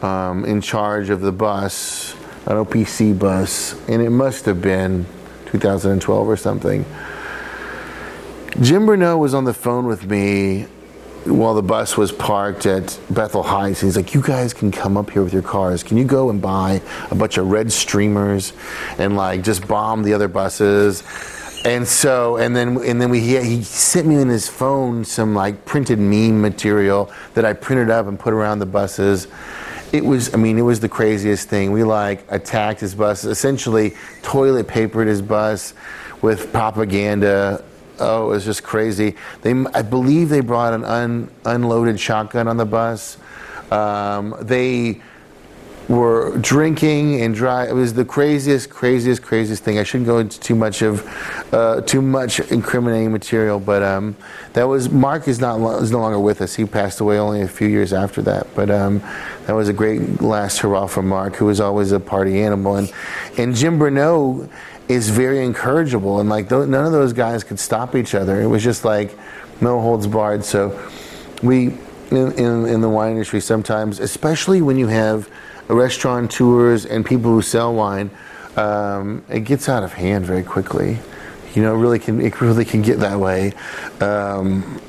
um, 0.04 0.46
in 0.46 0.62
charge 0.62 1.10
of 1.10 1.22
the 1.22 1.32
bus, 1.32 2.14
an 2.46 2.58
OPC 2.58 3.18
bus, 3.18 3.74
and 3.88 4.02
it 4.02 4.10
must 4.10 4.46
have 4.46 4.62
been 4.62 5.06
2012 5.48 6.28
or 6.28 6.38
something. 6.38 6.86
Jim 8.62 8.86
Bernau 8.86 9.18
was 9.18 9.34
on 9.34 9.44
the 9.44 9.54
phone 9.54 9.86
with 9.86 10.06
me 10.06 10.64
while 11.26 11.54
the 11.54 11.62
bus 11.62 11.98
was 11.98 12.12
parked 12.12 12.66
at 12.66 12.98
Bethel 13.10 13.44
Heights. 13.44 13.82
He's 13.82 13.96
like, 13.96 14.14
"You 14.14 14.22
guys 14.22 14.54
can 14.54 14.72
come 14.72 14.98
up 14.98 15.10
here 15.10 15.24
with 15.24 15.34
your 15.34 15.42
cars. 15.42 15.84
Can 15.84 15.98
you 15.98 16.06
go 16.06 16.30
and 16.30 16.42
buy 16.42 16.82
a 17.12 17.16
bunch 17.16 17.38
of 17.38 17.52
red 17.52 17.72
streamers 17.72 18.54
and 18.98 19.16
like 19.16 19.44
just 19.44 19.68
bomb 19.68 20.04
the 20.04 20.14
other 20.14 20.28
buses?" 20.28 21.04
And 21.66 21.88
so, 21.88 22.38
and 22.38 22.56
then, 22.56 22.78
and 22.86 23.02
then 23.02 23.10
we 23.10 23.20
he, 23.20 23.42
he 23.42 23.64
sent 23.64 24.08
me 24.08 24.16
in 24.16 24.30
his 24.30 24.48
phone 24.48 25.04
some 25.04 25.36
like 25.36 25.66
printed 25.66 26.00
meme 26.00 26.42
material 26.42 27.12
that 27.34 27.46
I 27.46 27.54
printed 27.54 27.90
up 27.90 28.08
and 28.08 28.18
put 28.18 28.34
around 28.34 28.60
the 28.60 28.66
buses. 28.66 29.28
It 29.98 30.06
was, 30.06 30.32
I 30.32 30.38
mean, 30.38 30.60
it 30.60 30.62
was 30.62 30.80
the 30.80 30.88
craziest 30.90 31.50
thing. 31.50 31.72
We 31.72 31.84
like 31.84 32.24
attacked 32.30 32.82
his 32.82 32.94
bus, 32.94 33.26
essentially 33.26 33.96
toilet 34.22 34.68
papered 34.68 35.08
his 35.08 35.24
bus 35.24 35.74
with 36.22 36.52
propaganda. 36.52 37.64
Oh, 38.00 38.26
it 38.26 38.30
was 38.30 38.46
just 38.46 38.62
crazy. 38.62 39.16
They, 39.42 39.56
I 39.74 39.82
believe 39.82 40.30
they 40.30 40.42
brought 40.42 40.74
an 40.74 40.86
un, 40.86 41.32
unloaded 41.46 42.00
shotgun 42.00 42.48
on 42.48 42.58
the 42.58 42.66
bus. 42.66 43.18
Um, 43.72 44.36
they 44.40 45.02
were 45.88 46.38
drinking 46.40 47.22
and 47.22 47.34
drive. 47.34 47.70
It 47.70 47.74
was 47.74 47.94
the 47.94 48.04
craziest, 48.04 48.70
craziest, 48.70 49.22
craziest 49.22 49.64
thing. 49.64 49.80
I 49.80 49.84
shouldn't 49.84 50.08
go 50.08 50.20
into 50.20 50.40
too 50.40 50.56
much 50.56 50.82
of 50.82 51.06
uh, 51.54 51.82
too 51.82 52.02
much 52.02 52.40
incriminating 52.52 53.12
material, 53.12 53.60
but 53.60 53.82
um, 53.84 54.18
that 54.54 54.66
was 54.66 54.90
Mark 54.90 55.28
is 55.28 55.40
not 55.40 55.60
is 55.82 55.92
no 55.92 56.00
longer 56.00 56.20
with 56.20 56.42
us. 56.42 56.56
He 56.56 56.66
passed 56.66 57.00
away 57.00 57.18
only 57.20 57.42
a 57.42 57.48
few 57.48 57.68
years 57.68 57.94
after 57.94 58.22
that. 58.24 58.54
But 58.54 58.70
um, 58.70 59.00
that 59.46 59.54
was 59.54 59.70
a 59.70 59.74
great 59.74 60.22
last 60.22 60.60
hurrah 60.60 60.88
for 60.88 61.02
Mark, 61.02 61.36
who 61.36 61.46
was 61.46 61.62
always 61.62 61.94
a 61.94 62.00
party 62.00 62.42
animal, 62.42 62.76
and 62.76 62.92
and 63.38 63.56
Jim 63.56 63.80
Bernau 63.80 64.50
is 64.90 65.10
very 65.10 65.38
encourageable, 65.38 66.20
and 66.20 66.30
like 66.30 66.50
th- 66.50 66.68
none 66.68 66.86
of 66.86 66.92
those 66.92 67.14
guys 67.14 67.44
could 67.44 67.60
stop 67.60 67.96
each 67.96 68.14
other. 68.14 68.42
It 68.42 68.48
was 68.48 68.64
just 68.64 68.84
like 68.84 69.18
no 69.62 69.80
holds 69.80 70.06
barred. 70.06 70.44
So 70.44 70.78
we 71.42 71.78
in, 72.12 72.32
in, 72.34 72.66
in 72.66 72.82
the 72.82 72.90
wine 72.90 73.14
industry 73.14 73.40
sometimes, 73.40 74.00
especially 74.00 74.62
when 74.62 74.78
you 74.78 74.88
have 74.88 75.30
restaurateurs 75.68 76.86
and 76.86 77.06
people 77.06 77.32
who 77.32 77.42
sell 77.42 77.74
wine, 77.74 78.10
um, 78.56 79.24
it 79.30 79.42
gets 79.42 79.70
out 79.70 79.84
of 79.84 79.94
hand 79.94 80.26
very 80.26 80.44
quickly. 80.44 81.00
You 81.54 81.64
know, 81.64 81.76
it 81.76 81.80
really 81.80 82.00
can 82.00 82.22
it 82.22 82.40
really 82.42 82.66
can 82.66 82.82
get 82.82 83.00
that 83.00 83.20
way. 83.20 83.54
Um, 84.00 84.82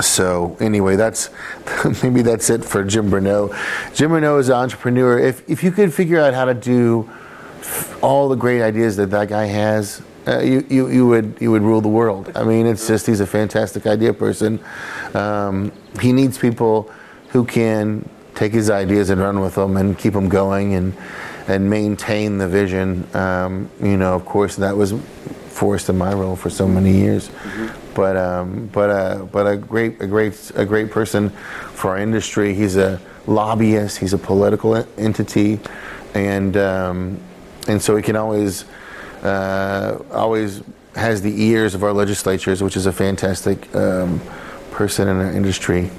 so 0.00 0.56
anyway, 0.60 0.96
that's 0.96 1.30
maybe 2.02 2.22
that's 2.22 2.48
it 2.50 2.64
for 2.64 2.84
Jim 2.84 3.10
Bernau. 3.10 3.54
Jim 3.94 4.10
Bernau 4.10 4.38
is 4.38 4.48
an 4.48 4.56
entrepreneur. 4.56 5.18
If 5.18 5.48
if 5.48 5.62
you 5.62 5.70
could 5.70 5.92
figure 5.92 6.18
out 6.18 6.34
how 6.34 6.46
to 6.46 6.54
do 6.54 7.10
all 8.00 8.28
the 8.28 8.36
great 8.36 8.62
ideas 8.62 8.96
that 8.96 9.10
that 9.10 9.28
guy 9.28 9.46
has, 9.46 10.02
uh, 10.26 10.40
you, 10.40 10.66
you, 10.68 10.88
you 10.88 11.06
would 11.06 11.36
you 11.40 11.50
would 11.50 11.62
rule 11.62 11.80
the 11.80 11.88
world. 11.88 12.32
I 12.34 12.44
mean, 12.44 12.66
it's 12.66 12.86
just 12.86 13.06
he's 13.06 13.20
a 13.20 13.26
fantastic 13.26 13.86
idea 13.86 14.12
person. 14.12 14.60
Um, 15.14 15.72
he 16.00 16.12
needs 16.12 16.38
people 16.38 16.90
who 17.28 17.44
can 17.44 18.08
take 18.42 18.52
his 18.52 18.70
ideas 18.70 19.08
and 19.10 19.20
run 19.20 19.40
with 19.40 19.54
them 19.54 19.76
and 19.76 19.96
keep 19.96 20.14
them 20.14 20.28
going 20.28 20.74
and 20.74 20.92
and 21.46 21.68
maintain 21.68 22.38
the 22.38 22.48
vision. 22.48 23.06
Um, 23.14 23.70
you 23.80 23.96
know, 23.96 24.14
of 24.14 24.24
course, 24.24 24.56
that 24.56 24.76
was 24.76 24.94
forced 25.48 25.88
in 25.88 25.96
my 25.98 26.12
role 26.12 26.36
for 26.36 26.50
so 26.50 26.66
many 26.66 26.92
years. 26.92 27.28
Mm-hmm. 27.28 27.94
But 27.94 28.16
um, 28.16 28.68
but 28.72 28.90
uh, 28.90 29.24
but 29.26 29.46
a 29.46 29.56
great 29.56 30.00
a 30.00 30.06
great 30.06 30.52
a 30.56 30.64
great 30.64 30.90
person 30.90 31.30
for 31.78 31.90
our 31.90 31.98
industry. 31.98 32.54
He's 32.54 32.76
a 32.76 33.00
lobbyist. 33.26 33.98
He's 33.98 34.12
a 34.12 34.18
political 34.18 34.74
entity, 34.98 35.60
and 36.14 36.56
um, 36.56 37.20
and 37.68 37.80
so 37.80 37.94
he 37.94 38.02
can 38.02 38.16
always 38.16 38.64
uh, 39.22 39.98
always 40.10 40.62
has 40.96 41.22
the 41.22 41.42
ears 41.42 41.74
of 41.74 41.84
our 41.84 41.92
legislatures, 41.92 42.62
which 42.62 42.76
is 42.76 42.86
a 42.86 42.92
fantastic 42.92 43.72
um, 43.74 44.20
person 44.72 45.06
in 45.08 45.16
our 45.16 45.32
industry. 45.32 45.90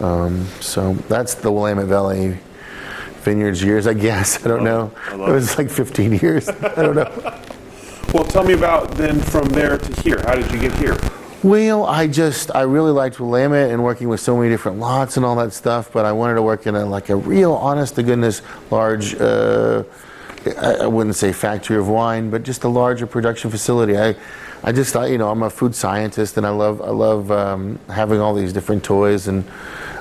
Um, 0.00 0.46
so 0.60 0.94
that's 1.08 1.34
the 1.34 1.50
Willamette 1.50 1.86
Valley 1.86 2.38
Vineyards 3.22 3.62
years, 3.62 3.86
I 3.86 3.94
guess. 3.94 4.44
I 4.44 4.48
don't 4.48 4.64
know. 4.64 4.92
I 5.08 5.14
it 5.14 5.18
was 5.18 5.52
it. 5.52 5.58
like 5.58 5.70
15 5.70 6.14
years. 6.14 6.48
I 6.48 6.82
don't 6.82 6.94
know. 6.94 7.10
well, 8.14 8.24
tell 8.24 8.44
me 8.44 8.54
about 8.54 8.92
then 8.92 9.20
from 9.20 9.48
there 9.48 9.76
to 9.76 10.02
here. 10.02 10.20
How 10.24 10.34
did 10.34 10.50
you 10.52 10.58
get 10.58 10.72
here? 10.74 10.96
Well, 11.42 11.84
I 11.84 12.08
just 12.08 12.54
I 12.54 12.62
really 12.62 12.90
liked 12.90 13.20
Willamette 13.20 13.70
and 13.70 13.84
working 13.84 14.08
with 14.08 14.18
so 14.18 14.36
many 14.36 14.48
different 14.48 14.78
lots 14.78 15.16
and 15.16 15.24
all 15.24 15.36
that 15.36 15.52
stuff. 15.52 15.92
But 15.92 16.04
I 16.04 16.12
wanted 16.12 16.34
to 16.34 16.42
work 16.42 16.66
in 16.66 16.74
a 16.74 16.84
like 16.84 17.10
a 17.10 17.16
real, 17.16 17.52
honest 17.52 17.94
to 17.96 18.02
goodness, 18.02 18.42
large. 18.70 19.14
Uh, 19.14 19.84
I 20.56 20.86
wouldn't 20.86 21.16
say 21.16 21.32
factory 21.32 21.76
of 21.76 21.88
wine, 21.88 22.30
but 22.30 22.42
just 22.42 22.64
a 22.64 22.68
larger 22.68 23.06
production 23.06 23.50
facility. 23.50 23.98
I, 23.98 24.16
I 24.62 24.72
just 24.72 24.92
thought, 24.92 25.10
you 25.10 25.18
know, 25.18 25.30
I'm 25.30 25.42
a 25.42 25.50
food 25.50 25.74
scientist, 25.74 26.36
and 26.36 26.46
I 26.46 26.50
love, 26.50 26.82
I 26.82 26.90
love 26.90 27.30
um, 27.30 27.78
having 27.88 28.20
all 28.20 28.34
these 28.34 28.52
different 28.52 28.82
toys 28.82 29.28
and 29.28 29.44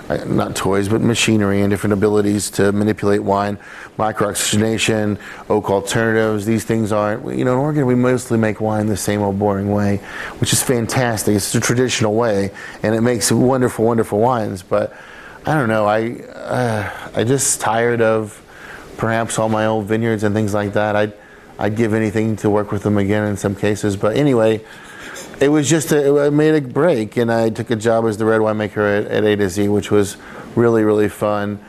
uh, 0.09 0.23
not 0.25 0.55
toys, 0.55 0.87
but 0.89 1.01
machinery 1.01 1.61
and 1.61 1.69
different 1.69 1.93
abilities 1.93 2.49
to 2.51 2.71
manipulate 2.71 3.21
wine, 3.21 3.57
microoxygenation, 3.97 5.19
oak 5.49 5.69
alternatives. 5.69 6.45
These 6.45 6.63
things 6.63 6.91
aren't, 6.91 7.37
you 7.37 7.45
know, 7.45 7.53
in 7.53 7.59
Oregon 7.59 7.85
we 7.85 7.95
mostly 7.95 8.37
make 8.37 8.61
wine 8.61 8.87
the 8.87 8.97
same 8.97 9.21
old 9.21 9.37
boring 9.37 9.71
way, 9.71 9.97
which 10.39 10.53
is 10.53 10.63
fantastic. 10.63 11.35
It's 11.35 11.53
a 11.53 11.59
traditional 11.59 12.15
way, 12.15 12.51
and 12.83 12.95
it 12.95 13.01
makes 13.01 13.31
wonderful, 13.31 13.85
wonderful 13.85 14.19
wines. 14.19 14.63
But 14.63 14.93
I 15.45 15.53
don't 15.53 15.69
know, 15.69 15.85
I, 15.85 16.11
uh, 16.33 17.09
I 17.15 17.23
just 17.23 17.61
tired 17.61 18.01
of 18.01 18.41
perhaps 18.97 19.37
all 19.37 19.49
my 19.49 19.65
old 19.65 19.85
vineyards 19.85 20.23
and 20.23 20.33
things 20.33 20.53
like 20.53 20.73
that. 20.73 20.95
I'd, 20.95 21.13
I'd 21.59 21.75
give 21.75 21.93
anything 21.93 22.35
to 22.37 22.49
work 22.49 22.71
with 22.71 22.83
them 22.83 22.97
again 22.97 23.25
in 23.25 23.37
some 23.37 23.55
cases. 23.55 23.95
But 23.95 24.15
anyway, 24.15 24.63
it 25.39 25.49
was 25.49 25.69
just 25.69 25.91
a, 25.91 26.21
I 26.21 26.29
made 26.29 26.55
a 26.55 26.61
break 26.61 27.17
and 27.17 27.31
I 27.31 27.49
took 27.49 27.71
a 27.71 27.75
job 27.75 28.05
as 28.05 28.17
the 28.17 28.25
red 28.25 28.41
winemaker 28.41 29.05
at, 29.05 29.11
at 29.11 29.23
A 29.23 29.35
to 29.35 29.49
Z, 29.49 29.67
which 29.69 29.91
was 29.91 30.17
really, 30.55 30.83
really 30.83 31.09
fun. 31.09 31.59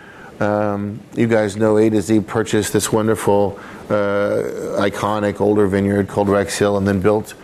Um, 0.41 1.01
you 1.14 1.26
guys 1.26 1.57
know 1.57 1.78
A 1.78 1.91
to 1.91 2.01
Z 2.01 2.20
purchased 2.20 2.72
this 2.72 2.93
wonderful, 2.93 3.59
uh, 3.89 4.78
iconic 4.78 5.41
older 5.41 5.66
vineyard 5.66 6.09
called 6.09 6.28
Rex 6.28 6.59
Hill 6.59 6.76
and 6.76 6.86
then 6.86 7.01
built 7.01 7.34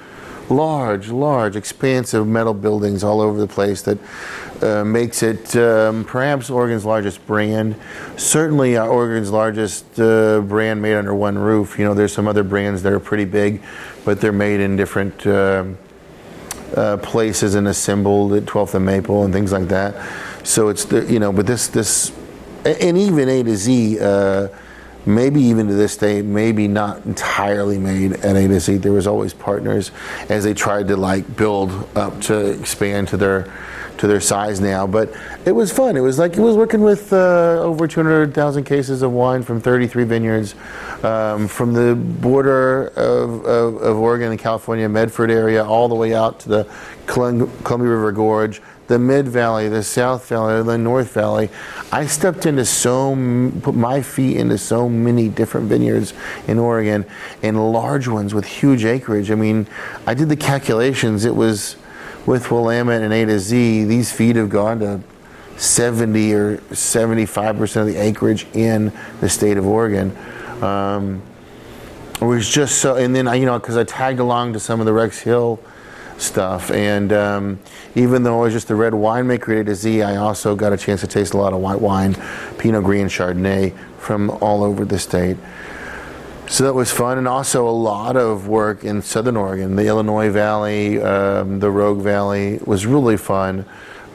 large, 0.50 1.08
large, 1.08 1.56
expansive 1.56 2.26
metal 2.26 2.54
buildings 2.54 3.02
all 3.02 3.20
over 3.20 3.38
the 3.38 3.46
place 3.46 3.82
that 3.82 3.98
uh, 4.62 4.84
makes 4.84 5.22
it 5.22 5.56
um, 5.56 6.04
perhaps 6.04 6.50
Oregon's 6.50 6.84
largest 6.84 7.26
brand. 7.26 7.76
Certainly, 8.16 8.76
uh, 8.76 8.86
Oregon's 8.86 9.30
largest 9.30 9.98
uh, 9.98 10.40
brand 10.40 10.80
made 10.80 10.94
under 10.94 11.14
one 11.14 11.38
roof. 11.38 11.78
You 11.78 11.84
know, 11.84 11.94
there's 11.94 12.12
some 12.12 12.28
other 12.28 12.44
brands 12.44 12.82
that 12.82 12.92
are 12.92 13.00
pretty 13.00 13.24
big, 13.24 13.62
but 14.04 14.20
they're 14.20 14.32
made 14.32 14.60
in 14.60 14.76
different 14.76 15.26
um, 15.26 15.78
uh, 16.76 16.96
places 16.98 17.54
and 17.54 17.68
assembled 17.68 18.32
at 18.34 18.44
12th 18.44 18.74
and 18.74 18.86
Maple 18.86 19.24
and 19.24 19.32
things 19.32 19.52
like 19.52 19.68
that. 19.68 19.94
So 20.44 20.68
it's 20.68 20.84
the 20.84 21.04
you 21.10 21.18
know, 21.18 21.32
but 21.32 21.46
this 21.46 21.68
this, 21.68 22.12
and 22.64 22.98
even 22.98 23.28
A 23.28 23.42
to 23.42 23.56
Z 23.56 23.98
uh, 24.00 24.48
maybe 25.06 25.40
even 25.42 25.68
to 25.68 25.74
this 25.74 25.96
day, 25.96 26.22
maybe 26.22 26.68
not 26.68 27.04
entirely 27.04 27.78
made 27.78 28.12
at 28.12 28.36
A 28.36 28.48
to 28.48 28.60
Z. 28.60 28.76
There 28.78 28.92
was 28.92 29.06
always 29.06 29.34
partners 29.34 29.90
as 30.28 30.44
they 30.44 30.54
tried 30.54 30.88
to 30.88 30.96
like 30.96 31.36
build 31.36 31.88
up 31.96 32.20
to 32.22 32.46
expand 32.50 33.08
to 33.08 33.16
their 33.16 33.52
to 33.98 34.06
their 34.06 34.20
size 34.20 34.60
now. 34.60 34.86
But 34.86 35.14
it 35.44 35.52
was 35.52 35.72
fun. 35.72 35.96
It 35.96 36.00
was 36.00 36.18
like 36.18 36.36
it 36.36 36.40
was 36.40 36.56
working 36.56 36.82
with 36.82 37.12
uh, 37.12 37.60
over 37.60 37.86
200,000 37.86 38.64
cases 38.64 39.02
of 39.02 39.12
wine 39.12 39.42
from 39.42 39.60
33 39.60 40.04
vineyards 40.04 40.54
um, 41.02 41.48
from 41.48 41.72
the 41.72 41.94
border 41.94 42.88
of, 42.88 43.44
of, 43.44 43.76
of, 43.76 43.96
Oregon 43.98 44.30
and 44.30 44.40
California, 44.40 44.88
Medford 44.88 45.30
area, 45.30 45.64
all 45.64 45.88
the 45.88 45.94
way 45.94 46.14
out 46.14 46.40
to 46.40 46.48
the 46.48 46.72
Columbia 47.06 47.90
River 47.90 48.12
Gorge 48.12 48.62
the 48.86 48.98
Mid 48.98 49.28
Valley, 49.28 49.68
the 49.68 49.82
South 49.82 50.28
Valley, 50.28 50.62
the 50.62 50.78
North 50.78 51.12
Valley. 51.12 51.48
I 51.90 52.06
stepped 52.06 52.46
into 52.46 52.64
so, 52.64 53.10
put 53.62 53.74
my 53.74 54.02
feet 54.02 54.36
into 54.36 54.58
so 54.58 54.88
many 54.88 55.28
different 55.28 55.68
vineyards 55.68 56.12
in 56.46 56.58
Oregon 56.58 57.06
and 57.42 57.72
large 57.72 58.08
ones 58.08 58.34
with 58.34 58.44
huge 58.44 58.84
acreage. 58.84 59.30
I 59.30 59.34
mean, 59.34 59.66
I 60.06 60.14
did 60.14 60.28
the 60.28 60.36
calculations. 60.36 61.24
It 61.24 61.34
was 61.34 61.76
with 62.26 62.50
Willamette 62.50 63.02
and 63.02 63.12
A 63.12 63.24
to 63.26 63.38
Z, 63.38 63.84
these 63.84 64.10
feet 64.10 64.36
have 64.36 64.48
gone 64.48 64.78
to 64.80 65.00
70 65.56 66.32
or 66.32 66.56
75% 66.58 67.76
of 67.76 67.86
the 67.86 67.96
acreage 67.96 68.46
in 68.54 68.92
the 69.20 69.28
state 69.28 69.56
of 69.56 69.66
Oregon. 69.66 70.16
Um, 70.62 71.22
it 72.20 72.24
was 72.24 72.48
just 72.48 72.78
so, 72.78 72.96
and 72.96 73.14
then 73.14 73.28
I, 73.28 73.34
you 73.34 73.46
know, 73.46 73.58
because 73.58 73.76
I 73.76 73.84
tagged 73.84 74.20
along 74.20 74.54
to 74.54 74.60
some 74.60 74.80
of 74.80 74.86
the 74.86 74.92
Rex 74.92 75.20
Hill 75.20 75.60
stuff. 76.18 76.70
And 76.70 77.12
um, 77.12 77.60
even 77.94 78.22
though 78.22 78.40
I 78.40 78.42
was 78.44 78.52
just 78.52 78.70
a 78.70 78.74
red 78.74 78.92
winemaker 78.92 79.60
A 79.60 79.64
to 79.64 79.74
Z, 79.74 80.02
I 80.02 80.16
also 80.16 80.54
got 80.54 80.72
a 80.72 80.76
chance 80.76 81.00
to 81.00 81.06
taste 81.06 81.34
a 81.34 81.36
lot 81.36 81.52
of 81.52 81.60
white 81.60 81.80
wine, 81.80 82.16
Pinot 82.58 82.84
Gris, 82.84 83.00
and 83.02 83.10
Chardonnay 83.10 83.76
from 83.98 84.30
all 84.30 84.62
over 84.62 84.84
the 84.84 84.98
state. 84.98 85.36
So 86.46 86.64
that 86.64 86.74
was 86.74 86.90
fun, 86.90 87.16
and 87.16 87.26
also 87.26 87.66
a 87.66 87.70
lot 87.70 88.16
of 88.16 88.48
work 88.48 88.84
in 88.84 89.00
Southern 89.00 89.36
Oregon, 89.36 89.76
the 89.76 89.86
Illinois 89.86 90.28
Valley, 90.30 91.00
um, 91.00 91.58
the 91.58 91.70
Rogue 91.70 92.02
Valley 92.02 92.54
it 92.54 92.68
was 92.68 92.84
really 92.84 93.16
fun 93.16 93.64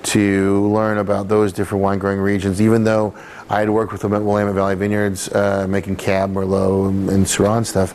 to 0.02 0.68
learn 0.70 1.00
about 1.00 1.28
those 1.28 1.52
different 1.52 1.84
wine 1.84 1.97
growing 1.97 2.20
regions. 2.20 2.62
Even 2.62 2.84
though 2.84 3.16
I 3.50 3.60
had 3.60 3.70
worked 3.70 3.91
with 3.91 4.02
them 4.02 4.14
at 4.14 4.22
Willamette 4.22 4.54
Valley 4.54 4.76
Vineyards, 4.76 5.28
uh, 5.30 5.66
making 5.68 5.95
Cab, 5.95 6.32
Merlot, 6.32 6.89
and, 6.89 7.10
and 7.10 7.26
Syrah 7.26 7.66
stuff. 7.66 7.93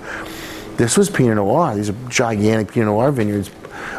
This 0.77 0.99
was 0.99 1.09
Pinot 1.09 1.37
Noir. 1.37 1.77
These 1.77 1.91
are 1.91 1.97
gigantic 2.09 2.73
Pinot 2.73 2.89
Noir 2.89 3.13
vineyards 3.13 3.49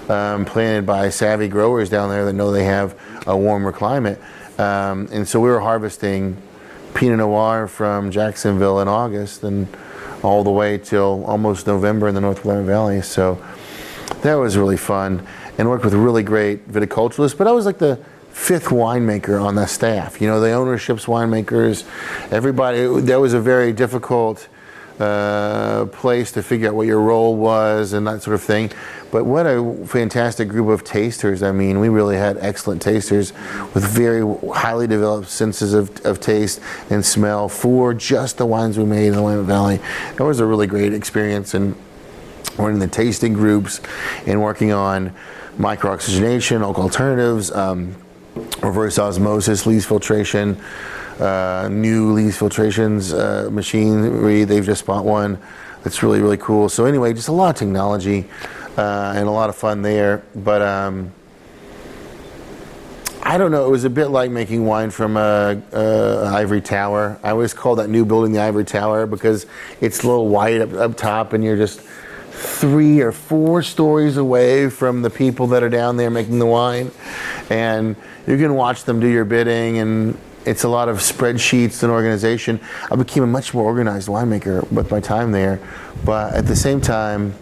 um, 0.09 0.45
planted 0.45 0.86
by 0.86 1.09
savvy 1.09 1.47
growers 1.47 1.89
down 1.89 2.09
there 2.09 2.25
that 2.25 2.33
know 2.33 2.51
they 2.51 2.65
have 2.65 2.99
a 3.27 3.38
warmer 3.38 3.71
climate. 3.71 4.19
Um, 4.57 5.09
and 5.11 5.27
so 5.27 5.39
we 5.39 5.49
were 5.49 5.59
harvesting 5.59 6.38
Pinot 6.93 7.17
Noir 7.17 7.67
from 7.67 8.11
Jacksonville 8.11 8.79
in 8.79 8.88
August 8.88 9.43
and 9.43 9.67
all 10.23 10.43
the 10.43 10.51
way 10.51 10.77
till 10.77 11.25
almost 11.25 11.67
November 11.67 12.07
in 12.07 12.15
the 12.15 12.21
North 12.21 12.45
Willamette 12.45 12.67
Valley. 12.67 13.01
So 13.01 13.43
that 14.21 14.36
was 14.36 14.57
really 14.57 14.77
fun 14.77 15.25
and 15.57 15.69
worked 15.69 15.83
with 15.83 15.93
really 15.93 16.23
great 16.23 16.69
viticulturalists. 16.69 17.38
But 17.38 17.47
I 17.47 17.51
was 17.51 17.65
like 17.65 17.77
the 17.77 17.99
fifth 18.29 18.65
winemaker 18.65 19.41
on 19.41 19.55
the 19.55 19.65
staff. 19.65 20.21
You 20.21 20.27
know, 20.27 20.39
the 20.39 20.51
ownership's 20.51 21.05
winemakers, 21.05 21.83
everybody. 22.31 23.01
That 23.01 23.19
was 23.19 23.33
a 23.33 23.39
very 23.39 23.71
difficult 23.71 24.47
uh, 25.00 25.86
place 25.91 26.32
to 26.32 26.43
figure 26.43 26.70
out 26.70 26.76
what 26.76 26.88
your 26.88 27.02
role 27.02 27.36
was 27.36 27.93
and 27.93 28.08
that 28.08 28.22
sort 28.22 28.36
of 28.36 28.41
thing. 28.41 28.72
But 29.12 29.26
what 29.26 29.46
a 29.46 29.86
fantastic 29.86 30.50
group 30.50 30.70
of 30.70 30.84
tasters. 30.84 31.43
I 31.43 31.52
mean, 31.52 31.80
we 31.80 31.89
really 31.89 32.18
had 32.18 32.38
excellent 32.39 32.82
tasters 32.82 33.34
with 33.74 33.84
very 33.84 34.26
highly 34.54 34.88
developed 34.88 35.30
senses 35.30 35.74
of, 35.74 36.06
of 36.06 36.20
taste 36.20 36.60
and 36.89 37.06
smell 37.06 37.48
for 37.48 37.93
just 37.93 38.38
the 38.38 38.46
wines 38.46 38.78
we 38.78 38.86
made 38.86 39.08
in 39.08 39.14
the 39.14 39.22
Willamette 39.22 39.46
Valley. 39.46 39.80
That 40.18 40.24
was 40.24 40.39
a 40.39 40.46
really 40.46 40.68
great 40.68 40.93
experience. 40.93 41.54
And 41.54 41.76
running 42.58 42.80
the 42.80 42.88
tasting 42.88 43.34
groups 43.34 43.82
and 44.26 44.41
working 44.41 44.72
on 44.72 45.14
microoxygenation, 45.58 46.62
oak 46.62 46.80
alternatives, 46.80 47.52
um, 47.52 47.96
reverse 48.62 49.00
osmosis, 49.00 49.66
lees 49.66 49.86
filtration 49.86 50.62
uh, 51.20 51.70
new 51.72 52.11
lees 52.11 52.38
filtrations 52.38 53.13
uh, 53.13 53.49
machinery. 53.49 54.43
They've 54.43 54.66
just 54.66 54.86
bought 54.86 55.05
one 55.05 55.39
that's 55.84 56.01
really 56.01 56.22
really 56.22 56.38
cool. 56.38 56.68
So 56.68 56.86
anyway, 56.86 57.13
just 57.13 57.28
a 57.28 57.32
lot 57.32 57.49
of 57.49 57.55
technology 57.55 58.28
uh, 58.78 59.13
and 59.16 59.28
a 59.28 59.32
lot 59.32 59.49
of 59.49 59.55
fun 59.55 59.82
there. 59.82 60.24
But 60.36 60.61
um, 60.61 61.13
I 63.28 63.38
don't 63.38 63.51
know. 63.51 63.66
It 63.66 63.72
was 63.72 63.86
a 63.86 63.89
bit 63.89 64.07
like 64.07 64.30
making 64.30 64.66
wine 64.66 64.91
from 64.91 65.18
a, 65.18 65.61
ivory 66.32 66.61
tower. 66.61 67.20
I 67.24 67.32
always 67.32 67.53
call 67.53 67.76
that 67.76 67.89
new 67.89 68.05
building 68.05 68.34
the 68.34 68.39
ivory 68.39 68.66
tower 68.66 69.05
because 69.07 69.45
it's 69.82 70.03
a 70.03 70.07
little 70.07 70.30
white 70.30 70.61
up, 70.61 70.74
up 70.74 70.95
top, 70.95 71.34
and 71.34 71.43
you're 71.43 71.57
just 71.57 71.82
three 72.32 73.01
or 73.01 73.11
four 73.11 73.63
stories 73.63 74.18
away 74.18 74.70
from 74.70 75.01
the 75.01 75.09
people 75.09 75.47
that 75.47 75.63
are 75.63 75.70
down 75.70 75.97
there 75.97 76.09
making 76.09 76.38
the 76.38 76.45
wine, 76.45 76.91
and 77.49 77.95
you 78.28 78.38
can 78.38 78.53
watch 78.53 78.84
them 78.84 78.99
do 78.99 79.07
your 79.07 79.26
bidding 79.26 79.78
and 79.80 80.18
it's 80.46 80.64
a 80.64 80.70
lot 80.70 80.89
of 80.89 80.98
spreadsheets 80.98 81.84
and 81.84 81.91
organization. 81.91 82.60
I 82.91 82.96
became 82.96 83.24
a 83.24 83.28
much 83.28 83.54
more 83.54 83.66
organized 83.66 84.08
winemaker 84.08 84.70
with 84.72 84.91
my 84.91 85.00
time 85.00 85.32
there, 85.32 85.60
but 86.04 86.34
at 86.34 86.46
the 86.48 86.56
same 86.56 86.82
time, 86.82 87.34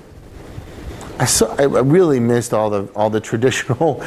I 1.19 1.25
saw. 1.25 1.55
I 1.57 1.63
really 1.65 2.19
missed 2.19 2.53
all 2.53 2.69
the 2.69 2.87
all 2.95 3.09
the 3.09 3.19
traditional, 3.29 4.03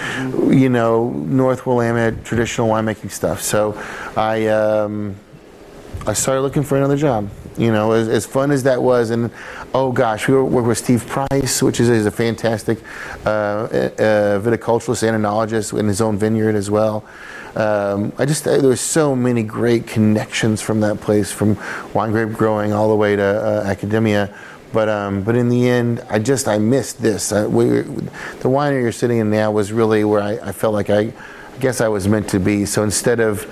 you 0.51 0.69
know, 0.69 1.11
North 1.11 1.67
Willamette 1.67 2.25
traditional 2.25 2.69
winemaking 2.69 3.11
stuff. 3.11 3.43
So, 3.43 3.81
I 4.17 4.47
um, 4.49 5.17
I 6.07 6.13
started 6.13 6.43
looking 6.43 6.63
for 6.63 6.77
another 6.77 6.97
job. 6.97 7.29
You 7.59 7.73
know, 7.73 7.93
as, 7.93 8.09
as 8.09 8.27
fun 8.27 8.51
as 8.51 8.65
that 8.65 8.83
was, 8.83 9.09
and 9.09 9.31
oh 9.73 9.91
gosh, 9.91 10.29
we 10.29 10.35
worked 10.35 10.69
with 10.69 10.77
Steve 10.77 11.07
Price, 11.07 11.63
which 11.63 11.81
is, 11.81 11.89
is 11.89 12.05
a 12.05 12.11
fantastic 12.11 12.79
uh, 13.25 13.29
uh, 13.29 14.41
viticulturalist 14.41 15.09
and 15.09 15.25
enologist 15.25 15.79
in 15.79 15.89
his 15.89 16.03
own 16.03 16.19
vineyard 16.19 16.55
as 16.55 16.71
well. 16.71 17.03
Um, 17.57 18.13
I 18.19 18.27
just 18.27 18.45
there 18.45 18.61
were 18.61 18.77
so 18.77 19.17
many 19.17 19.43
great 19.43 19.87
connections 19.87 20.61
from 20.61 20.81
that 20.81 21.01
place, 21.01 21.33
from 21.33 21.59
wine 21.95 22.13
grape 22.13 22.33
growing 22.33 22.73
all 22.73 22.89
the 22.89 22.97
way 22.97 23.17
to 23.17 23.23
uh, 23.23 23.63
academia. 23.65 24.33
But 24.73 24.89
um, 24.89 25.23
but 25.23 25.37
in 25.37 25.49
the 25.49 25.69
end, 25.69 26.05
I 26.11 26.19
just 26.19 26.47
I 26.49 26.59
missed 26.59 27.01
this. 27.01 27.33
I, 27.33 27.47
we, 27.47 27.67
the 27.69 28.49
winery 28.49 28.83
you're 28.83 28.93
sitting 28.93 29.19
in 29.19 29.31
now 29.31 29.51
was 29.51 29.73
really 29.73 30.05
where 30.05 30.21
I, 30.21 30.33
I 30.49 30.53
felt 30.53 30.75
like 30.75 30.91
I, 30.91 30.99
I 31.01 31.59
guess 31.61 31.81
I 31.81 31.89
was 31.89 32.07
meant 32.07 32.29
to 32.31 32.41
be. 32.41 32.67
So 32.67 32.83
instead 32.85 33.21
of 33.21 33.47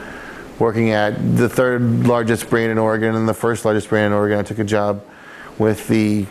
working 0.58 0.90
at 0.90 1.36
the 1.36 1.48
third 1.48 2.06
largest 2.06 2.48
brand 2.48 2.70
in 2.70 2.78
Oregon 2.78 3.14
and 3.14 3.28
the 3.28 3.34
first 3.34 3.64
largest 3.64 3.88
brand 3.88 4.06
in 4.06 4.12
Oregon. 4.12 4.38
I 4.38 4.42
took 4.42 4.58
a 4.58 4.64
job 4.64 5.04
with 5.58 5.86
the 5.88 6.26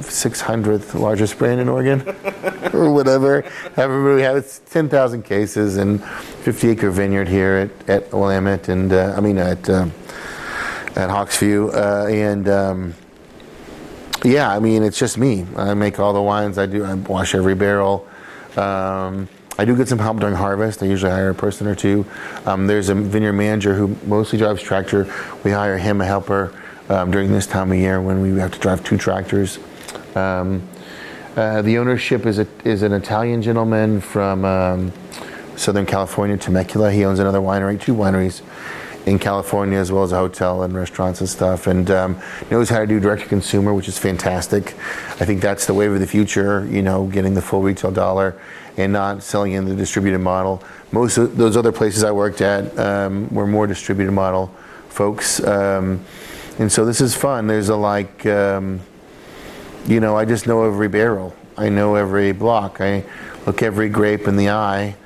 600th 0.00 0.98
largest 0.98 1.38
brand 1.38 1.60
in 1.60 1.68
Oregon 1.68 2.00
or 2.72 2.92
whatever. 2.92 3.42
However, 3.76 4.14
we 4.14 4.22
have 4.22 4.46
10,000 4.66 5.22
cases 5.22 5.76
and 5.76 6.02
50 6.02 6.70
acre 6.70 6.90
vineyard 6.90 7.28
here 7.28 7.70
at, 7.88 7.90
at 7.90 8.12
Willamette 8.12 8.68
and 8.68 8.92
uh, 8.92 9.14
I 9.16 9.20
mean 9.20 9.38
at 9.38 9.68
uh, 9.68 9.88
at 10.96 11.10
Hawks 11.10 11.38
View 11.38 11.70
uh, 11.72 12.06
and 12.10 12.48
um, 12.48 12.94
yeah, 14.24 14.50
I 14.50 14.58
mean 14.58 14.82
it's 14.82 14.98
just 14.98 15.16
me. 15.16 15.46
I 15.56 15.74
make 15.74 15.98
all 15.98 16.12
the 16.12 16.22
wines. 16.22 16.58
I 16.58 16.66
do. 16.66 16.84
I 16.84 16.94
wash 16.94 17.34
every 17.34 17.54
barrel. 17.54 18.06
Um, 18.56 19.28
I 19.58 19.64
do 19.64 19.76
get 19.76 19.88
some 19.88 19.98
help 19.98 20.20
during 20.20 20.34
harvest. 20.34 20.82
I 20.82 20.86
usually 20.86 21.12
hire 21.12 21.30
a 21.30 21.34
person 21.34 21.66
or 21.66 21.74
two. 21.74 22.06
Um, 22.46 22.66
there's 22.66 22.88
a 22.88 22.94
vineyard 22.94 23.34
manager 23.34 23.74
who 23.74 23.96
mostly 24.06 24.38
drives 24.38 24.62
tractor. 24.62 25.12
We 25.44 25.50
hire 25.50 25.76
him 25.76 26.00
a 26.00 26.06
helper 26.06 26.54
um, 26.88 27.10
during 27.10 27.30
this 27.30 27.46
time 27.46 27.70
of 27.70 27.78
year 27.78 28.00
when 28.00 28.20
we 28.20 28.38
have 28.40 28.52
to 28.52 28.58
drive 28.58 28.82
two 28.84 28.96
tractors. 28.96 29.58
Um, 30.16 30.68
uh, 31.36 31.62
the 31.62 31.78
ownership 31.78 32.26
is 32.26 32.38
a, 32.38 32.46
is 32.64 32.82
an 32.82 32.92
Italian 32.92 33.42
gentleman 33.42 34.00
from 34.00 34.44
um, 34.44 34.92
Southern 35.56 35.86
California, 35.86 36.36
Temecula. 36.36 36.90
He 36.90 37.04
owns 37.04 37.18
another 37.18 37.40
winery, 37.40 37.80
two 37.80 37.94
wineries 37.94 38.42
in 39.06 39.18
California, 39.18 39.78
as 39.78 39.90
well 39.90 40.02
as 40.02 40.12
a 40.12 40.16
hotel 40.16 40.62
and 40.62 40.74
restaurants 40.74 41.20
and 41.20 41.28
stuff, 41.28 41.66
and 41.66 41.90
um, 41.90 42.20
knows 42.50 42.68
how 42.68 42.80
to 42.80 42.86
do 42.86 43.00
direct 43.00 43.22
to 43.22 43.28
consumer, 43.28 43.72
which 43.72 43.88
is 43.88 43.98
fantastic. 43.98 44.74
I 45.20 45.24
think 45.24 45.40
that's 45.40 45.66
the 45.66 45.74
wave 45.74 45.92
of 45.92 46.00
the 46.00 46.06
future. 46.06 46.66
You 46.66 46.82
know, 46.82 47.06
getting 47.06 47.34
the 47.34 47.42
full 47.42 47.62
retail 47.62 47.90
dollar 47.90 48.40
and 48.76 48.92
not 48.92 49.22
selling 49.22 49.52
in 49.52 49.64
the 49.64 49.74
distributed 49.74 50.18
model. 50.18 50.62
Most 50.92 51.16
of 51.16 51.36
those 51.36 51.56
other 51.56 51.72
places 51.72 52.04
I 52.04 52.12
worked 52.12 52.40
at 52.40 52.78
um, 52.78 53.32
were 53.32 53.46
more 53.46 53.66
distributed 53.66 54.12
model 54.12 54.54
folks. 54.90 55.42
Um, 55.42 56.04
and 56.58 56.70
so 56.70 56.84
this 56.84 57.00
is 57.00 57.14
fun. 57.14 57.46
There's 57.46 57.68
a 57.68 57.76
like, 57.76 58.26
um, 58.26 58.80
you 59.86 60.00
know, 60.00 60.16
I 60.16 60.24
just 60.24 60.46
know 60.46 60.64
every 60.64 60.88
barrel. 60.88 61.34
I 61.56 61.68
know 61.68 61.94
every 61.94 62.32
block. 62.32 62.80
I 62.80 63.04
look 63.46 63.62
every 63.62 63.88
grape 63.88 64.28
in 64.28 64.36
the 64.36 64.50
eye. 64.50 64.96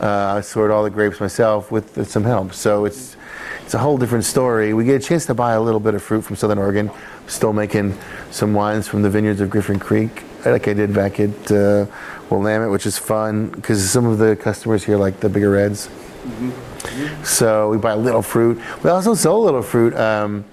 Uh, 0.00 0.34
I 0.36 0.40
sort 0.40 0.70
all 0.70 0.82
the 0.82 0.90
grapes 0.90 1.20
myself 1.20 1.70
with 1.70 2.08
some 2.08 2.24
help. 2.24 2.52
So 2.54 2.84
it's 2.84 3.16
it's 3.64 3.74
a 3.74 3.78
whole 3.78 3.96
different 3.96 4.24
story. 4.24 4.74
We 4.74 4.84
get 4.84 5.02
a 5.02 5.04
chance 5.04 5.26
to 5.26 5.34
buy 5.34 5.52
a 5.52 5.60
little 5.60 5.80
bit 5.80 5.94
of 5.94 6.02
fruit 6.02 6.22
from 6.22 6.36
Southern 6.36 6.58
Oregon. 6.58 6.90
Still 7.26 7.52
making 7.52 7.96
some 8.30 8.52
wines 8.52 8.88
from 8.88 9.02
the 9.02 9.08
vineyards 9.08 9.40
of 9.40 9.48
Griffin 9.48 9.78
Creek, 9.78 10.24
like 10.44 10.66
I 10.68 10.72
did 10.74 10.92
back 10.92 11.20
at 11.20 11.50
uh, 11.50 11.86
Willamette, 12.28 12.70
which 12.70 12.84
is 12.84 12.98
fun 12.98 13.48
because 13.48 13.88
some 13.88 14.06
of 14.06 14.18
the 14.18 14.36
customers 14.36 14.84
here 14.84 14.96
like 14.96 15.20
the 15.20 15.28
bigger 15.28 15.50
reds. 15.50 15.86
Mm-hmm. 15.86 16.50
Mm-hmm. 16.50 17.24
So 17.24 17.70
we 17.70 17.78
buy 17.78 17.92
a 17.92 17.96
little 17.96 18.22
fruit. 18.22 18.60
We 18.82 18.90
also 18.90 19.14
sell 19.14 19.36
a 19.36 19.44
little 19.44 19.62
fruit. 19.62 19.94
Um, 19.94 20.44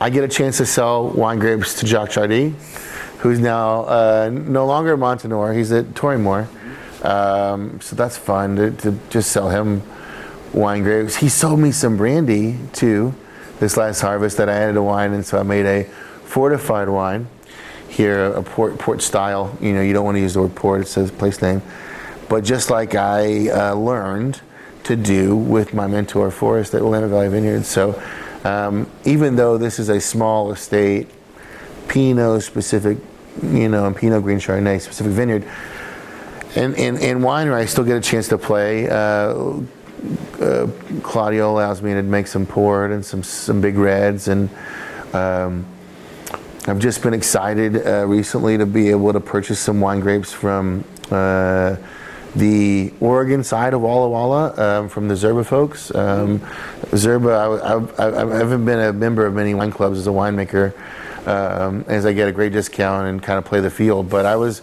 I 0.00 0.10
get 0.10 0.22
a 0.22 0.28
chance 0.28 0.58
to 0.58 0.66
sell 0.66 1.08
wine 1.08 1.38
grapes 1.38 1.80
to 1.80 1.86
Jacques 1.86 2.10
Tardy, 2.10 2.54
who's 3.18 3.38
now 3.38 3.82
uh, 3.84 4.30
no 4.32 4.66
longer 4.66 4.94
at 4.94 4.98
Montinore. 4.98 5.56
He's 5.56 5.72
at 5.72 5.94
Torii 5.94 6.18
Mor. 6.18 6.48
Um, 7.02 7.80
so 7.80 7.94
that's 7.94 8.16
fun 8.16 8.56
to, 8.56 8.70
to, 8.72 8.98
just 9.08 9.30
sell 9.30 9.50
him 9.50 9.82
wine 10.52 10.82
grapes. 10.82 11.16
He 11.16 11.28
sold 11.28 11.60
me 11.60 11.70
some 11.70 11.96
brandy 11.96 12.58
too 12.72 13.14
this 13.60 13.76
last 13.76 14.00
harvest 14.00 14.36
that 14.36 14.48
I 14.48 14.54
added 14.54 14.74
to 14.74 14.82
wine, 14.82 15.12
and 15.12 15.24
so 15.24 15.38
I 15.38 15.42
made 15.42 15.66
a 15.66 15.84
fortified 16.24 16.88
wine 16.88 17.28
here, 17.88 18.26
a 18.26 18.42
port, 18.42 18.78
port 18.78 19.02
style. 19.02 19.56
You 19.60 19.72
know, 19.72 19.80
you 19.80 19.92
don't 19.92 20.04
want 20.04 20.16
to 20.16 20.20
use 20.20 20.34
the 20.34 20.42
word 20.42 20.54
port, 20.54 20.82
it 20.82 20.88
says 20.88 21.10
place 21.10 21.42
name. 21.42 21.62
But 22.28 22.44
just 22.44 22.70
like 22.70 22.94
I 22.94 23.48
uh, 23.48 23.74
learned 23.74 24.40
to 24.84 24.96
do 24.96 25.36
with 25.36 25.74
my 25.74 25.86
mentor 25.86 26.30
Forrest 26.30 26.74
at 26.74 26.82
Willamette 26.82 27.10
Valley 27.10 27.28
Vineyards. 27.28 27.68
So 27.68 28.00
um, 28.44 28.88
even 29.04 29.36
though 29.36 29.58
this 29.58 29.78
is 29.78 29.88
a 29.88 30.00
small 30.00 30.52
estate, 30.52 31.08
Pinot 31.88 32.42
specific, 32.42 32.98
you 33.42 33.68
know, 33.68 33.86
and 33.86 33.96
Pinot 33.96 34.22
Green 34.22 34.38
Chardonnay 34.38 34.80
specific 34.80 35.12
vineyard, 35.12 35.44
and, 36.54 36.76
and 36.78 37.20
winery, 37.20 37.54
I 37.54 37.64
still 37.66 37.84
get 37.84 37.96
a 37.96 38.00
chance 38.00 38.28
to 38.28 38.38
play. 38.38 38.88
Uh, 38.88 39.60
uh, 40.40 40.68
Claudio 41.02 41.50
allows 41.50 41.82
me 41.82 41.92
to 41.94 42.02
make 42.02 42.26
some 42.26 42.46
port 42.46 42.92
and 42.92 43.04
some 43.04 43.24
some 43.24 43.60
big 43.60 43.76
reds 43.76 44.28
and 44.28 44.48
um, 45.12 45.66
I've 46.68 46.78
just 46.78 47.02
been 47.02 47.14
excited 47.14 47.86
uh, 47.86 48.06
recently 48.06 48.58
to 48.58 48.66
be 48.66 48.90
able 48.90 49.12
to 49.14 49.20
purchase 49.20 49.58
some 49.58 49.80
wine 49.80 50.00
grapes 50.00 50.32
from 50.32 50.84
uh, 51.10 51.76
the 52.36 52.92
Oregon 53.00 53.42
side 53.42 53.72
of 53.72 53.80
Walla 53.80 54.08
Walla 54.10 54.80
um, 54.80 54.88
from 54.90 55.08
the 55.08 55.14
Zerba 55.14 55.46
folks. 55.46 55.94
Um, 55.94 56.40
Zerba, 56.90 57.88
I, 57.98 58.04
I, 58.04 58.34
I, 58.34 58.36
haven't 58.36 58.66
been 58.66 58.80
a 58.80 58.92
member 58.92 59.24
of 59.24 59.34
many 59.34 59.54
wine 59.54 59.70
clubs 59.70 59.98
as 59.98 60.06
a 60.06 60.10
winemaker, 60.10 60.74
um, 61.28 61.84
as 61.88 62.06
I 62.06 62.12
get 62.12 62.28
a 62.28 62.32
great 62.32 62.52
discount 62.52 63.06
and 63.06 63.22
kind 63.22 63.38
of 63.38 63.44
play 63.44 63.60
the 63.60 63.70
field. 63.70 64.08
But 64.08 64.24
I 64.24 64.36
was 64.36 64.62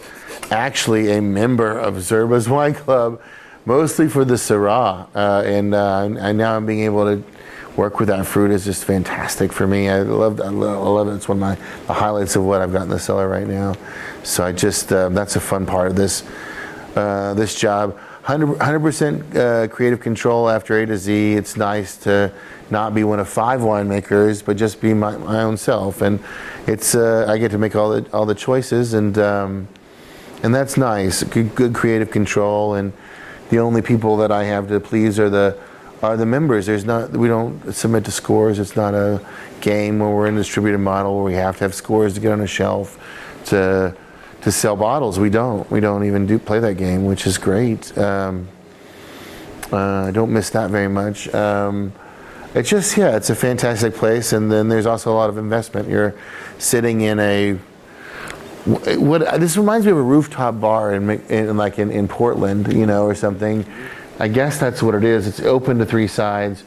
actually 0.52 1.12
a 1.12 1.22
member 1.22 1.78
of 1.78 1.96
Zerba's 1.96 2.50
wine 2.58 2.74
club, 2.74 3.22
mostly 3.66 4.10
for 4.10 4.26
the 4.26 4.36
Syrah, 4.36 5.08
uh, 5.16 5.44
and, 5.46 5.74
uh, 5.76 6.10
and 6.20 6.38
now 6.38 6.56
I'm 6.56 6.66
being 6.66 6.82
able 6.82 7.06
to 7.06 7.24
work 7.78 8.00
with 8.00 8.08
that 8.08 8.26
fruit 8.26 8.52
is 8.52 8.66
just 8.66 8.86
fantastic 8.86 9.52
for 9.52 9.68
me. 9.68 9.90
I 9.90 10.00
love, 10.00 10.40
I 10.40 10.48
love, 10.48 11.08
it. 11.10 11.16
It's 11.16 11.28
one 11.28 11.38
of 11.38 11.42
my 11.42 11.56
the 11.88 11.94
highlights 11.94 12.36
of 12.36 12.44
what 12.44 12.62
I've 12.62 12.72
got 12.72 12.84
in 12.84 12.90
the 12.90 13.00
cellar 13.00 13.28
right 13.28 13.48
now. 13.48 13.76
So 14.24 14.46
I 14.46 14.54
just 14.54 14.94
uh, 14.94 15.10
that's 15.10 15.36
a 15.36 15.42
fun 15.42 15.66
part 15.66 15.88
of 15.88 15.96
this 15.96 16.24
uh, 16.96 17.34
this 17.34 17.54
job. 17.60 17.98
100 18.26 18.80
percent 18.80 19.36
uh, 19.36 19.68
creative 19.68 20.00
control 20.00 20.50
after 20.50 20.80
A 20.80 20.86
to 20.86 20.98
Z. 20.98 21.34
It's 21.34 21.58
nice 21.58 21.98
to 21.98 22.32
not 22.72 22.94
be 22.94 23.04
one 23.04 23.20
of 23.20 23.30
five 23.30 23.62
winemakers, 23.62 24.44
but 24.44 24.58
just 24.58 24.82
be 24.82 24.94
my, 24.94 25.18
my 25.18 25.42
own 25.42 25.58
self. 25.58 26.02
And 26.02 26.20
it's 26.68 26.96
uh, 26.96 27.26
I 27.28 27.38
get 27.38 27.52
to 27.52 27.58
make 27.58 27.76
all 27.76 27.90
the 27.90 28.10
all 28.12 28.26
the 28.26 28.36
choices, 28.36 28.94
and 28.94 29.18
um, 29.18 29.68
and 30.44 30.54
that's 30.54 30.78
nice. 30.78 31.24
Good, 31.24 31.56
good 31.56 31.74
creative 31.74 32.12
control, 32.12 32.76
and 32.76 32.94
the 33.50 33.60
only 33.60 33.82
people 33.82 34.18
that 34.18 34.32
I 34.32 34.46
have 34.46 34.68
to 34.70 34.80
please 34.80 35.20
are 35.20 35.30
the 35.30 35.58
are 36.02 36.18
the 36.18 36.26
members. 36.26 36.66
There's 36.66 36.86
not 36.86 37.12
we 37.12 37.28
don't 37.28 37.74
submit 37.74 38.06
to 38.06 38.12
scores. 38.12 38.60
It's 38.60 38.76
not 38.76 38.94
a 38.94 39.26
game 39.62 40.00
where 40.00 40.10
we're 40.10 40.28
in 40.28 40.36
a 40.36 40.38
distributed 40.38 40.80
model 40.80 41.16
where 41.16 41.24
we 41.24 41.34
have 41.34 41.58
to 41.58 41.64
have 41.64 41.74
scores 41.74 42.14
to 42.16 42.20
get 42.20 42.32
on 42.32 42.42
a 42.42 42.48
shelf 42.48 43.00
to 43.46 43.96
to 44.42 44.52
sell 44.52 44.76
bottles. 44.76 45.20
We 45.20 45.30
don't. 45.30 45.70
We 45.72 45.80
don't 45.80 46.06
even 46.06 46.26
do 46.26 46.40
play 46.40 46.60
that 46.60 46.76
game, 46.76 47.06
which 47.06 47.26
is 47.28 47.38
great. 47.38 47.96
Um, 47.98 48.48
uh, 49.72 50.06
I 50.06 50.12
don't 50.12 50.32
miss 50.32 50.52
that 50.52 50.70
very 50.70 50.88
much. 50.88 51.34
Um, 51.34 51.92
it's 52.56 52.70
just 52.70 52.98
yeah, 52.98 53.16
it's 53.16 53.30
a 53.30 53.36
fantastic 53.36 53.94
place, 53.94 54.34
and 54.34 54.52
then 54.52 54.70
there's 54.70 54.86
also 54.86 55.12
a 55.12 55.16
lot 55.16 55.30
of 55.30 55.38
investment. 55.38 55.88
You're 55.88 56.16
sitting 56.58 57.02
in 57.02 57.20
a 57.20 57.54
what 58.66 59.40
this 59.40 59.58
reminds 59.58 59.86
me 59.86 59.92
of 59.92 59.98
a 60.00 60.02
rooftop 60.02 60.60
bar 60.60 60.96
in, 60.96 61.08
in 61.30 61.56
like 61.56 61.78
in, 61.78 61.92
in 61.92 62.08
Portland, 62.08 62.74
you 62.74 62.88
know, 62.88 63.06
or 63.06 63.14
something 63.14 63.64
I 64.18 64.30
guess 64.30 64.60
that's 64.60 64.82
what 64.82 64.96
it 64.96 65.04
is. 65.04 65.28
It's 65.28 65.42
open 65.42 65.78
to 65.80 65.86
three 65.86 66.08
sides 66.08 66.64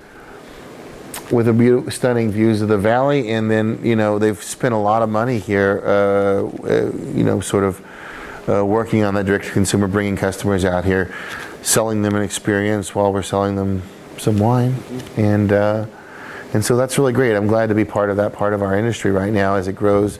with 1.31 1.49
a 1.49 1.53
beautiful, 1.53 1.91
stunning 1.91 2.31
views 2.31 2.61
of 2.61 2.69
the 2.69 2.77
valley, 2.77 3.31
and 3.31 3.51
then 3.51 3.81
you 3.83 3.97
know 3.97 4.19
they've 4.19 4.43
spent 4.43 4.75
a 4.75 4.79
lot 4.79 5.03
of 5.03 5.09
money 5.09 5.39
here. 5.39 5.83
Uh, 5.85 5.89
uh, 5.89 6.93
you 7.15 7.25
know, 7.25 7.41
sort 7.41 7.65
of 7.65 7.81
uh, 8.49 8.65
working 8.65 9.03
on 9.03 9.15
that 9.15 9.25
direct 9.25 9.47
to 9.47 9.51
consumer, 9.51 9.89
bringing 9.89 10.17
customers 10.17 10.65
out 10.65 10.85
here, 10.85 11.15
selling 11.63 12.03
them 12.03 12.15
an 12.15 12.23
experience 12.23 12.95
while 12.95 13.13
we're 13.13 13.23
selling 13.23 13.57
them 13.57 13.83
some 14.19 14.39
wine, 14.39 14.75
and 15.17 15.53
uh, 15.53 15.87
and 16.53 16.65
so 16.65 16.77
that's 16.77 16.99
really 16.99 17.13
great. 17.13 17.35
I'm 17.35 17.47
glad 17.47 17.69
to 17.69 17.75
be 17.75 17.85
part 17.85 18.11
of 18.11 18.17
that 18.17 18.33
part 18.33 18.53
of 18.53 18.63
our 18.63 18.77
industry 18.77 19.11
right 19.11 19.33
now 19.33 19.55
as 19.55 19.69
it 19.69 19.75
grows 19.75 20.19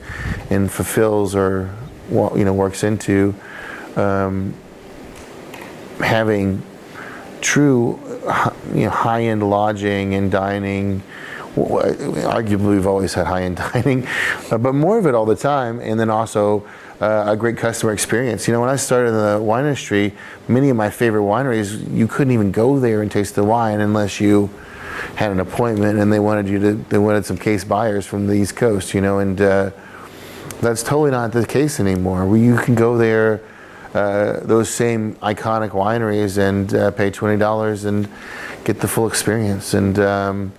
and 0.49 0.71
fulfills 0.71 1.35
or 1.35 1.73
you 2.11 2.45
know 2.45 2.53
works 2.53 2.83
into 2.83 3.35
um, 3.95 4.53
having 5.99 6.61
true 7.41 7.99
you 8.73 8.83
know, 8.83 8.89
high-end 8.89 9.49
lodging 9.49 10.13
and 10.13 10.31
dining. 10.31 11.01
Arguably 11.55 12.75
we've 12.75 12.87
always 12.87 13.13
had 13.13 13.25
high-end 13.27 13.57
dining, 13.73 14.07
uh, 14.51 14.57
but 14.57 14.73
more 14.73 14.97
of 14.97 15.07
it 15.07 15.15
all 15.15 15.25
the 15.25 15.35
time, 15.35 15.79
and 15.79 15.99
then 15.99 16.09
also 16.09 16.65
uh, 17.01 17.25
a 17.27 17.35
great 17.35 17.57
customer 17.57 17.93
experience. 17.93 18.47
You 18.47 18.53
know, 18.53 18.61
when 18.61 18.69
I 18.69 18.75
started 18.75 19.09
in 19.09 19.15
the 19.15 19.41
wine 19.41 19.65
industry, 19.65 20.13
many 20.47 20.69
of 20.69 20.75
my 20.75 20.89
favorite 20.89 21.21
wineries, 21.21 21.93
you 21.93 22.07
couldn't 22.07 22.33
even 22.33 22.51
go 22.51 22.79
there 22.79 23.01
and 23.01 23.11
taste 23.11 23.35
the 23.35 23.43
wine 23.43 23.79
unless 23.79 24.19
you 24.19 24.49
had 25.15 25.31
an 25.31 25.39
appointment 25.39 25.99
and 25.99 26.11
they 26.11 26.19
wanted 26.19 26.47
you 26.47 26.59
to, 26.59 26.73
they 26.89 26.97
wanted 26.97 27.25
some 27.25 27.37
case 27.37 27.63
buyers 27.63 28.05
from 28.05 28.27
the 28.27 28.33
East 28.33 28.55
Coast, 28.55 28.93
you 28.93 29.01
know, 29.01 29.19
and 29.19 29.39
uh, 29.39 29.71
that's 30.61 30.83
totally 30.83 31.11
not 31.11 31.31
the 31.31 31.45
case 31.45 31.79
anymore. 31.79 32.37
You 32.37 32.57
can 32.57 32.75
go 32.75 32.97
there, 32.97 33.41
uh, 33.93 34.41
those 34.41 34.69
same 34.69 35.15
iconic 35.15 35.69
wineries, 35.69 36.37
and 36.37 36.73
uh, 36.73 36.91
pay 36.91 37.09
twenty 37.09 37.37
dollars 37.37 37.85
and 37.85 38.09
get 38.65 38.81
the 38.81 38.87
full 38.87 39.07
experience. 39.07 39.73
And 39.73 39.97
um, 39.99 40.53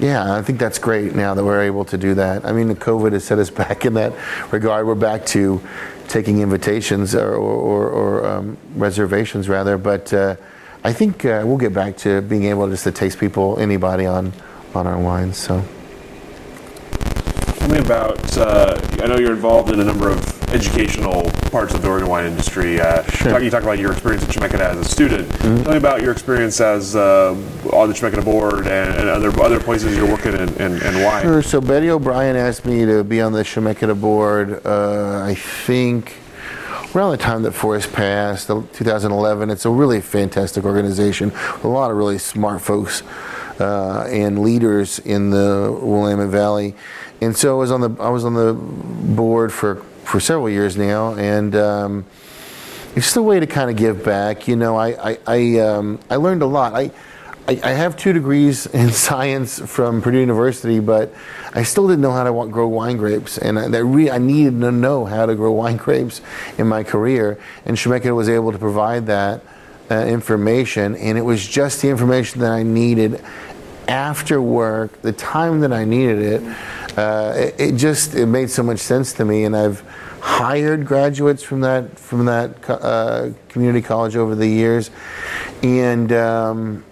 yeah, 0.00 0.34
I 0.34 0.42
think 0.42 0.58
that's 0.58 0.78
great 0.78 1.14
now 1.14 1.34
that 1.34 1.44
we're 1.44 1.62
able 1.62 1.84
to 1.86 1.98
do 1.98 2.14
that. 2.14 2.44
I 2.46 2.52
mean, 2.52 2.68
the 2.68 2.74
COVID 2.74 3.12
has 3.12 3.24
set 3.24 3.38
us 3.38 3.50
back 3.62 3.84
in 3.84 3.94
that 3.94 4.12
regard. 4.50 4.86
We're 4.86 4.94
back 4.94 5.26
to 5.26 5.60
taking 6.08 6.40
invitations 6.40 7.14
or, 7.14 7.34
or, 7.34 7.88
or 7.88 8.26
um, 8.26 8.56
reservations 8.74 9.48
rather, 9.48 9.78
but 9.78 10.12
uh, 10.12 10.36
I 10.82 10.92
think 10.92 11.24
uh, 11.24 11.42
we'll 11.44 11.58
get 11.58 11.74
back 11.74 11.98
to 11.98 12.22
being 12.22 12.44
able 12.44 12.68
just 12.70 12.84
to 12.84 12.92
taste 12.92 13.18
people, 13.18 13.58
anybody 13.58 14.06
on 14.06 14.32
on 14.74 14.86
our 14.86 14.98
wines. 14.98 15.36
So. 15.36 15.64
Tell 17.58 17.68
me 17.68 17.78
about. 17.78 18.38
Uh, 18.38 18.80
I 19.02 19.06
know 19.06 19.18
you're 19.18 19.32
involved 19.32 19.70
in 19.70 19.80
a 19.80 19.84
number 19.84 20.08
of 20.08 20.18
educational 20.52 21.30
parts 21.50 21.74
of 21.74 21.82
the 21.82 21.88
Oregon 21.88 22.08
wine 22.08 22.26
industry. 22.26 22.80
Uh, 22.80 23.02
Sure. 23.10 23.32
talk, 23.32 23.42
you 23.42 23.50
talk 23.50 23.62
about 23.62 23.78
your 23.78 23.92
experience 23.92 24.24
at 24.24 24.30
Chemeketa 24.30 24.60
as 24.60 24.78
a 24.78 24.84
student. 24.84 25.28
Mm-hmm. 25.28 25.62
Tell 25.62 25.72
me 25.72 25.78
about 25.78 26.02
your 26.02 26.12
experience 26.12 26.60
as 26.60 26.96
uh, 26.96 27.30
on 27.72 27.88
the 27.88 27.94
Chemeketa 27.94 28.24
board 28.24 28.66
and, 28.66 28.94
and 28.94 29.08
other 29.08 29.28
other 29.40 29.60
places 29.60 29.96
you're 29.96 30.08
working 30.08 30.32
in, 30.32 30.48
and, 30.60 30.82
and 30.82 31.04
why. 31.04 31.22
Sure. 31.22 31.42
So 31.42 31.60
Betty 31.60 31.90
O'Brien 31.90 32.36
asked 32.36 32.64
me 32.64 32.84
to 32.86 33.04
be 33.04 33.20
on 33.20 33.32
the 33.32 33.42
Chemeketa 33.42 33.98
board. 34.00 34.64
Uh, 34.64 35.22
I 35.24 35.34
think 35.34 36.16
around 36.94 37.12
the 37.12 37.18
time 37.18 37.42
that 37.42 37.52
Forrest 37.52 37.92
passed, 37.92 38.48
2011. 38.48 39.50
It's 39.50 39.64
a 39.64 39.70
really 39.70 40.00
fantastic 40.00 40.64
organization. 40.64 41.30
with 41.30 41.64
A 41.64 41.68
lot 41.68 41.90
of 41.90 41.96
really 41.96 42.18
smart 42.18 42.60
folks 42.60 43.02
uh, 43.60 44.08
and 44.10 44.40
leaders 44.40 44.98
in 44.98 45.30
the 45.30 45.78
Willamette 45.80 46.28
Valley. 46.28 46.74
And 47.20 47.36
so 47.36 47.56
I 47.56 47.58
was 47.58 47.70
on 47.70 47.80
the 47.80 48.02
I 48.02 48.08
was 48.08 48.24
on 48.24 48.34
the 48.34 48.54
board 48.54 49.52
for 49.52 49.82
for 50.10 50.20
several 50.20 50.50
years 50.50 50.76
now, 50.76 51.14
and. 51.14 51.54
Um, 51.54 52.04
it's 52.96 53.06
just 53.06 53.16
a 53.16 53.22
way 53.22 53.38
to 53.38 53.46
kind 53.46 53.70
of 53.70 53.76
give 53.76 54.04
back. 54.04 54.48
You 54.48 54.56
know, 54.56 54.76
I 54.76 55.12
I 55.12 55.18
I, 55.26 55.58
um, 55.60 56.00
I 56.10 56.16
learned 56.16 56.42
a 56.42 56.46
lot. 56.46 56.74
I, 56.74 56.90
I 57.46 57.60
I 57.62 57.70
have 57.70 57.96
two 57.96 58.12
degrees 58.12 58.66
in 58.74 58.90
science 58.90 59.60
from 59.60 60.02
Purdue 60.02 60.18
University, 60.18 60.80
but 60.80 61.14
I 61.54 61.62
still 61.62 61.86
didn't 61.86 62.00
know 62.00 62.10
how 62.10 62.24
to 62.24 62.50
grow 62.50 62.66
wine 62.66 62.96
grapes, 62.96 63.38
and 63.38 63.58
I, 63.58 63.68
that 63.68 63.84
re- 63.84 64.10
I 64.10 64.18
needed 64.18 64.60
to 64.60 64.72
know 64.72 65.04
how 65.04 65.26
to 65.26 65.36
grow 65.36 65.52
wine 65.52 65.76
grapes 65.76 66.20
in 66.58 66.66
my 66.66 66.82
career. 66.82 67.38
And 67.64 67.76
Chemeketa 67.76 68.14
was 68.14 68.28
able 68.28 68.50
to 68.50 68.58
provide 68.58 69.06
that 69.06 69.42
uh, 69.90 70.04
information, 70.06 70.96
and 70.96 71.16
it 71.16 71.22
was 71.22 71.46
just 71.46 71.82
the 71.82 71.88
information 71.88 72.40
that 72.40 72.50
I 72.50 72.64
needed 72.64 73.22
after 73.86 74.42
work, 74.42 75.00
the 75.02 75.12
time 75.12 75.60
that 75.60 75.72
I 75.72 75.84
needed 75.84 76.18
it. 76.18 76.56
Uh, 76.96 77.32
it, 77.36 77.54
it 77.58 77.76
just 77.76 78.14
it 78.14 78.26
made 78.26 78.50
so 78.50 78.62
much 78.62 78.78
sense 78.78 79.12
to 79.14 79.24
me, 79.24 79.44
and 79.44 79.56
I've 79.56 79.80
hired 80.20 80.84
graduates 80.86 81.42
from 81.42 81.60
that 81.62 81.98
from 81.98 82.26
that 82.26 82.68
uh, 82.68 83.30
community 83.48 83.82
college 83.82 84.16
over 84.16 84.34
the 84.34 84.48
years, 84.48 84.90
and. 85.62 86.12
Um, 86.12 86.84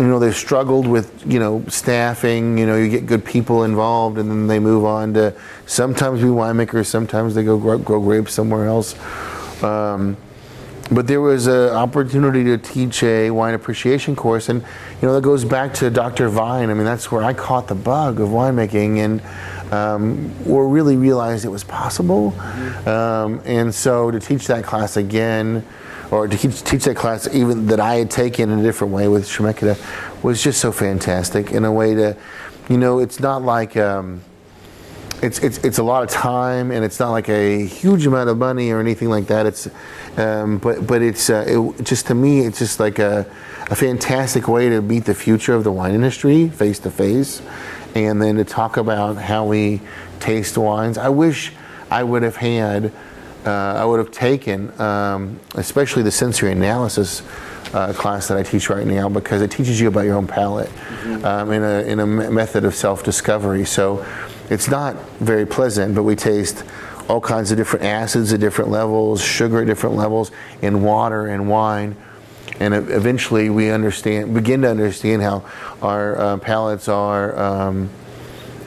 you 0.00 0.08
know 0.08 0.18
they've 0.18 0.34
struggled 0.34 0.88
with 0.88 1.24
you 1.24 1.38
know 1.38 1.64
staffing 1.68 2.58
you 2.58 2.66
know 2.66 2.76
you 2.76 2.88
get 2.88 3.06
good 3.06 3.24
people 3.24 3.62
involved 3.62 4.18
and 4.18 4.28
then 4.28 4.46
they 4.48 4.58
move 4.58 4.84
on 4.84 5.14
to 5.14 5.32
sometimes 5.66 6.20
be 6.20 6.26
winemakers 6.26 6.86
sometimes 6.86 7.34
they 7.34 7.44
go 7.44 7.56
grow, 7.56 7.78
grow 7.78 8.00
grapes 8.00 8.32
somewhere 8.32 8.66
else 8.66 8.96
um, 9.62 10.16
but 10.90 11.06
there 11.06 11.20
was 11.20 11.46
an 11.46 11.70
opportunity 11.70 12.44
to 12.44 12.58
teach 12.58 13.02
a 13.02 13.30
wine 13.30 13.54
appreciation 13.54 14.14
course 14.14 14.48
and 14.48 14.60
you 14.60 15.08
know 15.08 15.14
that 15.14 15.22
goes 15.22 15.44
back 15.44 15.72
to 15.74 15.90
dr 15.90 16.28
vine. 16.28 16.70
I 16.70 16.74
mean 16.74 16.84
that's 16.84 17.10
where 17.10 17.22
i 17.22 17.32
caught 17.32 17.68
the 17.68 17.74
bug 17.74 18.20
of 18.20 18.28
winemaking 18.28 18.98
and 18.98 19.22
um, 19.72 20.32
or 20.46 20.68
really 20.68 20.96
realized 20.96 21.44
it 21.44 21.48
was 21.48 21.64
possible. 21.64 22.38
Um, 22.88 23.40
and 23.44 23.74
so 23.74 24.10
to 24.10 24.20
teach 24.20 24.46
that 24.46 24.64
class 24.64 24.96
again 24.96 25.66
or 26.10 26.28
to 26.28 26.36
teach, 26.36 26.62
teach 26.62 26.84
that 26.84 26.96
class 26.96 27.32
even 27.34 27.66
that 27.66 27.80
I 27.80 27.96
had 27.96 28.10
taken 28.10 28.50
in 28.50 28.60
a 28.60 28.62
different 28.62 28.92
way 28.92 29.08
with 29.08 29.24
Chemeketa 29.24 29.76
was 30.22 30.42
just 30.42 30.60
so 30.60 30.70
fantastic 30.70 31.50
in 31.50 31.64
a 31.64 31.72
way 31.72 31.94
to, 31.94 32.16
you 32.68 32.78
know, 32.78 32.98
it's 32.98 33.20
not 33.20 33.42
like 33.42 33.76
um, 33.76 34.22
it's, 35.24 35.38
it's 35.38 35.58
it's 35.58 35.78
a 35.78 35.82
lot 35.82 36.02
of 36.02 36.10
time 36.10 36.70
and 36.70 36.84
it's 36.84 37.00
not 37.00 37.10
like 37.10 37.28
a 37.28 37.64
huge 37.64 38.06
amount 38.06 38.28
of 38.28 38.36
money 38.36 38.70
or 38.70 38.78
anything 38.78 39.08
like 39.08 39.26
that. 39.28 39.46
It's 39.46 39.68
um, 40.18 40.58
but 40.58 40.86
but 40.86 41.00
it's 41.00 41.30
uh, 41.30 41.44
it, 41.46 41.84
just 41.84 42.06
to 42.08 42.14
me 42.14 42.40
it's 42.40 42.58
just 42.58 42.78
like 42.78 42.98
a, 42.98 43.26
a 43.70 43.74
fantastic 43.74 44.46
way 44.46 44.68
to 44.68 44.82
meet 44.82 45.06
the 45.06 45.14
future 45.14 45.54
of 45.54 45.64
the 45.64 45.72
wine 45.72 45.94
industry 45.94 46.50
face 46.50 46.78
to 46.80 46.90
face, 46.90 47.40
and 47.94 48.20
then 48.20 48.36
to 48.36 48.44
talk 48.44 48.76
about 48.76 49.16
how 49.16 49.46
we 49.46 49.80
taste 50.20 50.58
wines. 50.58 50.98
I 50.98 51.08
wish 51.08 51.52
I 51.90 52.04
would 52.04 52.22
have 52.22 52.36
had 52.36 52.92
uh, 53.46 53.50
I 53.50 53.84
would 53.84 53.98
have 53.98 54.10
taken, 54.10 54.78
um, 54.80 55.40
especially 55.54 56.02
the 56.02 56.10
sensory 56.10 56.52
analysis 56.52 57.22
uh, 57.72 57.92
class 57.92 58.28
that 58.28 58.38
I 58.38 58.42
teach 58.42 58.70
right 58.70 58.86
now, 58.86 59.08
because 59.08 59.42
it 59.42 59.50
teaches 59.50 59.80
you 59.80 59.88
about 59.88 60.04
your 60.04 60.16
own 60.16 60.26
palate 60.26 60.70
um, 61.24 61.50
in, 61.50 61.62
a, 61.62 61.82
in 61.82 62.00
a 62.00 62.06
me- 62.06 62.28
method 62.28 62.64
of 62.64 62.74
self 62.74 63.02
discovery. 63.02 63.64
So 63.64 64.04
it's 64.50 64.68
not 64.68 64.96
very 65.20 65.46
pleasant, 65.46 65.94
but 65.94 66.02
we 66.02 66.16
taste 66.16 66.64
all 67.08 67.20
kinds 67.20 67.50
of 67.50 67.56
different 67.56 67.84
acids 67.84 68.32
at 68.32 68.40
different 68.40 68.70
levels, 68.70 69.22
sugar 69.22 69.60
at 69.60 69.66
different 69.66 69.96
levels, 69.96 70.30
in 70.62 70.82
water 70.82 71.26
and 71.26 71.48
wine. 71.48 71.96
And 72.60 72.72
eventually 72.74 73.50
we 73.50 73.70
understand, 73.70 74.32
begin 74.32 74.62
to 74.62 74.70
understand 74.70 75.22
how 75.22 75.44
our 75.82 76.18
uh, 76.18 76.36
palates 76.38 76.88
are 76.88 77.36
um, 77.36 77.90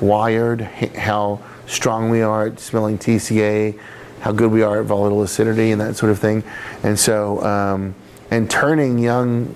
wired, 0.01 0.61
how 0.61 1.41
strong 1.67 2.09
we 2.09 2.21
are 2.21 2.47
at 2.47 2.59
smelling 2.59 2.97
TCA, 2.97 3.79
how 4.21 4.31
good 4.31 4.51
we 4.51 4.61
are 4.61 4.81
at 4.81 4.85
volatile 4.85 5.21
acidity 5.21 5.71
and 5.71 5.79
that 5.79 5.95
sort 5.95 6.11
of 6.11 6.19
thing. 6.19 6.43
And 6.83 6.99
so, 6.99 7.43
um, 7.43 7.95
and 8.29 8.49
turning 8.49 8.99
young, 8.99 9.55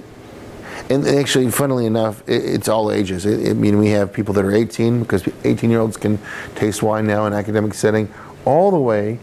and 0.90 1.08
actually, 1.08 1.50
funnily 1.52 1.86
enough, 1.86 2.28
it, 2.28 2.44
it's 2.44 2.68
all 2.68 2.92
ages. 2.92 3.26
It, 3.26 3.50
I 3.50 3.54
mean, 3.54 3.78
we 3.78 3.90
have 3.90 4.12
people 4.12 4.34
that 4.36 4.46
are 4.46 4.54
18 4.54 5.02
because 5.02 5.28
18 5.44 5.70
year 5.70 5.80
olds 5.80 5.98
can 5.98 6.20
taste 6.56 6.84
wine 6.84 7.08
now 7.08 7.26
in 7.26 7.34
academic 7.34 7.74
setting, 7.74 8.12
all 8.46 8.72
the 8.72 8.80
way 8.80 9.20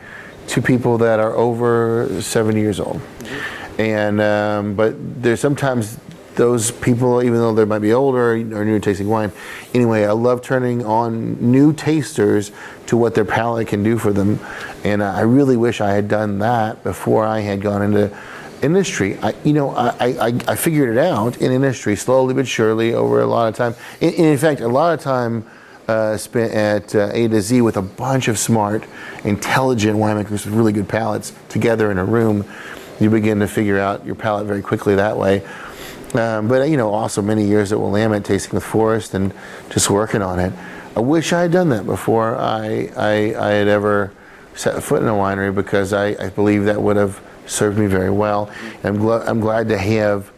to 0.48 0.62
people 0.62 0.98
that 0.98 1.20
are 1.20 1.34
over 1.34 2.08
70 2.20 2.60
years 2.60 2.80
old. 2.80 3.00
And 3.78 4.20
um, 4.20 4.74
but 4.74 4.94
there's 5.22 5.40
sometimes 5.40 5.98
those 6.38 6.70
people, 6.70 7.22
even 7.22 7.38
though 7.38 7.52
they 7.52 7.64
might 7.64 7.80
be 7.80 7.92
older 7.92 8.32
or 8.32 8.36
new 8.36 8.78
to 8.78 8.80
tasting 8.80 9.08
wine. 9.08 9.32
Anyway, 9.74 10.04
I 10.04 10.12
love 10.12 10.40
turning 10.40 10.84
on 10.86 11.36
new 11.52 11.72
tasters 11.72 12.52
to 12.86 12.96
what 12.96 13.14
their 13.14 13.24
palate 13.24 13.68
can 13.68 13.82
do 13.82 13.98
for 13.98 14.12
them, 14.12 14.38
and 14.84 15.02
I 15.02 15.22
really 15.22 15.56
wish 15.56 15.80
I 15.80 15.92
had 15.92 16.08
done 16.08 16.38
that 16.38 16.82
before 16.84 17.26
I 17.26 17.40
had 17.40 17.60
gone 17.60 17.82
into 17.82 18.16
industry. 18.62 19.18
I, 19.18 19.34
you 19.44 19.52
know, 19.52 19.70
I, 19.70 20.06
I, 20.08 20.26
I 20.48 20.56
figured 20.56 20.96
it 20.96 20.98
out 20.98 21.38
in 21.38 21.52
industry 21.52 21.96
slowly 21.96 22.34
but 22.34 22.46
surely 22.46 22.94
over 22.94 23.20
a 23.20 23.26
lot 23.26 23.48
of 23.48 23.56
time. 23.56 23.74
In, 24.00 24.12
in 24.14 24.38
fact, 24.38 24.60
a 24.60 24.68
lot 24.68 24.94
of 24.94 25.00
time. 25.00 25.46
Uh, 25.88 26.18
spent 26.18 26.52
at 26.52 26.94
uh, 26.94 27.08
A 27.14 27.28
to 27.28 27.40
Z 27.40 27.62
with 27.62 27.78
a 27.78 27.80
bunch 27.80 28.28
of 28.28 28.38
smart, 28.38 28.84
intelligent 29.24 29.96
winemakers 29.96 30.44
with 30.44 30.48
really 30.48 30.70
good 30.70 30.86
palates 30.86 31.32
together 31.48 31.90
in 31.90 31.96
a 31.96 32.04
room. 32.04 32.44
You 33.00 33.08
begin 33.08 33.40
to 33.40 33.48
figure 33.48 33.78
out 33.78 34.04
your 34.04 34.14
palate 34.14 34.46
very 34.46 34.60
quickly 34.60 34.96
that 34.96 35.16
way. 35.16 35.46
Um, 36.14 36.48
but 36.48 36.68
you 36.68 36.76
know, 36.76 36.92
also 36.92 37.22
many 37.22 37.46
years 37.46 37.72
at 37.72 37.78
Willamette 37.78 38.24
tasting 38.24 38.54
with 38.54 38.64
Forrest 38.64 39.14
and 39.14 39.32
just 39.70 39.90
working 39.90 40.22
on 40.22 40.38
it. 40.38 40.52
I 40.96 41.00
wish 41.00 41.32
I 41.32 41.42
had 41.42 41.52
done 41.52 41.68
that 41.68 41.86
before 41.86 42.36
I, 42.36 42.90
I, 42.96 43.34
I 43.38 43.50
had 43.52 43.68
ever 43.68 44.12
set 44.54 44.82
foot 44.82 45.02
in 45.02 45.08
a 45.08 45.12
winery 45.12 45.54
because 45.54 45.92
I, 45.92 46.08
I 46.22 46.30
believe 46.30 46.64
that 46.64 46.82
would 46.82 46.96
have 46.96 47.20
served 47.48 47.78
me 47.78 47.86
very 47.86 48.10
well. 48.10 48.50
I'm, 48.84 48.98
gl- 48.98 49.26
I'm 49.26 49.40
glad 49.40 49.68
to 49.68 49.78
have, 49.78 50.30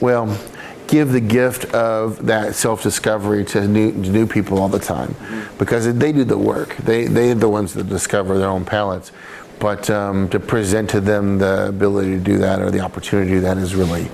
well, 0.00 0.38
give 0.86 1.12
the 1.12 1.20
gift 1.20 1.66
of 1.66 2.26
that 2.26 2.54
self-discovery 2.54 3.44
to 3.44 3.66
new, 3.68 3.92
to 3.92 4.10
new 4.10 4.26
people 4.26 4.58
all 4.58 4.68
the 4.68 4.78
time 4.78 5.14
because 5.58 5.92
they 5.94 6.12
do 6.12 6.24
the 6.24 6.38
work. 6.38 6.76
They, 6.78 7.04
they're 7.04 7.34
the 7.34 7.48
ones 7.48 7.74
that 7.74 7.88
discover 7.88 8.38
their 8.38 8.48
own 8.48 8.64
palates. 8.64 9.12
But 9.60 9.90
um, 9.90 10.28
to 10.30 10.40
present 10.40 10.90
to 10.90 11.00
them 11.00 11.38
the 11.38 11.68
ability 11.68 12.12
to 12.12 12.18
do 12.20 12.38
that 12.38 12.60
or 12.60 12.70
the 12.70 12.80
opportunity 12.80 13.28
to 13.30 13.36
do 13.36 13.40
that 13.42 13.58
is 13.58 13.74
really, 13.74 14.08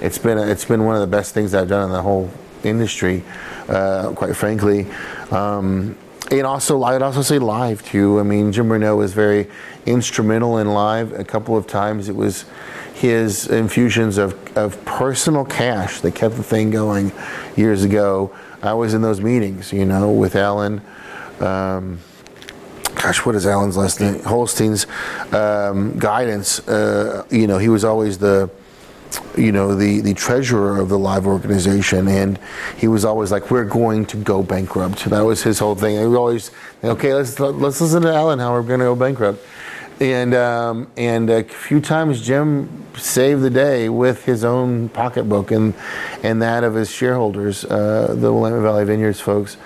it's 0.00 0.18
been, 0.18 0.38
it's 0.38 0.66
been 0.66 0.84
one 0.84 0.94
of 0.94 1.00
the 1.00 1.06
best 1.06 1.32
things 1.32 1.54
I've 1.54 1.68
done 1.68 1.86
in 1.86 1.92
the 1.92 2.02
whole 2.02 2.30
industry, 2.64 3.24
uh, 3.68 4.12
quite 4.12 4.36
frankly. 4.36 4.86
Um, 5.30 5.96
and 6.30 6.46
also, 6.46 6.82
I'd 6.84 7.02
also 7.02 7.22
say 7.22 7.38
live 7.38 7.84
too. 7.84 8.20
I 8.20 8.22
mean, 8.22 8.52
Jim 8.52 8.68
Bernau 8.68 8.96
was 8.96 9.12
very 9.12 9.48
instrumental 9.84 10.58
in 10.58 10.68
live. 10.68 11.12
A 11.12 11.24
couple 11.24 11.56
of 11.56 11.66
times, 11.66 12.08
it 12.08 12.14
was 12.14 12.44
his 12.94 13.48
infusions 13.48 14.18
of, 14.18 14.34
of 14.56 14.82
personal 14.84 15.44
cash 15.44 16.00
that 16.00 16.14
kept 16.14 16.36
the 16.36 16.42
thing 16.42 16.70
going 16.70 17.12
years 17.56 17.82
ago. 17.82 18.34
I 18.62 18.74
was 18.74 18.94
in 18.94 19.02
those 19.02 19.20
meetings, 19.20 19.72
you 19.72 19.84
know, 19.84 20.10
with 20.10 20.36
Alan. 20.36 20.82
Um, 21.40 21.98
gosh, 22.94 23.24
what 23.24 23.34
is 23.34 23.46
Alan's 23.46 23.76
last 23.76 24.00
name? 24.00 24.22
Holstein's 24.22 24.86
um, 25.32 25.98
guidance. 25.98 26.60
Uh, 26.68 27.24
you 27.30 27.46
know, 27.46 27.58
he 27.58 27.68
was 27.68 27.84
always 27.84 28.18
the 28.18 28.50
you 29.36 29.52
know 29.52 29.74
the 29.74 30.00
the 30.00 30.14
treasurer 30.14 30.78
of 30.78 30.88
the 30.88 30.98
live 30.98 31.26
organization 31.26 32.08
and 32.08 32.38
he 32.76 32.88
was 32.88 33.04
always 33.04 33.32
like 33.32 33.50
we're 33.50 33.64
going 33.64 34.06
to 34.06 34.16
go 34.16 34.42
bankrupt. 34.42 35.04
That 35.06 35.22
was 35.22 35.42
his 35.42 35.58
whole 35.58 35.74
thing. 35.74 35.98
He 35.98 36.04
was 36.04 36.16
always 36.16 36.50
okay 36.82 37.14
let's 37.14 37.38
let's 37.38 37.80
listen 37.80 38.02
to 38.02 38.12
alan 38.12 38.38
how 38.38 38.52
we're 38.52 38.62
going 38.62 38.80
to 38.80 38.86
go 38.86 38.96
bankrupt. 38.96 39.44
And 40.00 40.34
um, 40.34 40.90
and 40.96 41.28
a 41.28 41.44
few 41.44 41.80
times 41.80 42.22
jim 42.22 42.86
saved 42.96 43.42
the 43.42 43.50
day 43.50 43.88
with 43.88 44.24
his 44.24 44.44
own 44.44 44.88
pocketbook 44.88 45.50
and 45.50 45.74
and 46.22 46.40
that 46.42 46.64
of 46.64 46.74
his 46.74 46.90
shareholders 46.90 47.64
uh, 47.64 48.14
the 48.16 48.32
willamette 48.32 48.62
valley 48.62 48.84
vineyards 48.84 49.20
folks 49.20 49.56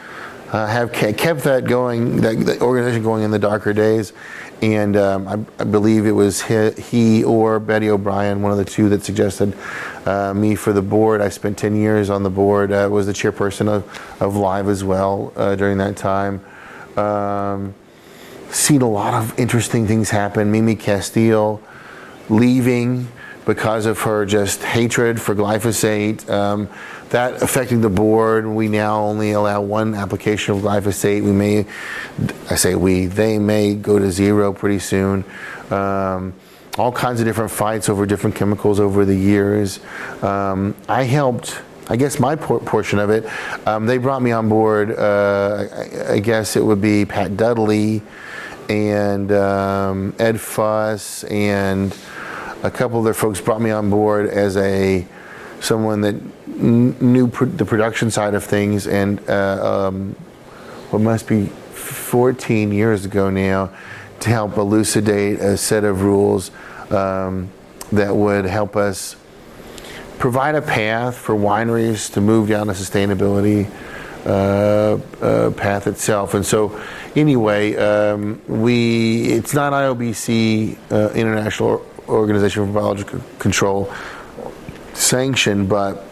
uh, 0.53 0.67
have 0.67 0.93
kept 0.93 1.43
that 1.45 1.65
going 1.65 2.21
that, 2.21 2.39
that 2.47 2.63
organization 2.63 3.03
going 3.03 3.25
in 3.25 3.31
the 3.31 3.39
darker 3.39 3.73
days 3.73 4.13
and 4.63 4.97
um, 4.97 5.29
I, 5.29 5.63
I, 5.63 5.65
believe 5.65 6.07
it 6.07 6.13
was 6.13 6.43
he, 6.43 6.71
he, 6.71 7.25
or 7.25 7.59
Betty 7.61 7.91
O'Brien, 7.91 8.43
one 8.43 8.53
of 8.53 8.59
the 8.59 8.65
two, 8.65 8.89
that 8.91 9.03
suggested 9.03 9.57
uh, 10.07 10.33
me 10.35 10.55
for 10.55 10.73
the 10.73 10.83
board. 10.83 11.21
I 11.21 11.29
spent 11.29 11.59
10 11.59 11.77
years 11.77 12.11
on 12.11 12.23
the 12.23 12.31
board, 12.31 12.73
uh, 12.73 12.89
was 12.91 13.07
the 13.07 13.13
chairperson 13.13 13.69
of, 13.69 14.23
of 14.23 14.37
Live 14.37 14.69
as 14.69 14.85
well 14.85 15.33
uh, 15.37 15.55
during 15.55 15.79
that 15.79 15.97
time. 15.97 16.45
Um, 16.97 17.75
seen 18.51 18.83
a 18.83 18.91
lot 18.91 19.15
of 19.15 19.39
interesting 19.39 19.87
things 19.87 20.11
happen. 20.11 20.51
Mimi 20.51 20.77
Casteel 20.77 21.61
leaving 22.29 23.09
because 23.47 23.87
of 23.87 24.01
her 24.01 24.25
just 24.25 24.63
hatred 24.63 25.21
for 25.21 25.35
glyphosate. 25.35 26.29
Um, 26.29 26.69
that 27.11 27.43
affecting 27.43 27.81
the 27.81 27.91
board. 27.91 28.47
We 28.47 28.67
now 28.69 29.01
only 29.03 29.33
allow 29.33 29.63
one 29.63 29.95
application 29.95 30.57
of 30.57 30.63
glyphosate. 30.63 31.23
We 31.23 31.31
may, 31.31 31.65
I 32.51 32.57
say 32.57 32.75
we, 32.75 33.07
they 33.07 33.39
may 33.39 33.75
go 33.75 33.99
to 33.99 34.11
zero 34.11 34.53
pretty 34.53 34.81
soon. 34.81 35.25
Um, 35.71 36.35
all 36.77 36.91
kinds 36.91 37.21
of 37.21 37.27
different 37.27 37.53
fights 37.53 37.89
over 37.89 38.05
different 38.05 38.35
chemicals 38.35 38.81
over 38.81 39.05
the 39.05 39.15
years. 39.15 39.79
Um, 40.23 40.75
I 40.89 41.05
helped. 41.05 41.63
I 41.87 41.97
guess 41.97 42.19
my 42.19 42.35
por- 42.35 42.61
portion 42.61 42.99
of 42.99 43.11
it, 43.11 43.27
um, 43.67 43.87
they 43.87 43.99
brought 43.99 44.23
me 44.23 44.33
on 44.33 44.49
board. 44.49 44.91
Uh, 44.91 45.67
I, 45.71 46.15
I, 46.15 46.19
guess 46.19 46.57
it 46.57 46.65
would 46.65 46.81
be 46.81 47.05
Pat 47.05 47.37
Dudley 47.37 48.01
and 48.71 49.31
um, 49.31 50.15
Ed 50.19 50.41
Fuss 50.41 51.25
and 51.25 51.95
a 52.65 52.71
couple 52.71 52.99
of 52.99 53.05
their 53.05 53.15
folks 53.15 53.41
brought 53.41 53.61
me 53.61 53.71
on 53.71 53.91
board 53.91 54.27
as 54.27 54.57
a 54.57 55.07
someone 55.61 56.01
that 56.01 56.15
knew 56.47 57.29
pr- 57.29 57.45
the 57.45 57.65
production 57.65 58.11
side 58.11 58.35
of 58.35 58.43
things, 58.43 58.87
and 58.87 59.21
uh, 59.29 59.89
um, 59.89 60.15
what 60.91 61.03
must 61.03 61.29
be 61.29 61.47
14 61.47 62.73
years 62.73 63.05
ago 63.05 63.29
now, 63.29 63.71
to 64.21 64.31
help 64.31 64.57
elucidate 64.57 65.41
a 65.41 65.57
set 65.59 65.85
of 65.85 66.03
rules 66.03 66.51
um, 66.91 67.51
that 67.93 68.17
would 68.17 68.47
help 68.47 68.77
us 68.77 69.17
provide 70.19 70.55
a 70.55 70.63
path 70.63 71.17
for 71.17 71.35
wineries 71.35 72.11
to 72.15 72.21
move 72.21 72.49
down 72.49 72.67
the 72.67 72.73
sustainability 72.73 73.71
uh, 74.25 74.99
uh, 75.23 75.51
path 75.51 75.87
itself. 75.87 76.33
And 76.33 76.47
so, 76.47 76.81
anyway, 77.15 77.77
um, 77.77 78.41
we 78.49 79.25
it's 79.25 79.53
not 79.53 79.75
IOBC 79.75 80.79
uh, 80.91 81.11
International 81.11 81.85
Organization 82.09 82.67
for 82.67 82.73
Biological 82.73 83.21
Control 83.39 83.93
sanctioned, 84.93 85.69
but 85.69 86.05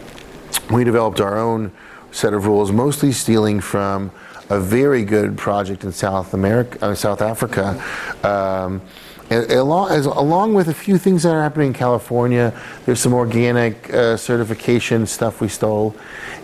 we 0.71 0.83
developed 0.83 1.19
our 1.21 1.37
own 1.37 1.71
set 2.11 2.33
of 2.33 2.45
rules, 2.45 2.71
mostly 2.71 3.11
stealing 3.11 3.59
from 3.59 4.11
a 4.49 4.59
very 4.59 5.03
good 5.03 5.37
project 5.37 5.83
in 5.83 5.91
South 5.91 6.33
America, 6.33 6.77
uh, 6.83 6.95
South 6.95 7.21
Africa. 7.21 7.81
Um, 8.23 8.81
along, 9.29 9.91
as, 9.91 10.05
along 10.05 10.53
with 10.53 10.67
a 10.67 10.73
few 10.73 10.97
things 10.97 11.23
that 11.23 11.33
are 11.33 11.41
happening 11.41 11.67
in 11.67 11.73
California, 11.73 12.53
there's 12.85 12.99
some 12.99 13.13
organic 13.13 13.91
uh, 13.93 14.17
certification 14.17 15.05
stuff 15.05 15.41
we 15.41 15.47
stole, 15.47 15.95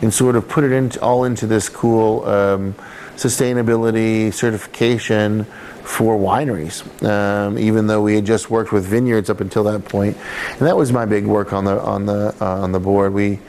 and 0.02 0.14
sort 0.14 0.36
of 0.36 0.48
put 0.48 0.64
it 0.64 0.72
into, 0.72 1.00
all 1.02 1.26
into 1.26 1.46
this 1.46 1.70
cool 1.70 2.26
um, 2.26 2.74
sustainability 3.16 4.34
certification 4.34 5.46
for 5.90 6.18
wineries. 6.18 6.86
Um, 7.04 7.58
even 7.58 7.88
though 7.88 8.02
we 8.02 8.16
had 8.16 8.26
just 8.26 8.50
worked 8.50 8.72
with 8.72 8.86
vineyards 8.86 9.30
up 9.30 9.42
until 9.42 9.64
that 9.64 9.86
point, 9.86 10.16
and 10.52 10.62
that 10.62 10.78
was 10.78 10.92
my 10.92 11.06
big 11.06 11.26
work 11.26 11.52
on 11.52 11.66
the 11.66 11.82
on 11.82 12.06
the 12.06 12.36
uh, 12.40 12.62
on 12.62 12.72
the 12.72 12.80
board. 12.80 13.14
We 13.14 13.40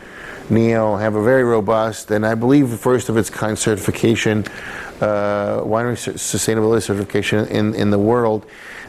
NEO 0.48 0.96
have 0.96 1.14
a 1.14 1.22
very 1.22 1.44
robust 1.44 2.10
and 2.10 2.26
I 2.26 2.34
believe 2.34 2.76
first 2.80 3.08
of 3.08 3.16
its 3.16 3.30
kind 3.30 3.56
certification, 3.56 4.44
uh, 5.00 5.60
winery 5.60 5.96
sustainability 6.16 6.82
certification 6.82 7.46
in, 7.46 7.74
in 7.76 7.90
the 7.90 7.98
world. 7.98 8.46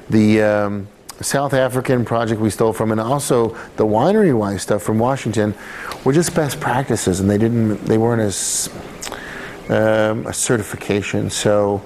The 0.09 0.41
um, 0.41 0.87
South 1.19 1.53
African 1.53 2.03
project 2.03 2.41
we 2.41 2.49
stole 2.49 2.73
from, 2.73 2.91
and 2.91 2.99
also 2.99 3.49
the 3.75 3.85
winery 3.85 4.35
wise 4.35 4.63
stuff 4.63 4.81
from 4.81 4.97
Washington, 4.97 5.53
were 6.03 6.13
just 6.13 6.33
best 6.33 6.59
practices, 6.59 7.19
and 7.19 7.29
they 7.29 7.37
didn't, 7.37 7.85
they 7.85 7.99
weren't 7.99 8.23
as 8.23 8.69
um, 9.71 10.27
a 10.27 10.33
certification. 10.33 11.29
So 11.29 11.81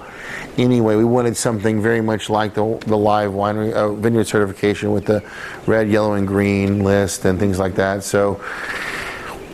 anyway, 0.58 0.96
we 0.96 1.04
wanted 1.04 1.36
something 1.36 1.80
very 1.80 2.00
much 2.00 2.28
like 2.28 2.54
the, 2.54 2.78
the 2.86 2.96
live 2.96 3.30
winery 3.30 3.72
uh, 3.72 3.92
vineyard 3.92 4.26
certification 4.26 4.92
with 4.92 5.06
the 5.06 5.22
red, 5.66 5.88
yellow, 5.88 6.14
and 6.14 6.26
green 6.26 6.82
list 6.82 7.24
and 7.24 7.38
things 7.38 7.58
like 7.58 7.76
that. 7.76 8.02
So 8.02 8.40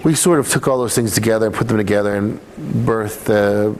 we 0.02 0.14
sort 0.14 0.40
of 0.40 0.48
took 0.48 0.66
all 0.66 0.78
those 0.78 0.94
things 0.94 1.12
together, 1.14 1.46
and 1.46 1.54
put 1.54 1.68
them 1.68 1.76
together, 1.76 2.16
and 2.16 2.40
birthed 2.84 3.24
the 3.24 3.76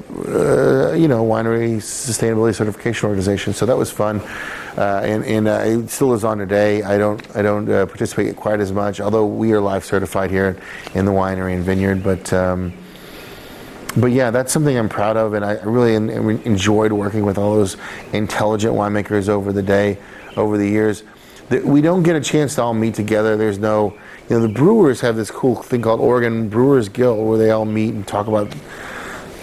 uh, 0.91 0.95
you 0.95 1.09
know 1.09 1.25
winery 1.25 1.77
sustainability 1.77 2.55
certification 2.55 3.09
organization. 3.09 3.53
So 3.55 3.67
that 3.67 3.77
was 3.77 3.91
fun, 3.91 4.21
uh, 4.77 5.01
and, 5.03 5.25
and 5.25 5.49
uh, 5.49 5.63
it 5.65 5.89
still 5.89 6.13
is 6.13 6.25
on 6.25 6.39
today. 6.39 6.83
I 6.83 6.97
don't 6.99 7.37
I 7.37 7.43
don't 7.43 7.69
uh, 7.69 7.87
participate 7.87 8.37
quite 8.37 8.61
as 8.61 8.71
much, 8.71 9.01
although 9.01 9.27
we 9.27 9.53
are 9.53 9.61
live 9.61 9.85
certified 9.85 10.31
here 10.31 10.57
in 10.95 11.07
the 11.07 11.13
winery 11.13 11.55
and 11.55 11.65
vineyard. 11.65 12.05
But 12.05 12.33
um, 12.33 12.73
but 13.97 14.13
yeah, 14.13 14.31
that's 14.31 14.53
something 14.53 14.77
I'm 14.77 14.89
proud 14.89 15.17
of, 15.17 15.35
and 15.35 15.45
I 15.45 15.55
really 15.63 15.95
enjoyed 15.95 16.93
working 16.93 17.25
with 17.25 17.39
all 17.39 17.55
those 17.55 17.77
intelligent 18.13 18.75
winemakers 18.75 19.29
over 19.29 19.53
the 19.53 19.63
day, 19.63 19.99
over 20.37 20.57
the 20.57 20.69
years. 20.69 21.05
We 21.51 21.83
don't 21.83 22.03
get 22.03 22.17
a 22.17 22.21
chance 22.21 22.55
to 22.55 22.63
all 22.63 22.73
meet 22.73 22.95
together. 22.95 23.37
There's 23.37 23.59
no 23.59 23.99
you 24.29 24.37
know, 24.37 24.47
the 24.47 24.53
brewers 24.53 25.01
have 25.01 25.17
this 25.17 25.31
cool 25.31 25.57
thing 25.57 25.83
called 25.83 26.01
Oregon 26.01 26.49
Brewers 26.49 26.89
Guild 26.89 27.27
where 27.27 27.37
they 27.37 27.51
all 27.51 27.65
meet 27.65 27.93
and 27.93 28.07
talk 28.07 28.29
about 28.29 28.51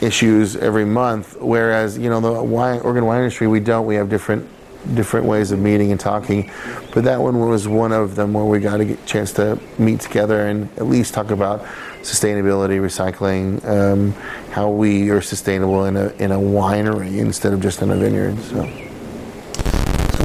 issues 0.01 0.55
every 0.55 0.85
month. 0.85 1.37
Whereas, 1.39 1.97
you 1.97 2.09
know, 2.09 2.19
the 2.19 2.41
wine, 2.41 2.79
Oregon 2.79 3.05
wine 3.05 3.19
industry, 3.19 3.47
we 3.47 3.59
don't. 3.59 3.85
We 3.85 3.95
have 3.95 4.09
different 4.09 4.47
different 4.93 5.25
ways 5.25 5.51
of 5.51 5.59
meeting 5.59 5.91
and 5.91 5.99
talking. 5.99 6.51
But 6.93 7.03
that 7.03 7.21
one 7.21 7.39
was 7.39 7.67
one 7.67 7.91
of 7.91 8.15
them 8.15 8.33
where 8.33 8.45
we 8.45 8.59
got 8.59 8.81
a 8.81 8.95
chance 9.05 9.33
to 9.33 9.59
meet 9.77 9.99
together 9.99 10.47
and 10.47 10.69
at 10.77 10.87
least 10.87 11.13
talk 11.13 11.31
about 11.31 11.63
sustainability, 12.01 12.79
recycling, 12.79 13.63
um, 13.67 14.11
how 14.51 14.69
we 14.69 15.09
are 15.09 15.21
sustainable 15.21 15.85
in 15.85 15.97
a 15.97 16.07
in 16.13 16.31
a 16.31 16.37
winery 16.37 17.17
instead 17.17 17.53
of 17.53 17.61
just 17.61 17.81
in 17.81 17.91
a 17.91 17.95
vineyard. 17.95 18.39
So 18.39 18.63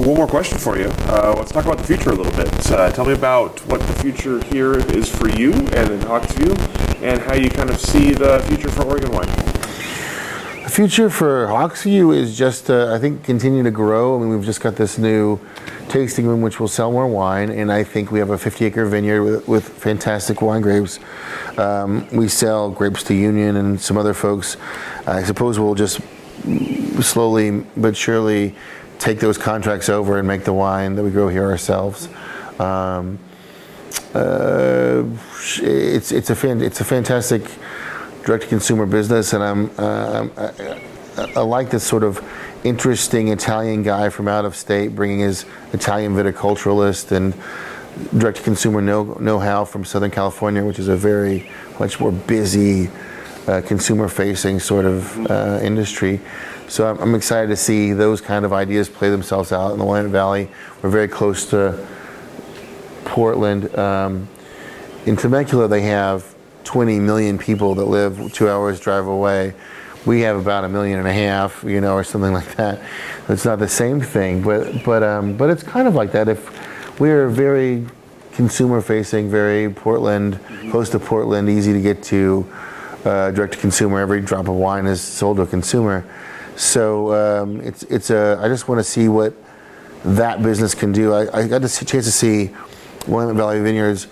one 0.05 0.17
more 0.17 0.27
question 0.27 0.59
for 0.59 0.77
you. 0.77 0.89
Uh, 1.07 1.35
let's 1.39 1.53
talk 1.53 1.65
about 1.65 1.79
the 1.79 1.85
future 1.85 2.11
a 2.11 2.15
little 2.15 2.33
bit. 2.33 2.71
Uh, 2.71 2.91
tell 2.91 3.05
me 3.05 3.13
about 3.13 3.59
what 3.67 3.81
the 3.81 3.93
future 3.95 4.43
here 4.47 4.75
is 4.95 5.09
for 5.09 5.29
you 5.31 5.53
and 5.53 5.91
in 5.91 6.01
Hawks 6.03 6.33
View, 6.33 6.53
and 7.03 7.23
how 7.23 7.35
you 7.35 7.49
kind 7.49 7.71
of 7.71 7.81
see 7.81 8.13
the 8.13 8.41
future 8.49 8.71
for 8.71 8.85
Oregon 8.85 9.13
wine. 9.13 9.44
The 10.65 10.71
future 10.71 11.11
for 11.11 11.47
Hawks 11.49 11.83
View 11.83 12.13
is 12.13 12.39
just, 12.39 12.71
uh, 12.71 12.91
I 12.91 12.99
think, 12.99 13.23
continue 13.23 13.63
to 13.63 13.71
grow. 13.71 14.17
I 14.17 14.19
mean, 14.19 14.31
we've 14.31 14.47
just 14.47 14.63
got 14.63 14.77
this 14.77 14.97
new 14.97 15.39
tasting 15.91 16.27
room 16.27 16.41
which 16.41 16.59
will 16.59 16.69
sell 16.69 16.91
more 16.91 17.07
wine, 17.07 17.51
and 17.51 17.71
I 17.71 17.85
think 17.85 18.11
we 18.11 18.19
have 18.19 18.31
a 18.31 18.39
50 18.39 18.65
acre 18.65 18.87
vineyard 18.87 19.23
with, 19.23 19.47
with 19.47 19.69
fantastic 19.69 20.41
wine 20.41 20.63
grapes. 20.63 21.01
Um, 21.59 22.09
we 22.17 22.29
sell 22.29 22.71
grapes 22.71 23.03
to 23.05 23.15
Union 23.15 23.57
and 23.57 23.79
some 23.79 23.99
other 23.99 24.15
folks. 24.15 24.57
I 25.07 25.23
suppose 25.23 25.59
we'll 25.59 25.75
just 25.75 26.01
slowly 27.03 27.61
but 27.77 27.95
surely 27.95 28.55
take 28.99 29.21
those 29.21 29.37
contracts 29.37 29.91
over 29.91 30.19
and 30.19 30.27
make 30.27 30.45
the 30.45 30.55
wine 30.55 30.95
that 30.95 31.05
we 31.05 31.11
grow 31.11 31.29
here 31.29 31.45
ourselves. 31.45 32.09
Um, 32.59 33.19
uh, 34.15 35.05
it's 35.61 36.11
it's 36.11 36.31
a 36.31 36.35
fan, 36.35 36.63
it's 36.63 36.81
a 36.81 36.85
fantastic 36.85 37.43
direct 38.25 38.45
to 38.45 38.49
consumer 38.49 38.87
business, 38.87 39.33
and 39.33 39.43
I'm 39.43 39.71
uh, 39.79 40.29
I, 41.17 41.33
I, 41.37 41.41
like 41.41 41.71
this 41.71 41.85
sort 41.85 42.03
of 42.03 42.23
interesting 42.65 43.29
Italian 43.29 43.83
guy 43.83 44.09
from 44.09 44.27
out 44.27 44.45
of 44.45 44.57
state 44.57 44.97
bringing 44.97 45.21
his 45.21 45.45
Italian 45.73 46.15
viticulturalist 46.15 47.13
and 47.13 47.35
direct 48.19 48.39
to 48.39 48.43
consumer 48.43 48.81
know 48.81 49.15
know 49.21 49.39
how 49.39 49.65
from 49.65 49.85
Southern 49.85 50.11
California, 50.11 50.65
which 50.65 50.79
is 50.79 50.89
a 50.89 50.97
very 50.97 51.49
much 51.79 52.01
more 52.01 52.11
busy 52.11 52.91
uh, 53.47 53.61
consumer 53.61 54.09
facing 54.09 54.59
sort 54.59 54.87
of 54.87 55.31
uh, 55.31 55.61
industry. 55.63 56.21
So 56.67 56.89
I'm, 56.89 56.99
I'm, 56.99 57.15
excited 57.15 57.49
to 57.49 57.57
see 57.57 57.93
those 57.93 58.23
kind 58.23 58.47
of 58.47 58.55
ideas 58.55 58.89
play 58.89 59.11
themselves 59.11 59.53
out 59.53 59.73
in 59.73 59.79
the 59.79 59.85
Willamette 59.85 60.11
Valley. 60.11 60.49
We're 60.81 60.89
very 60.89 61.09
close 61.09 61.45
to 61.51 61.87
Portland. 63.05 63.77
Um, 63.77 64.29
in 65.05 65.17
Temecula, 65.17 65.69
they 65.69 65.83
have 65.83 66.34
20 66.65 66.99
million 67.01 67.39
people 67.39 67.75
that 67.77 67.85
live 67.85 68.33
two 68.33 68.49
hours 68.49 68.81
drive 68.81 69.07
away. 69.07 69.55
We 70.07 70.21
have 70.23 70.37
about 70.37 70.65
a 70.65 70.69
million 70.69 70.99
and 70.99 71.09
a 71.09 71.13
half, 71.13 71.63
you 71.65 71.81
know, 71.81 71.95
or 71.95 72.05
something 72.05 72.33
like 72.41 72.57
that. 72.57 72.81
It's 73.29 73.45
not 73.45 73.59
the 73.59 73.69
same 73.69 74.01
thing, 74.01 74.43
but 74.43 74.85
but 74.85 75.03
um, 75.03 75.37
but 75.37 75.51
it's 75.51 75.63
kind 75.63 75.89
of 75.89 75.95
like 75.95 76.13
that. 76.13 76.29
If 76.29 77.01
we're 77.01 77.29
very 77.29 77.87
consumer 78.33 78.81
facing, 78.81 79.31
very 79.31 79.73
Portland, 79.73 80.41
close 80.71 80.91
to 80.91 80.99
Portland, 80.99 81.49
easy 81.49 81.73
to 81.73 81.81
get 81.81 82.03
to, 82.03 82.47
uh, 83.05 83.31
direct 83.31 83.55
to 83.55 83.59
consumer. 83.59 84.01
Every 84.01 84.21
drop 84.21 84.49
of 84.49 84.55
wine 84.55 84.87
is 84.87 85.01
sold 85.01 85.37
to 85.39 85.43
a 85.43 85.47
consumer. 85.47 86.05
So 86.57 87.15
um, 87.15 87.61
it's 87.61 87.83
it's 87.85 88.11
a. 88.11 88.39
I 88.43 88.49
just 88.49 88.69
want 88.69 88.79
to 88.79 88.85
see 88.85 89.09
what 89.09 89.35
that 90.05 90.43
business 90.43 90.75
can 90.75 90.93
do. 90.93 91.13
I, 91.13 91.41
I 91.41 91.49
got 91.49 91.63
the 91.63 91.69
chance 91.69 92.05
to 92.05 92.13
see 92.13 92.51
Willamette 93.07 93.37
Valley 93.37 93.61
Vineyards 93.61 94.07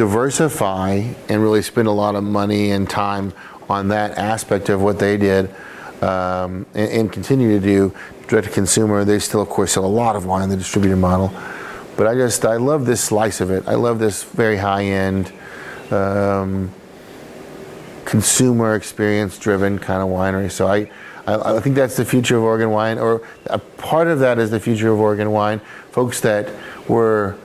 diversify 0.00 0.94
and 1.28 1.42
really 1.42 1.60
spend 1.60 1.86
a 1.86 1.90
lot 1.90 2.14
of 2.14 2.24
money 2.24 2.70
and 2.70 2.88
time 2.88 3.34
on 3.68 3.88
that 3.88 4.16
aspect 4.16 4.70
of 4.70 4.80
what 4.80 4.98
they 4.98 5.18
did 5.18 5.50
um, 6.00 6.64
and, 6.72 6.90
and, 6.90 7.12
continue 7.12 7.60
to 7.60 7.60
do 7.60 7.94
direct 8.26 8.48
to 8.48 8.52
consumer. 8.54 9.04
They 9.04 9.18
still, 9.18 9.42
of 9.42 9.50
course, 9.50 9.72
sell 9.72 9.84
a 9.84 9.86
lot 9.86 10.16
of 10.16 10.24
wine 10.24 10.44
in 10.44 10.48
the 10.48 10.56
distributor 10.56 10.96
model. 10.96 11.28
But 11.98 12.06
I 12.06 12.14
just, 12.14 12.46
I 12.46 12.56
love 12.56 12.86
this 12.86 13.02
slice 13.02 13.42
of 13.42 13.50
it. 13.50 13.68
I 13.68 13.74
love 13.74 13.98
this 13.98 14.22
very 14.22 14.56
high 14.56 14.84
end, 14.84 15.30
um, 15.90 16.72
consumer 18.06 18.76
experience 18.76 19.38
driven 19.38 19.78
kind 19.78 20.00
of 20.00 20.08
winery. 20.08 20.50
So 20.50 20.66
I, 20.66 20.90
I, 21.26 21.56
I 21.56 21.60
think 21.60 21.76
that's 21.76 21.98
the 21.98 22.06
future 22.06 22.38
of 22.38 22.42
Oregon 22.42 22.70
wine, 22.70 22.98
or 22.98 23.20
a 23.44 23.58
part 23.58 24.08
of 24.08 24.20
that 24.20 24.38
is 24.38 24.50
the 24.50 24.60
future 24.60 24.90
of 24.90 24.98
Oregon 24.98 25.30
wine. 25.30 25.60
Folks 25.90 26.22
that 26.22 26.50
were 26.88 27.36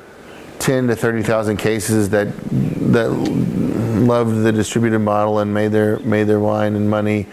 10 0.60 0.88
to 0.88 0.95
30,000 0.95 1.58
cases 1.58 2.10
that 2.10 2.28
that 2.93 3.10
loved 3.10 4.43
the 4.43 4.51
distributed 4.51 4.99
model 4.99 5.39
and 5.39 5.53
made 5.53 5.72
their 5.72 5.99
made 5.99 6.24
their 6.24 6.39
wine 6.39 6.76
and 6.76 6.89
money 6.89 7.28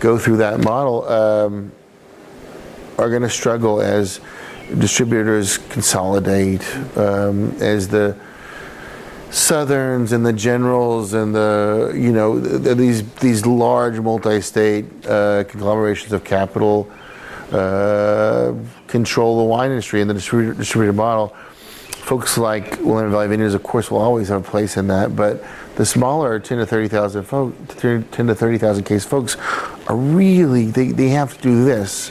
go 0.00 0.18
through 0.18 0.36
that 0.36 0.60
model 0.60 1.06
um, 1.08 1.72
are 2.98 3.10
going 3.10 3.22
to 3.22 3.30
struggle 3.30 3.80
as 3.80 4.20
distributors 4.78 5.58
consolidate 5.58 6.64
um, 6.96 7.50
as 7.60 7.88
the 7.88 8.16
southerns 9.30 10.12
and 10.12 10.24
the 10.24 10.32
generals 10.32 11.12
and 11.12 11.34
the 11.34 11.92
you 11.94 12.12
know 12.12 12.38
these 12.38 13.02
these 13.14 13.44
large 13.44 13.98
multi-state 13.98 14.84
uh, 15.06 15.44
conglomerations 15.44 16.12
of 16.12 16.22
capital 16.22 16.90
uh, 17.52 18.54
control 18.86 19.38
the 19.38 19.44
wine 19.44 19.70
industry 19.70 20.00
and 20.00 20.08
the 20.08 20.14
distributor, 20.14 20.54
distributor 20.54 20.92
model. 20.92 21.34
Folks 21.84 22.36
like 22.36 22.78
Willamette 22.80 23.10
Valley 23.10 23.28
Vineyards, 23.28 23.54
of 23.54 23.62
course, 23.62 23.90
will 23.90 23.98
always 23.98 24.28
have 24.28 24.46
a 24.46 24.50
place 24.50 24.76
in 24.76 24.88
that, 24.88 25.16
but 25.16 25.42
the 25.76 25.86
smaller 25.86 26.38
10 26.38 26.58
to 26.58 26.66
30,000 26.66 27.24
folks, 27.24 27.74
10 27.80 28.04
to 28.10 28.34
30,000 28.34 28.84
case 28.84 29.04
folks 29.04 29.36
are 29.88 29.96
really 29.96 30.66
they, 30.66 30.92
they 30.92 31.08
have 31.08 31.36
to 31.36 31.42
do 31.42 31.64
this 31.64 32.10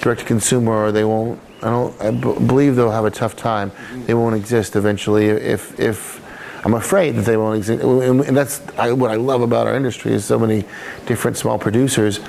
direct 0.00 0.20
to 0.20 0.26
consumer 0.26 0.72
or 0.72 0.92
they 0.92 1.04
won't 1.04 1.40
I 1.62 1.70
don't 1.70 2.00
I 2.00 2.10
b- 2.10 2.46
believe 2.46 2.76
they'll 2.76 2.90
have 2.90 3.04
a 3.04 3.10
tough 3.10 3.36
time. 3.36 3.70
They 4.06 4.14
won't 4.14 4.34
exist 4.34 4.74
eventually 4.74 5.26
if 5.26 5.78
if 5.78 6.20
I'm 6.64 6.74
afraid 6.74 7.12
that 7.12 7.24
they 7.24 7.36
won't 7.36 7.56
exist. 7.56 7.82
And 7.82 8.36
that's 8.36 8.58
what 8.76 9.10
I 9.10 9.16
love 9.16 9.42
about 9.42 9.66
our 9.66 9.74
industry 9.74 10.12
is 10.12 10.24
so 10.24 10.38
many 10.38 10.64
different 11.06 11.36
small 11.36 11.58
producers. 11.58 12.20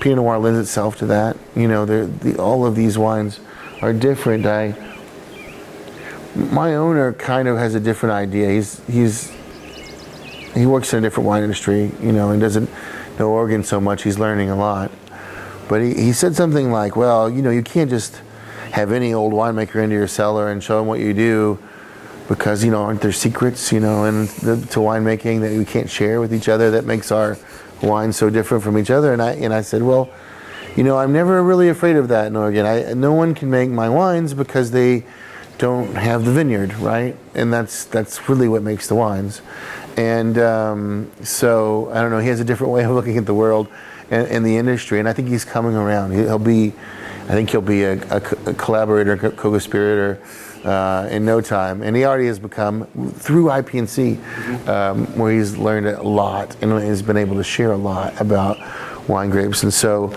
Pinot 0.00 0.16
Noir 0.16 0.38
lends 0.38 0.58
itself 0.58 0.96
to 0.98 1.06
that. 1.06 1.36
You 1.54 1.68
know, 1.68 1.84
the, 1.84 2.38
all 2.38 2.66
of 2.66 2.74
these 2.74 2.98
wines 2.98 3.40
are 3.80 3.92
different. 3.92 4.46
I 4.46 4.72
my 6.36 6.74
owner 6.76 7.12
kind 7.14 7.48
of 7.48 7.56
has 7.56 7.74
a 7.74 7.80
different 7.80 8.14
idea. 8.14 8.50
He's 8.50 8.80
he's 8.86 9.32
he 10.54 10.66
works 10.66 10.92
in 10.92 10.98
a 10.98 11.02
different 11.02 11.26
wine 11.26 11.42
industry, 11.42 11.90
you 12.00 12.12
know, 12.12 12.30
and 12.30 12.40
doesn't 12.40 12.70
know 13.18 13.30
Oregon 13.30 13.64
so 13.64 13.80
much. 13.80 14.02
He's 14.02 14.18
learning 14.18 14.50
a 14.50 14.56
lot. 14.56 14.90
But 15.68 15.82
he, 15.82 15.94
he 15.94 16.12
said 16.12 16.36
something 16.36 16.70
like, 16.70 16.96
well, 16.96 17.28
you 17.28 17.42
know, 17.42 17.50
you 17.50 17.62
can't 17.62 17.90
just 17.90 18.20
have 18.72 18.92
any 18.92 19.12
old 19.12 19.32
winemaker 19.32 19.82
into 19.82 19.96
your 19.96 20.06
cellar 20.06 20.50
and 20.50 20.62
show 20.62 20.78
them 20.78 20.86
what 20.86 21.00
you 21.00 21.14
do 21.14 21.58
because 22.28 22.64
you 22.64 22.70
know 22.70 22.82
aren't 22.82 23.00
there 23.00 23.12
secrets 23.12 23.72
you 23.72 23.80
know 23.80 24.04
and 24.04 24.28
the, 24.28 24.56
to 24.66 24.80
winemaking 24.80 25.40
that 25.40 25.56
we 25.56 25.64
can't 25.64 25.88
share 25.88 26.20
with 26.20 26.34
each 26.34 26.48
other 26.48 26.72
that 26.72 26.84
makes 26.84 27.12
our 27.12 27.38
wine 27.82 28.12
so 28.12 28.28
different 28.28 28.62
from 28.64 28.76
each 28.76 28.90
other 28.90 29.12
and 29.12 29.22
I 29.22 29.32
and 29.32 29.54
I 29.54 29.60
said 29.60 29.82
well 29.82 30.10
you 30.74 30.82
know 30.82 30.98
I'm 30.98 31.12
never 31.12 31.42
really 31.42 31.68
afraid 31.68 31.96
of 31.96 32.08
that 32.08 32.26
in 32.26 32.36
Oregon 32.36 32.66
I, 32.66 32.92
no 32.94 33.12
one 33.12 33.34
can 33.34 33.48
make 33.48 33.70
my 33.70 33.88
wines 33.88 34.34
because 34.34 34.72
they 34.72 35.04
don't 35.58 35.94
have 35.94 36.24
the 36.24 36.32
vineyard 36.32 36.74
right? 36.74 37.16
And 37.34 37.52
that's 37.52 37.84
that's 37.84 38.28
really 38.28 38.48
what 38.48 38.62
makes 38.62 38.88
the 38.88 38.94
wines. 38.94 39.42
And 39.96 40.38
um, 40.38 41.10
so 41.22 41.90
I 41.92 42.00
don't 42.00 42.10
know 42.10 42.18
he 42.18 42.28
has 42.28 42.40
a 42.40 42.44
different 42.44 42.72
way 42.72 42.84
of 42.84 42.90
looking 42.90 43.16
at 43.16 43.26
the 43.26 43.34
world 43.34 43.68
and, 44.10 44.26
and 44.28 44.44
the 44.44 44.56
industry 44.56 44.98
and 44.98 45.08
I 45.08 45.12
think 45.12 45.28
he's 45.28 45.44
coming 45.44 45.74
around. 45.74 46.12
He'll 46.12 46.38
be 46.38 46.74
I 47.24 47.30
think 47.30 47.50
he'll 47.50 47.60
be 47.60 47.82
a, 47.82 47.94
a, 48.10 48.22
a 48.46 48.54
collaborator 48.54 49.16
co-conspirator 49.16 50.22
uh, 50.64 51.08
in 51.10 51.24
no 51.24 51.40
time, 51.40 51.82
and 51.82 51.96
he 51.96 52.04
already 52.04 52.26
has 52.26 52.38
become 52.38 52.86
through 53.14 53.46
IPNC, 53.46 54.68
um, 54.68 55.06
where 55.18 55.32
he's 55.32 55.56
learned 55.56 55.86
a 55.86 56.02
lot 56.02 56.56
and 56.60 56.70
has 56.72 57.02
been 57.02 57.16
able 57.16 57.36
to 57.36 57.44
share 57.44 57.72
a 57.72 57.76
lot 57.76 58.20
about 58.20 58.58
wine 59.08 59.30
grapes, 59.30 59.62
and 59.62 59.72
so. 59.72 60.12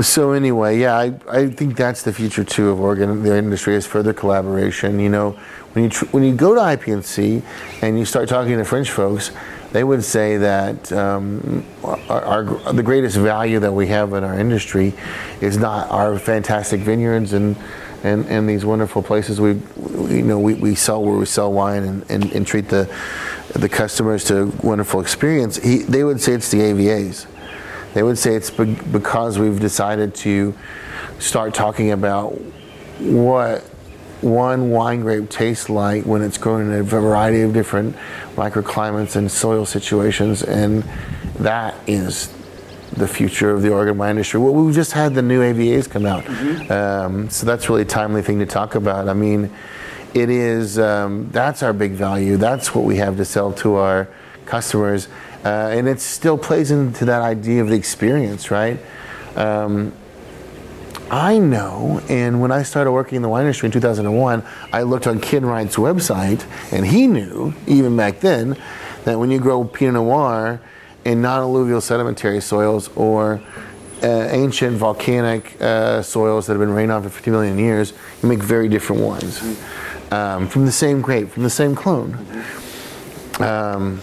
So 0.00 0.32
anyway, 0.32 0.80
yeah, 0.80 0.96
I, 0.96 1.14
I 1.30 1.48
think 1.48 1.76
that's 1.76 2.02
the 2.02 2.12
future 2.12 2.42
too 2.42 2.70
of 2.70 2.80
Oregon. 2.80 3.22
The 3.22 3.36
industry 3.36 3.76
is 3.76 3.86
further 3.86 4.12
collaboration. 4.12 4.98
You 4.98 5.08
know, 5.08 5.30
when 5.72 5.84
you 5.84 5.90
tr- 5.90 6.06
when 6.06 6.24
you 6.24 6.34
go 6.34 6.54
to 6.54 6.60
IPNC 6.60 7.42
and 7.80 7.96
you 7.96 8.04
start 8.04 8.28
talking 8.28 8.56
to 8.58 8.64
French 8.64 8.90
folks, 8.90 9.30
they 9.70 9.84
would 9.84 10.02
say 10.02 10.36
that 10.36 10.92
um, 10.92 11.64
our, 11.84 12.22
our, 12.22 12.72
the 12.72 12.82
greatest 12.82 13.16
value 13.16 13.60
that 13.60 13.72
we 13.72 13.86
have 13.86 14.12
in 14.14 14.24
our 14.24 14.38
industry 14.38 14.94
is 15.40 15.58
not 15.58 15.88
our 15.90 16.18
fantastic 16.18 16.80
vineyards 16.80 17.32
and 17.32 17.56
and, 18.02 18.26
and 18.26 18.46
these 18.46 18.66
wonderful 18.66 19.02
places 19.02 19.40
we, 19.40 19.52
you 20.14 20.22
know 20.22 20.38
we, 20.38 20.54
we 20.54 20.74
sell 20.74 21.02
where 21.02 21.16
we 21.16 21.24
sell 21.24 21.52
wine 21.52 21.82
and, 21.84 22.10
and, 22.10 22.32
and 22.32 22.46
treat 22.46 22.68
the 22.68 22.92
the 23.54 23.68
customers 23.68 24.24
to 24.24 24.42
a 24.42 24.46
wonderful 24.66 25.00
experience. 25.00 25.56
He, 25.56 25.78
they 25.78 26.02
would 26.02 26.20
say 26.20 26.32
it's 26.32 26.50
the 26.50 26.58
AVAs. 26.58 27.26
They 27.94 28.02
would 28.02 28.18
say 28.18 28.34
it's 28.34 28.50
be- 28.50 28.74
because 28.74 29.38
we've 29.38 29.58
decided 29.58 30.14
to 30.16 30.54
start 31.18 31.54
talking 31.54 31.92
about 31.92 32.30
what 32.98 33.62
one 34.20 34.70
wine 34.70 35.00
grape 35.00 35.28
tastes 35.28 35.68
like 35.68 36.04
when 36.04 36.22
it's 36.22 36.38
grown 36.38 36.62
in 36.62 36.72
a 36.72 36.82
variety 36.82 37.42
of 37.42 37.52
different 37.52 37.94
microclimates 38.36 39.16
and 39.16 39.30
soil 39.30 39.64
situations, 39.64 40.42
and 40.42 40.82
that 41.36 41.74
is 41.86 42.32
the 42.92 43.06
future 43.06 43.50
of 43.50 43.62
the 43.62 43.70
Oregon 43.70 43.98
wine 43.98 44.10
industry. 44.10 44.40
Well, 44.40 44.54
we 44.54 44.72
just 44.72 44.92
had 44.92 45.14
the 45.14 45.22
new 45.22 45.40
AVAs 45.40 45.88
come 45.90 46.06
out, 46.06 46.24
mm-hmm. 46.24 46.72
um, 46.72 47.30
so 47.30 47.46
that's 47.46 47.68
really 47.68 47.82
a 47.82 47.86
timely 47.86 48.22
thing 48.22 48.38
to 48.38 48.46
talk 48.46 48.74
about. 48.74 49.08
I 49.08 49.14
mean, 49.14 49.50
it 50.14 50.30
is 50.30 50.78
um, 50.78 51.28
that's 51.30 51.62
our 51.62 51.72
big 51.72 51.92
value. 51.92 52.36
That's 52.36 52.74
what 52.74 52.84
we 52.84 52.96
have 52.96 53.16
to 53.18 53.24
sell 53.24 53.52
to 53.54 53.74
our 53.74 54.08
customers, 54.46 55.08
uh, 55.44 55.70
and 55.72 55.88
it 55.88 56.00
still 56.00 56.38
plays 56.38 56.70
into 56.70 57.04
that 57.04 57.22
idea 57.22 57.62
of 57.62 57.68
the 57.68 57.76
experience, 57.76 58.50
right? 58.50 58.78
Um, 59.36 59.92
I 61.10 61.38
know, 61.38 62.00
and 62.08 62.40
when 62.40 62.50
I 62.50 62.62
started 62.62 62.90
working 62.90 63.16
in 63.16 63.22
the 63.22 63.28
wine 63.28 63.42
industry 63.42 63.66
in 63.66 63.72
2001, 63.72 64.42
I 64.72 64.82
looked 64.82 65.06
on 65.06 65.20
Ken 65.20 65.44
Wright's 65.44 65.76
website, 65.76 66.46
and 66.72 66.86
he 66.86 67.06
knew, 67.06 67.54
even 67.66 67.96
back 67.96 68.20
then, 68.20 68.56
that 69.04 69.18
when 69.18 69.30
you 69.30 69.38
grow 69.38 69.64
Pinot 69.64 69.94
Noir, 69.94 70.60
in 71.04 71.20
non-alluvial 71.20 71.80
sedimentary 71.80 72.40
soils 72.40 72.88
or 72.96 73.40
uh, 74.02 74.06
ancient 74.30 74.76
volcanic 74.76 75.60
uh, 75.60 76.02
soils 76.02 76.46
that 76.46 76.54
have 76.54 76.60
been 76.60 76.72
rained 76.72 76.90
on 76.90 77.02
for 77.02 77.10
50 77.10 77.30
million 77.30 77.58
years, 77.58 77.92
you 78.22 78.28
make 78.28 78.42
very 78.42 78.68
different 78.68 79.02
wines 79.02 79.40
um, 80.10 80.48
from 80.48 80.66
the 80.66 80.72
same 80.72 81.00
grape, 81.00 81.30
from 81.30 81.42
the 81.42 81.50
same 81.50 81.74
clone. 81.74 82.18
Um, 83.38 84.00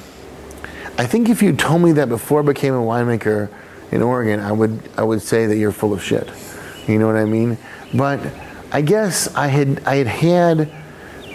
I 1.01 1.07
think 1.07 1.29
if 1.29 1.41
you 1.41 1.53
told 1.53 1.81
me 1.81 1.93
that 1.93 2.09
before 2.09 2.41
I 2.41 2.45
became 2.45 2.75
a 2.75 2.79
winemaker 2.79 3.49
in 3.91 4.03
Oregon, 4.03 4.39
I 4.39 4.51
would 4.51 4.87
I 4.95 5.01
would 5.01 5.23
say 5.23 5.47
that 5.47 5.57
you're 5.57 5.71
full 5.71 5.93
of 5.93 6.03
shit. 6.03 6.29
You 6.87 6.99
know 6.99 7.07
what 7.07 7.15
I 7.15 7.25
mean? 7.25 7.57
But 7.91 8.19
I 8.71 8.81
guess 8.81 9.33
I 9.33 9.47
had 9.47 9.83
I 9.83 9.95
had 9.95 10.05
had 10.05 10.71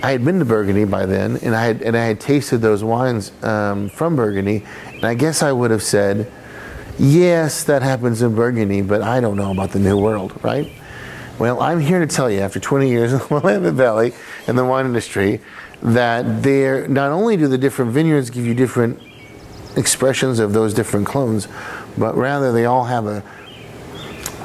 I 0.04 0.12
had 0.12 0.24
been 0.24 0.38
to 0.38 0.44
Burgundy 0.44 0.84
by 0.84 1.04
then, 1.04 1.38
and 1.38 1.52
I 1.52 1.64
had 1.64 1.82
and 1.82 1.96
I 1.96 2.04
had 2.04 2.20
tasted 2.20 2.58
those 2.58 2.84
wines 2.84 3.32
um, 3.42 3.88
from 3.88 4.14
Burgundy, 4.14 4.64
and 4.92 5.04
I 5.04 5.14
guess 5.14 5.42
I 5.42 5.50
would 5.50 5.72
have 5.72 5.82
said, 5.82 6.30
yes, 6.96 7.64
that 7.64 7.82
happens 7.82 8.22
in 8.22 8.36
Burgundy, 8.36 8.82
but 8.82 9.02
I 9.02 9.20
don't 9.20 9.36
know 9.36 9.50
about 9.50 9.72
the 9.72 9.80
New 9.80 9.98
World, 9.98 10.32
right? 10.44 10.70
Well, 11.40 11.60
I'm 11.60 11.80
here 11.80 11.98
to 11.98 12.06
tell 12.06 12.30
you, 12.30 12.38
after 12.38 12.60
20 12.60 12.88
years 12.88 13.12
in 13.14 13.18
the 13.18 13.26
Willamette 13.26 13.74
Valley 13.74 14.14
and 14.46 14.56
the 14.56 14.64
wine 14.64 14.86
industry, 14.86 15.40
that 15.82 16.44
there 16.44 16.86
not 16.86 17.10
only 17.10 17.36
do 17.36 17.48
the 17.48 17.58
different 17.58 17.90
vineyards 17.90 18.30
give 18.30 18.46
you 18.46 18.54
different 18.54 19.00
expressions 19.76 20.38
of 20.38 20.52
those 20.52 20.74
different 20.74 21.06
clones, 21.06 21.48
but 21.96 22.16
rather 22.16 22.52
they 22.52 22.64
all 22.64 22.84
have 22.84 23.06
a, 23.06 23.22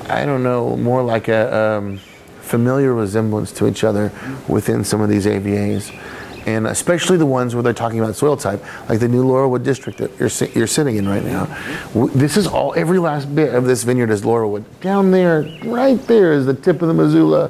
I 0.09 0.25
don't 0.25 0.43
know, 0.43 0.75
more 0.75 1.01
like 1.03 1.27
a 1.27 1.55
um, 1.55 1.97
familiar 2.41 2.93
resemblance 2.93 3.51
to 3.53 3.67
each 3.67 3.83
other 3.83 4.11
within 4.47 4.83
some 4.83 5.01
of 5.01 5.09
these 5.09 5.25
AVAs. 5.25 5.97
And 6.45 6.65
especially 6.65 7.17
the 7.17 7.25
ones 7.25 7.53
where 7.53 7.61
they're 7.61 7.71
talking 7.71 7.99
about 7.99 8.15
soil 8.15 8.35
type, 8.35 8.63
like 8.89 8.99
the 8.99 9.07
new 9.07 9.23
Laurelwood 9.23 9.63
district 9.63 9.99
that 9.99 10.11
you're, 10.19 10.49
you're 10.55 10.67
sitting 10.67 10.97
in 10.97 11.07
right 11.07 11.23
now. 11.23 11.45
This 11.93 12.35
is 12.35 12.47
all, 12.47 12.73
every 12.75 12.97
last 12.97 13.33
bit 13.33 13.53
of 13.53 13.65
this 13.65 13.83
vineyard 13.83 14.09
is 14.09 14.23
Laurelwood. 14.23 14.63
Down 14.81 15.11
there, 15.11 15.43
right 15.63 16.01
there 16.07 16.33
is 16.33 16.47
the 16.47 16.55
tip 16.55 16.81
of 16.81 16.87
the 16.87 16.95
Missoula 16.95 17.49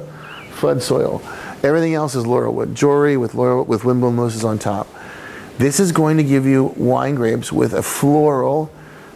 flood 0.50 0.82
soil. 0.82 1.22
Everything 1.62 1.94
else 1.94 2.14
is 2.14 2.24
Laurelwood. 2.24 2.74
Jory 2.74 3.16
with 3.16 3.34
Laurel, 3.34 3.64
with 3.64 3.84
Windblown 3.84 4.14
mosses 4.14 4.44
on 4.44 4.58
top. 4.58 4.86
This 5.58 5.78
is 5.78 5.92
going 5.92 6.16
to 6.16 6.24
give 6.24 6.46
you 6.46 6.74
wine 6.76 7.14
grapes 7.14 7.52
with 7.52 7.74
a 7.74 7.82
floral, 7.82 8.70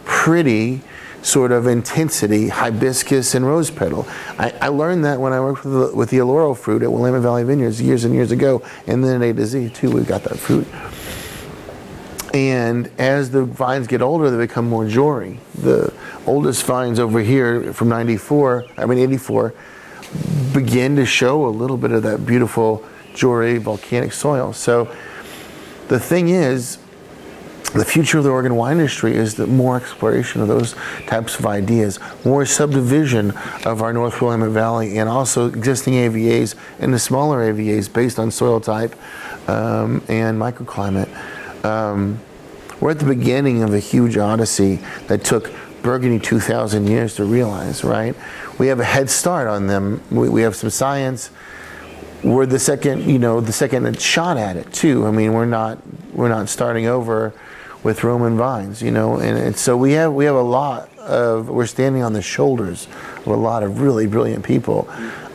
pretty 0.05 0.81
sort 1.21 1.51
of 1.51 1.67
intensity, 1.67 2.47
hibiscus 2.47 3.35
and 3.35 3.45
rose 3.45 3.69
petal. 3.69 4.07
I, 4.37 4.53
I 4.61 4.67
learned 4.69 5.03
that 5.05 5.19
when 5.19 5.33
I 5.33 5.39
worked 5.39 5.65
with 5.65 5.73
the, 5.73 5.95
with 5.95 6.09
the 6.09 6.55
fruit 6.57 6.83
at 6.83 6.91
Willamette 6.91 7.21
Valley 7.21 7.43
Vineyards 7.43 7.81
years 7.81 8.03
and 8.03 8.13
years 8.13 8.31
ago, 8.31 8.63
and 8.85 9.03
then 9.03 9.21
at 9.21 9.29
A 9.29 9.33
to 9.33 9.45
Z 9.45 9.69
too, 9.69 9.91
we 9.91 10.03
got 10.03 10.23
that 10.23 10.37
fruit. 10.37 10.67
And 12.33 12.91
as 12.97 13.31
the 13.31 13.43
vines 13.43 13.87
get 13.87 14.01
older, 14.01 14.29
they 14.29 14.37
become 14.37 14.69
more 14.69 14.87
jory. 14.87 15.39
The 15.55 15.93
oldest 16.25 16.63
vines 16.65 16.99
over 16.99 17.19
here 17.19 17.73
from 17.73 17.89
94, 17.89 18.65
I 18.77 18.85
mean 18.85 18.99
84, 18.99 19.53
begin 20.53 20.95
to 20.97 21.05
show 21.05 21.45
a 21.45 21.49
little 21.49 21.77
bit 21.77 21.91
of 21.91 22.03
that 22.03 22.25
beautiful 22.25 22.85
jory 23.13 23.57
volcanic 23.57 24.13
soil. 24.13 24.53
So 24.53 24.93
the 25.87 25.99
thing 25.99 26.29
is, 26.29 26.77
the 27.73 27.85
future 27.85 28.17
of 28.17 28.23
the 28.23 28.29
Oregon 28.29 28.55
wine 28.55 28.77
industry 28.77 29.13
is 29.15 29.35
that 29.35 29.47
more 29.47 29.75
exploration 29.75 30.41
of 30.41 30.47
those 30.47 30.73
types 31.05 31.37
of 31.37 31.45
ideas, 31.45 31.99
more 32.23 32.45
subdivision 32.45 33.31
of 33.65 33.81
our 33.81 33.91
North 33.91 34.21
Willamette 34.21 34.49
Valley, 34.49 34.97
and 34.97 35.09
also 35.09 35.47
existing 35.47 35.93
AVAs 35.93 36.55
and 36.79 36.93
the 36.93 36.99
smaller 36.99 37.51
AVAs 37.51 37.91
based 37.91 38.19
on 38.19 38.31
soil 38.31 38.61
type 38.61 38.95
um, 39.49 40.01
and 40.07 40.39
microclimate. 40.39 41.13
Um, 41.65 42.19
we're 42.79 42.91
at 42.91 42.99
the 42.99 43.05
beginning 43.05 43.63
of 43.63 43.73
a 43.73 43.79
huge 43.79 44.17
odyssey 44.17 44.79
that 45.07 45.23
took 45.23 45.51
Burgundy 45.81 46.19
2,000 46.19 46.87
years 46.87 47.15
to 47.15 47.25
realize, 47.25 47.83
right? 47.83 48.15
We 48.57 48.67
have 48.67 48.79
a 48.79 48.85
head 48.85 49.09
start 49.09 49.47
on 49.47 49.67
them. 49.67 50.01
We, 50.09 50.29
we 50.29 50.41
have 50.43 50.55
some 50.55 50.69
science 50.69 51.31
we're 52.27 52.45
the 52.45 52.59
second, 52.59 53.09
you 53.09 53.19
know, 53.19 53.41
the 53.41 53.53
second 53.53 53.99
shot 54.01 54.37
at 54.37 54.57
it 54.57 54.71
too. 54.73 55.05
I 55.05 55.11
mean, 55.11 55.33
we're 55.33 55.45
not 55.45 55.79
we're 56.13 56.29
not 56.29 56.49
starting 56.49 56.87
over 56.87 57.33
with 57.83 58.03
Roman 58.03 58.37
vines, 58.37 58.81
you 58.81 58.91
know, 58.91 59.17
and, 59.17 59.37
and 59.37 59.55
so 59.55 59.77
we 59.77 59.93
have 59.93 60.13
we 60.13 60.25
have 60.25 60.35
a 60.35 60.41
lot 60.41 60.89
of 60.97 61.49
we're 61.49 61.65
standing 61.65 62.03
on 62.03 62.13
the 62.13 62.21
shoulders 62.21 62.87
of 63.17 63.27
a 63.27 63.35
lot 63.35 63.63
of 63.63 63.81
really 63.81 64.07
brilliant 64.07 64.43
people, 64.43 64.89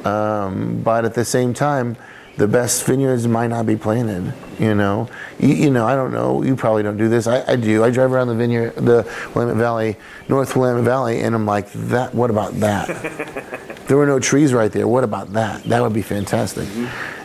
um, 0.05 0.83
but 0.83 1.05
at 1.05 1.15
the 1.15 1.25
same 1.25 1.55
time, 1.55 1.97
the 2.37 2.49
best 2.49 2.85
vineyards 2.85 3.27
might 3.29 3.49
not 3.49 3.67
be 3.67 3.77
planted. 3.77 4.33
You 4.59 4.75
know, 4.75 5.09
you, 5.39 5.49
you 5.49 5.71
know, 5.71 5.87
I 5.87 5.95
don't 5.95 6.13
know. 6.13 6.43
You 6.43 6.57
probably 6.57 6.83
don't 6.83 6.97
do 6.97 7.09
this. 7.09 7.27
I, 7.27 7.43
I 7.53 7.57
do. 7.57 7.85
I 7.85 7.91
drive 7.91 8.13
around 8.13 8.29
the 8.29 8.35
vineyard, 8.35 8.75
the 8.77 9.11
Willamette 9.35 9.57
Valley, 9.57 9.97
North 10.29 10.57
Willamette 10.57 10.85
Valley, 10.85 11.21
and 11.21 11.35
I'm 11.35 11.47
like, 11.47 11.71
that. 11.73 12.15
What 12.15 12.31
about 12.31 12.55
that? 12.61 13.61
there 13.93 13.99
were 13.99 14.07
no 14.07 14.19
trees 14.19 14.55
right 14.55 14.73
there. 14.73 14.89
What 14.89 15.05
about 15.05 15.35
that? 15.35 15.65
That 15.65 15.83
would 15.83 15.93
be 15.93 16.01
fantastic. 16.01 16.67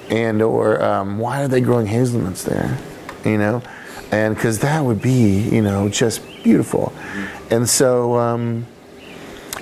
And 0.10 0.42
or 0.42 0.84
um, 0.84 1.18
why 1.18 1.42
are 1.42 1.48
they 1.48 1.62
growing 1.62 1.88
hazelnuts 1.88 2.44
there? 2.44 2.78
You 3.24 3.38
know, 3.38 3.64
and 4.12 4.36
because 4.36 4.60
that 4.60 4.84
would 4.84 5.02
be 5.02 5.48
you 5.48 5.62
know 5.62 5.88
just 5.88 6.22
beautiful. 6.44 6.92
And 7.50 7.70
so 7.70 8.18
um, 8.18 8.66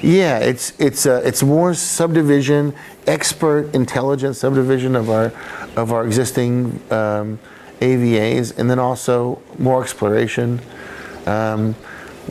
yeah, 0.01 0.39
it's 0.39 0.73
it's 0.79 1.05
uh, 1.05 1.21
it's 1.23 1.43
more 1.43 1.75
subdivision, 1.75 2.73
expert, 3.05 3.75
intelligent 3.75 4.35
subdivision 4.35 4.95
of 4.95 5.11
our 5.11 5.25
of 5.75 5.91
our 5.91 6.07
existing 6.07 6.81
um, 6.89 7.37
AVAs, 7.81 8.57
and 8.57 8.67
then 8.67 8.79
also 8.79 9.39
more 9.59 9.83
exploration. 9.83 10.59
Um, 11.27 11.75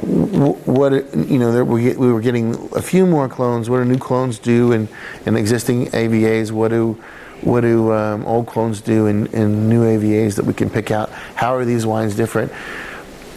what 0.02 0.92
you 0.92 1.38
know, 1.38 1.52
there 1.52 1.64
we, 1.64 1.94
we 1.94 2.12
were 2.12 2.20
getting 2.20 2.54
a 2.74 2.82
few 2.82 3.06
more 3.06 3.28
clones. 3.28 3.70
What 3.70 3.78
do 3.78 3.84
new 3.84 3.98
clones 3.98 4.38
do 4.38 4.72
in, 4.72 4.88
in 5.24 5.36
existing 5.36 5.86
AVAs? 5.86 6.50
What 6.50 6.68
do 6.68 6.94
what 7.42 7.60
do 7.60 7.92
um, 7.92 8.24
old 8.26 8.46
clones 8.46 8.80
do 8.80 9.06
in, 9.06 9.26
in 9.28 9.68
new 9.68 9.82
AVAs 9.82 10.36
that 10.36 10.44
we 10.44 10.54
can 10.54 10.70
pick 10.70 10.90
out? 10.90 11.10
How 11.10 11.54
are 11.54 11.64
these 11.64 11.86
wines 11.86 12.16
different? 12.16 12.52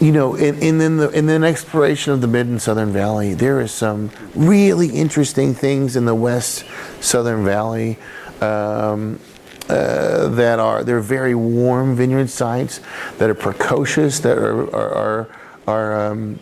You 0.00 0.12
know, 0.12 0.36
and 0.36 0.80
then 0.80 0.96
the 0.96 1.10
in 1.10 1.26
the 1.26 1.34
exploration 1.46 2.12
of 2.12 2.20
the 2.20 2.28
mid 2.28 2.46
and 2.46 2.60
southern 2.60 2.92
valley, 2.92 3.34
there 3.34 3.60
is 3.60 3.72
some 3.72 4.10
really 4.34 4.88
interesting 4.88 5.54
things 5.54 5.96
in 5.96 6.04
the 6.04 6.14
west 6.14 6.64
southern 7.00 7.44
valley. 7.44 7.98
Um, 8.40 9.20
uh, 9.68 10.28
that 10.28 10.58
are 10.58 10.82
they're 10.82 11.00
very 11.00 11.34
warm 11.34 11.94
vineyard 11.94 12.30
sites 12.30 12.80
that 13.18 13.28
are 13.28 13.34
precocious 13.34 14.20
that 14.20 14.38
are 14.38 14.74
are 14.74 14.94
are, 14.94 15.28
are 15.66 16.10
um, 16.10 16.40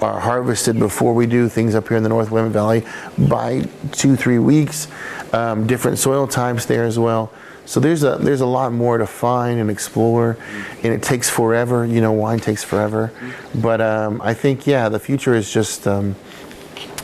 are 0.00 0.20
harvested 0.20 0.78
before 0.78 1.14
we 1.14 1.26
do 1.26 1.48
things 1.48 1.74
up 1.74 1.88
here 1.88 1.96
in 1.96 2.02
the 2.02 2.08
North 2.08 2.30
Willamette 2.30 2.52
Valley 2.52 2.84
by 3.28 3.62
two, 3.92 4.16
three 4.16 4.38
weeks. 4.38 4.88
Um, 5.32 5.66
different 5.66 5.98
soil 5.98 6.26
types 6.26 6.66
there 6.66 6.84
as 6.84 6.98
well. 6.98 7.32
So 7.64 7.80
there's 7.80 8.04
a 8.04 8.16
there's 8.16 8.40
a 8.40 8.46
lot 8.46 8.72
more 8.72 8.96
to 8.96 9.06
find 9.06 9.58
and 9.58 9.68
explore, 9.70 10.38
and 10.84 10.92
it 10.92 11.02
takes 11.02 11.28
forever. 11.28 11.84
You 11.84 12.00
know, 12.00 12.12
wine 12.12 12.38
takes 12.38 12.62
forever, 12.62 13.12
but 13.56 13.80
um, 13.80 14.20
I 14.22 14.34
think 14.34 14.66
yeah, 14.66 14.88
the 14.88 15.00
future 15.00 15.34
is 15.34 15.52
just. 15.52 15.86
Um, 15.86 16.16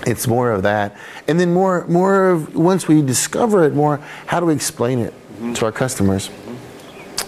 it's 0.04 0.26
more 0.26 0.50
of 0.50 0.62
that, 0.64 0.96
and 1.28 1.38
then 1.38 1.52
more 1.52 1.86
more 1.86 2.30
of 2.30 2.56
once 2.56 2.88
we 2.88 3.02
discover 3.02 3.64
it, 3.64 3.72
more 3.72 3.98
how 4.26 4.40
do 4.40 4.46
we 4.46 4.54
explain 4.54 4.98
it 4.98 5.14
to 5.54 5.64
our 5.64 5.70
customers, 5.70 6.28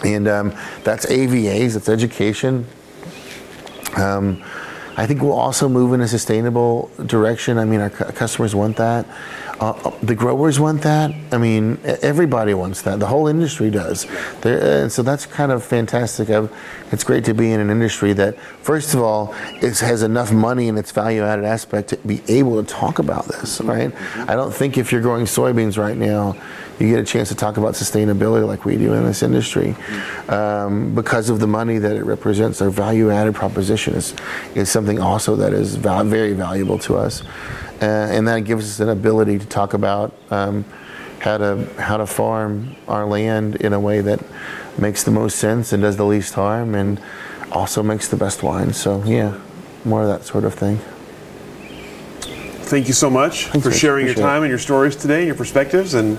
and 0.04 0.26
um, 0.26 0.52
that's 0.82 1.06
AVAs, 1.06 1.74
that's 1.74 1.88
education. 1.88 2.66
Um, 3.96 4.42
I 4.96 5.06
think 5.06 5.22
we'll 5.22 5.32
also 5.32 5.68
move 5.68 5.92
in 5.92 6.00
a 6.00 6.08
sustainable 6.08 6.90
direction. 7.06 7.58
I 7.58 7.64
mean, 7.64 7.80
our 7.80 7.90
cu- 7.90 8.12
customers 8.12 8.54
want 8.54 8.76
that. 8.76 9.06
Uh, 9.60 9.70
uh 9.70 9.90
the 10.02 10.14
growers 10.14 10.60
want 10.60 10.82
that. 10.82 11.12
I 11.32 11.38
mean, 11.38 11.78
everybody 11.84 12.54
wants 12.54 12.82
that. 12.82 13.00
The 13.00 13.06
whole 13.06 13.26
industry 13.26 13.70
does. 13.70 14.06
There, 14.42 14.60
uh, 14.60 14.82
and 14.82 14.92
so 14.92 15.02
that's 15.02 15.26
kind 15.26 15.50
of 15.50 15.64
fantastic. 15.64 16.30
I've, 16.30 16.52
it's 16.92 17.02
great 17.02 17.24
to 17.24 17.34
be 17.34 17.50
in 17.50 17.60
an 17.60 17.70
industry 17.70 18.12
that, 18.14 18.38
first 18.62 18.94
of 18.94 19.00
all, 19.00 19.34
is, 19.60 19.80
has 19.80 20.02
enough 20.02 20.32
money 20.32 20.68
in 20.68 20.78
its 20.78 20.92
value-added 20.92 21.44
aspect 21.44 21.88
to 21.88 21.96
be 21.98 22.22
able 22.28 22.62
to 22.62 22.68
talk 22.72 22.98
about 22.98 23.26
this. 23.26 23.60
Right? 23.60 23.90
Mm-hmm. 23.90 24.30
I 24.30 24.34
don't 24.36 24.54
think 24.54 24.78
if 24.78 24.92
you're 24.92 25.02
growing 25.02 25.26
soybeans 25.26 25.76
right 25.76 25.96
now, 25.96 26.36
you 26.78 26.88
get 26.88 26.98
a 26.98 27.04
chance 27.04 27.28
to 27.28 27.34
talk 27.34 27.56
about 27.56 27.74
sustainability 27.74 28.46
like 28.46 28.64
we 28.64 28.76
do 28.76 28.92
in 28.94 29.04
this 29.04 29.22
industry 29.22 29.76
um, 30.28 30.94
because 30.94 31.30
of 31.30 31.38
the 31.38 31.46
money 31.46 31.78
that 31.78 31.96
it 31.96 32.04
represents. 32.04 32.60
Our 32.60 32.70
value-added 32.70 33.34
proposition 33.34 33.94
is 33.94 34.14
is 34.54 34.70
something 34.70 35.00
also 35.00 35.36
that 35.36 35.52
is 35.52 35.76
val- 35.76 36.04
very 36.04 36.32
valuable 36.32 36.78
to 36.80 36.96
us, 36.96 37.22
uh, 37.80 37.84
and 37.84 38.26
that 38.28 38.40
gives 38.40 38.64
us 38.64 38.80
an 38.80 38.88
ability 38.88 39.38
to 39.38 39.46
talk 39.46 39.74
about 39.74 40.12
um, 40.30 40.64
how 41.20 41.38
to 41.38 41.66
how 41.78 41.96
to 41.96 42.06
farm 42.06 42.74
our 42.88 43.06
land 43.06 43.56
in 43.56 43.72
a 43.72 43.80
way 43.80 44.00
that 44.00 44.20
makes 44.78 45.04
the 45.04 45.10
most 45.10 45.38
sense 45.38 45.72
and 45.72 45.82
does 45.82 45.96
the 45.96 46.04
least 46.04 46.34
harm, 46.34 46.74
and 46.74 47.00
also 47.52 47.82
makes 47.82 48.08
the 48.08 48.16
best 48.16 48.42
wine. 48.42 48.72
So 48.72 49.02
yeah, 49.04 49.38
more 49.84 50.02
of 50.02 50.08
that 50.08 50.24
sort 50.24 50.44
of 50.44 50.54
thing. 50.54 50.80
Thank 52.66 52.88
you 52.88 52.94
so 52.94 53.10
much 53.10 53.44
for 53.44 53.70
sharing 53.70 54.06
your 54.06 54.12
Appreciate 54.12 54.16
it. 54.16 54.20
time 54.20 54.42
and 54.42 54.48
your 54.50 54.58
stories 54.58 54.96
today, 54.96 55.18
and 55.18 55.26
your 55.26 55.36
perspectives, 55.36 55.94
and 55.94 56.18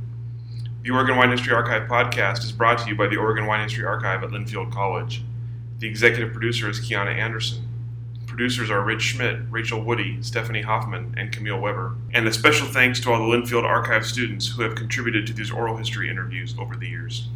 The 0.83 0.89
Oregon 0.89 1.15
Wine 1.15 1.29
History 1.29 1.53
Archive 1.53 1.87
podcast 1.87 2.43
is 2.43 2.51
brought 2.51 2.79
to 2.79 2.89
you 2.89 2.95
by 2.95 3.05
the 3.05 3.17
Oregon 3.17 3.45
Wine 3.45 3.61
History 3.61 3.85
Archive 3.85 4.23
at 4.23 4.31
Linfield 4.31 4.71
College. 4.71 5.21
The 5.77 5.87
executive 5.87 6.33
producer 6.33 6.67
is 6.71 6.79
Kiana 6.79 7.15
Anderson. 7.15 7.67
Producers 8.25 8.71
are 8.71 8.81
Rich 8.81 9.03
Schmidt, 9.03 9.41
Rachel 9.51 9.83
Woody, 9.83 10.19
Stephanie 10.23 10.63
Hoffman, 10.63 11.13
and 11.15 11.31
Camille 11.31 11.59
Weber. 11.59 11.97
And 12.15 12.27
a 12.27 12.33
special 12.33 12.65
thanks 12.65 12.99
to 13.01 13.11
all 13.11 13.19
the 13.19 13.31
Linfield 13.31 13.63
Archive 13.63 14.07
students 14.07 14.47
who 14.47 14.63
have 14.63 14.73
contributed 14.73 15.27
to 15.27 15.33
these 15.33 15.51
oral 15.51 15.77
history 15.77 16.09
interviews 16.09 16.55
over 16.57 16.75
the 16.75 16.87
years. 16.87 17.27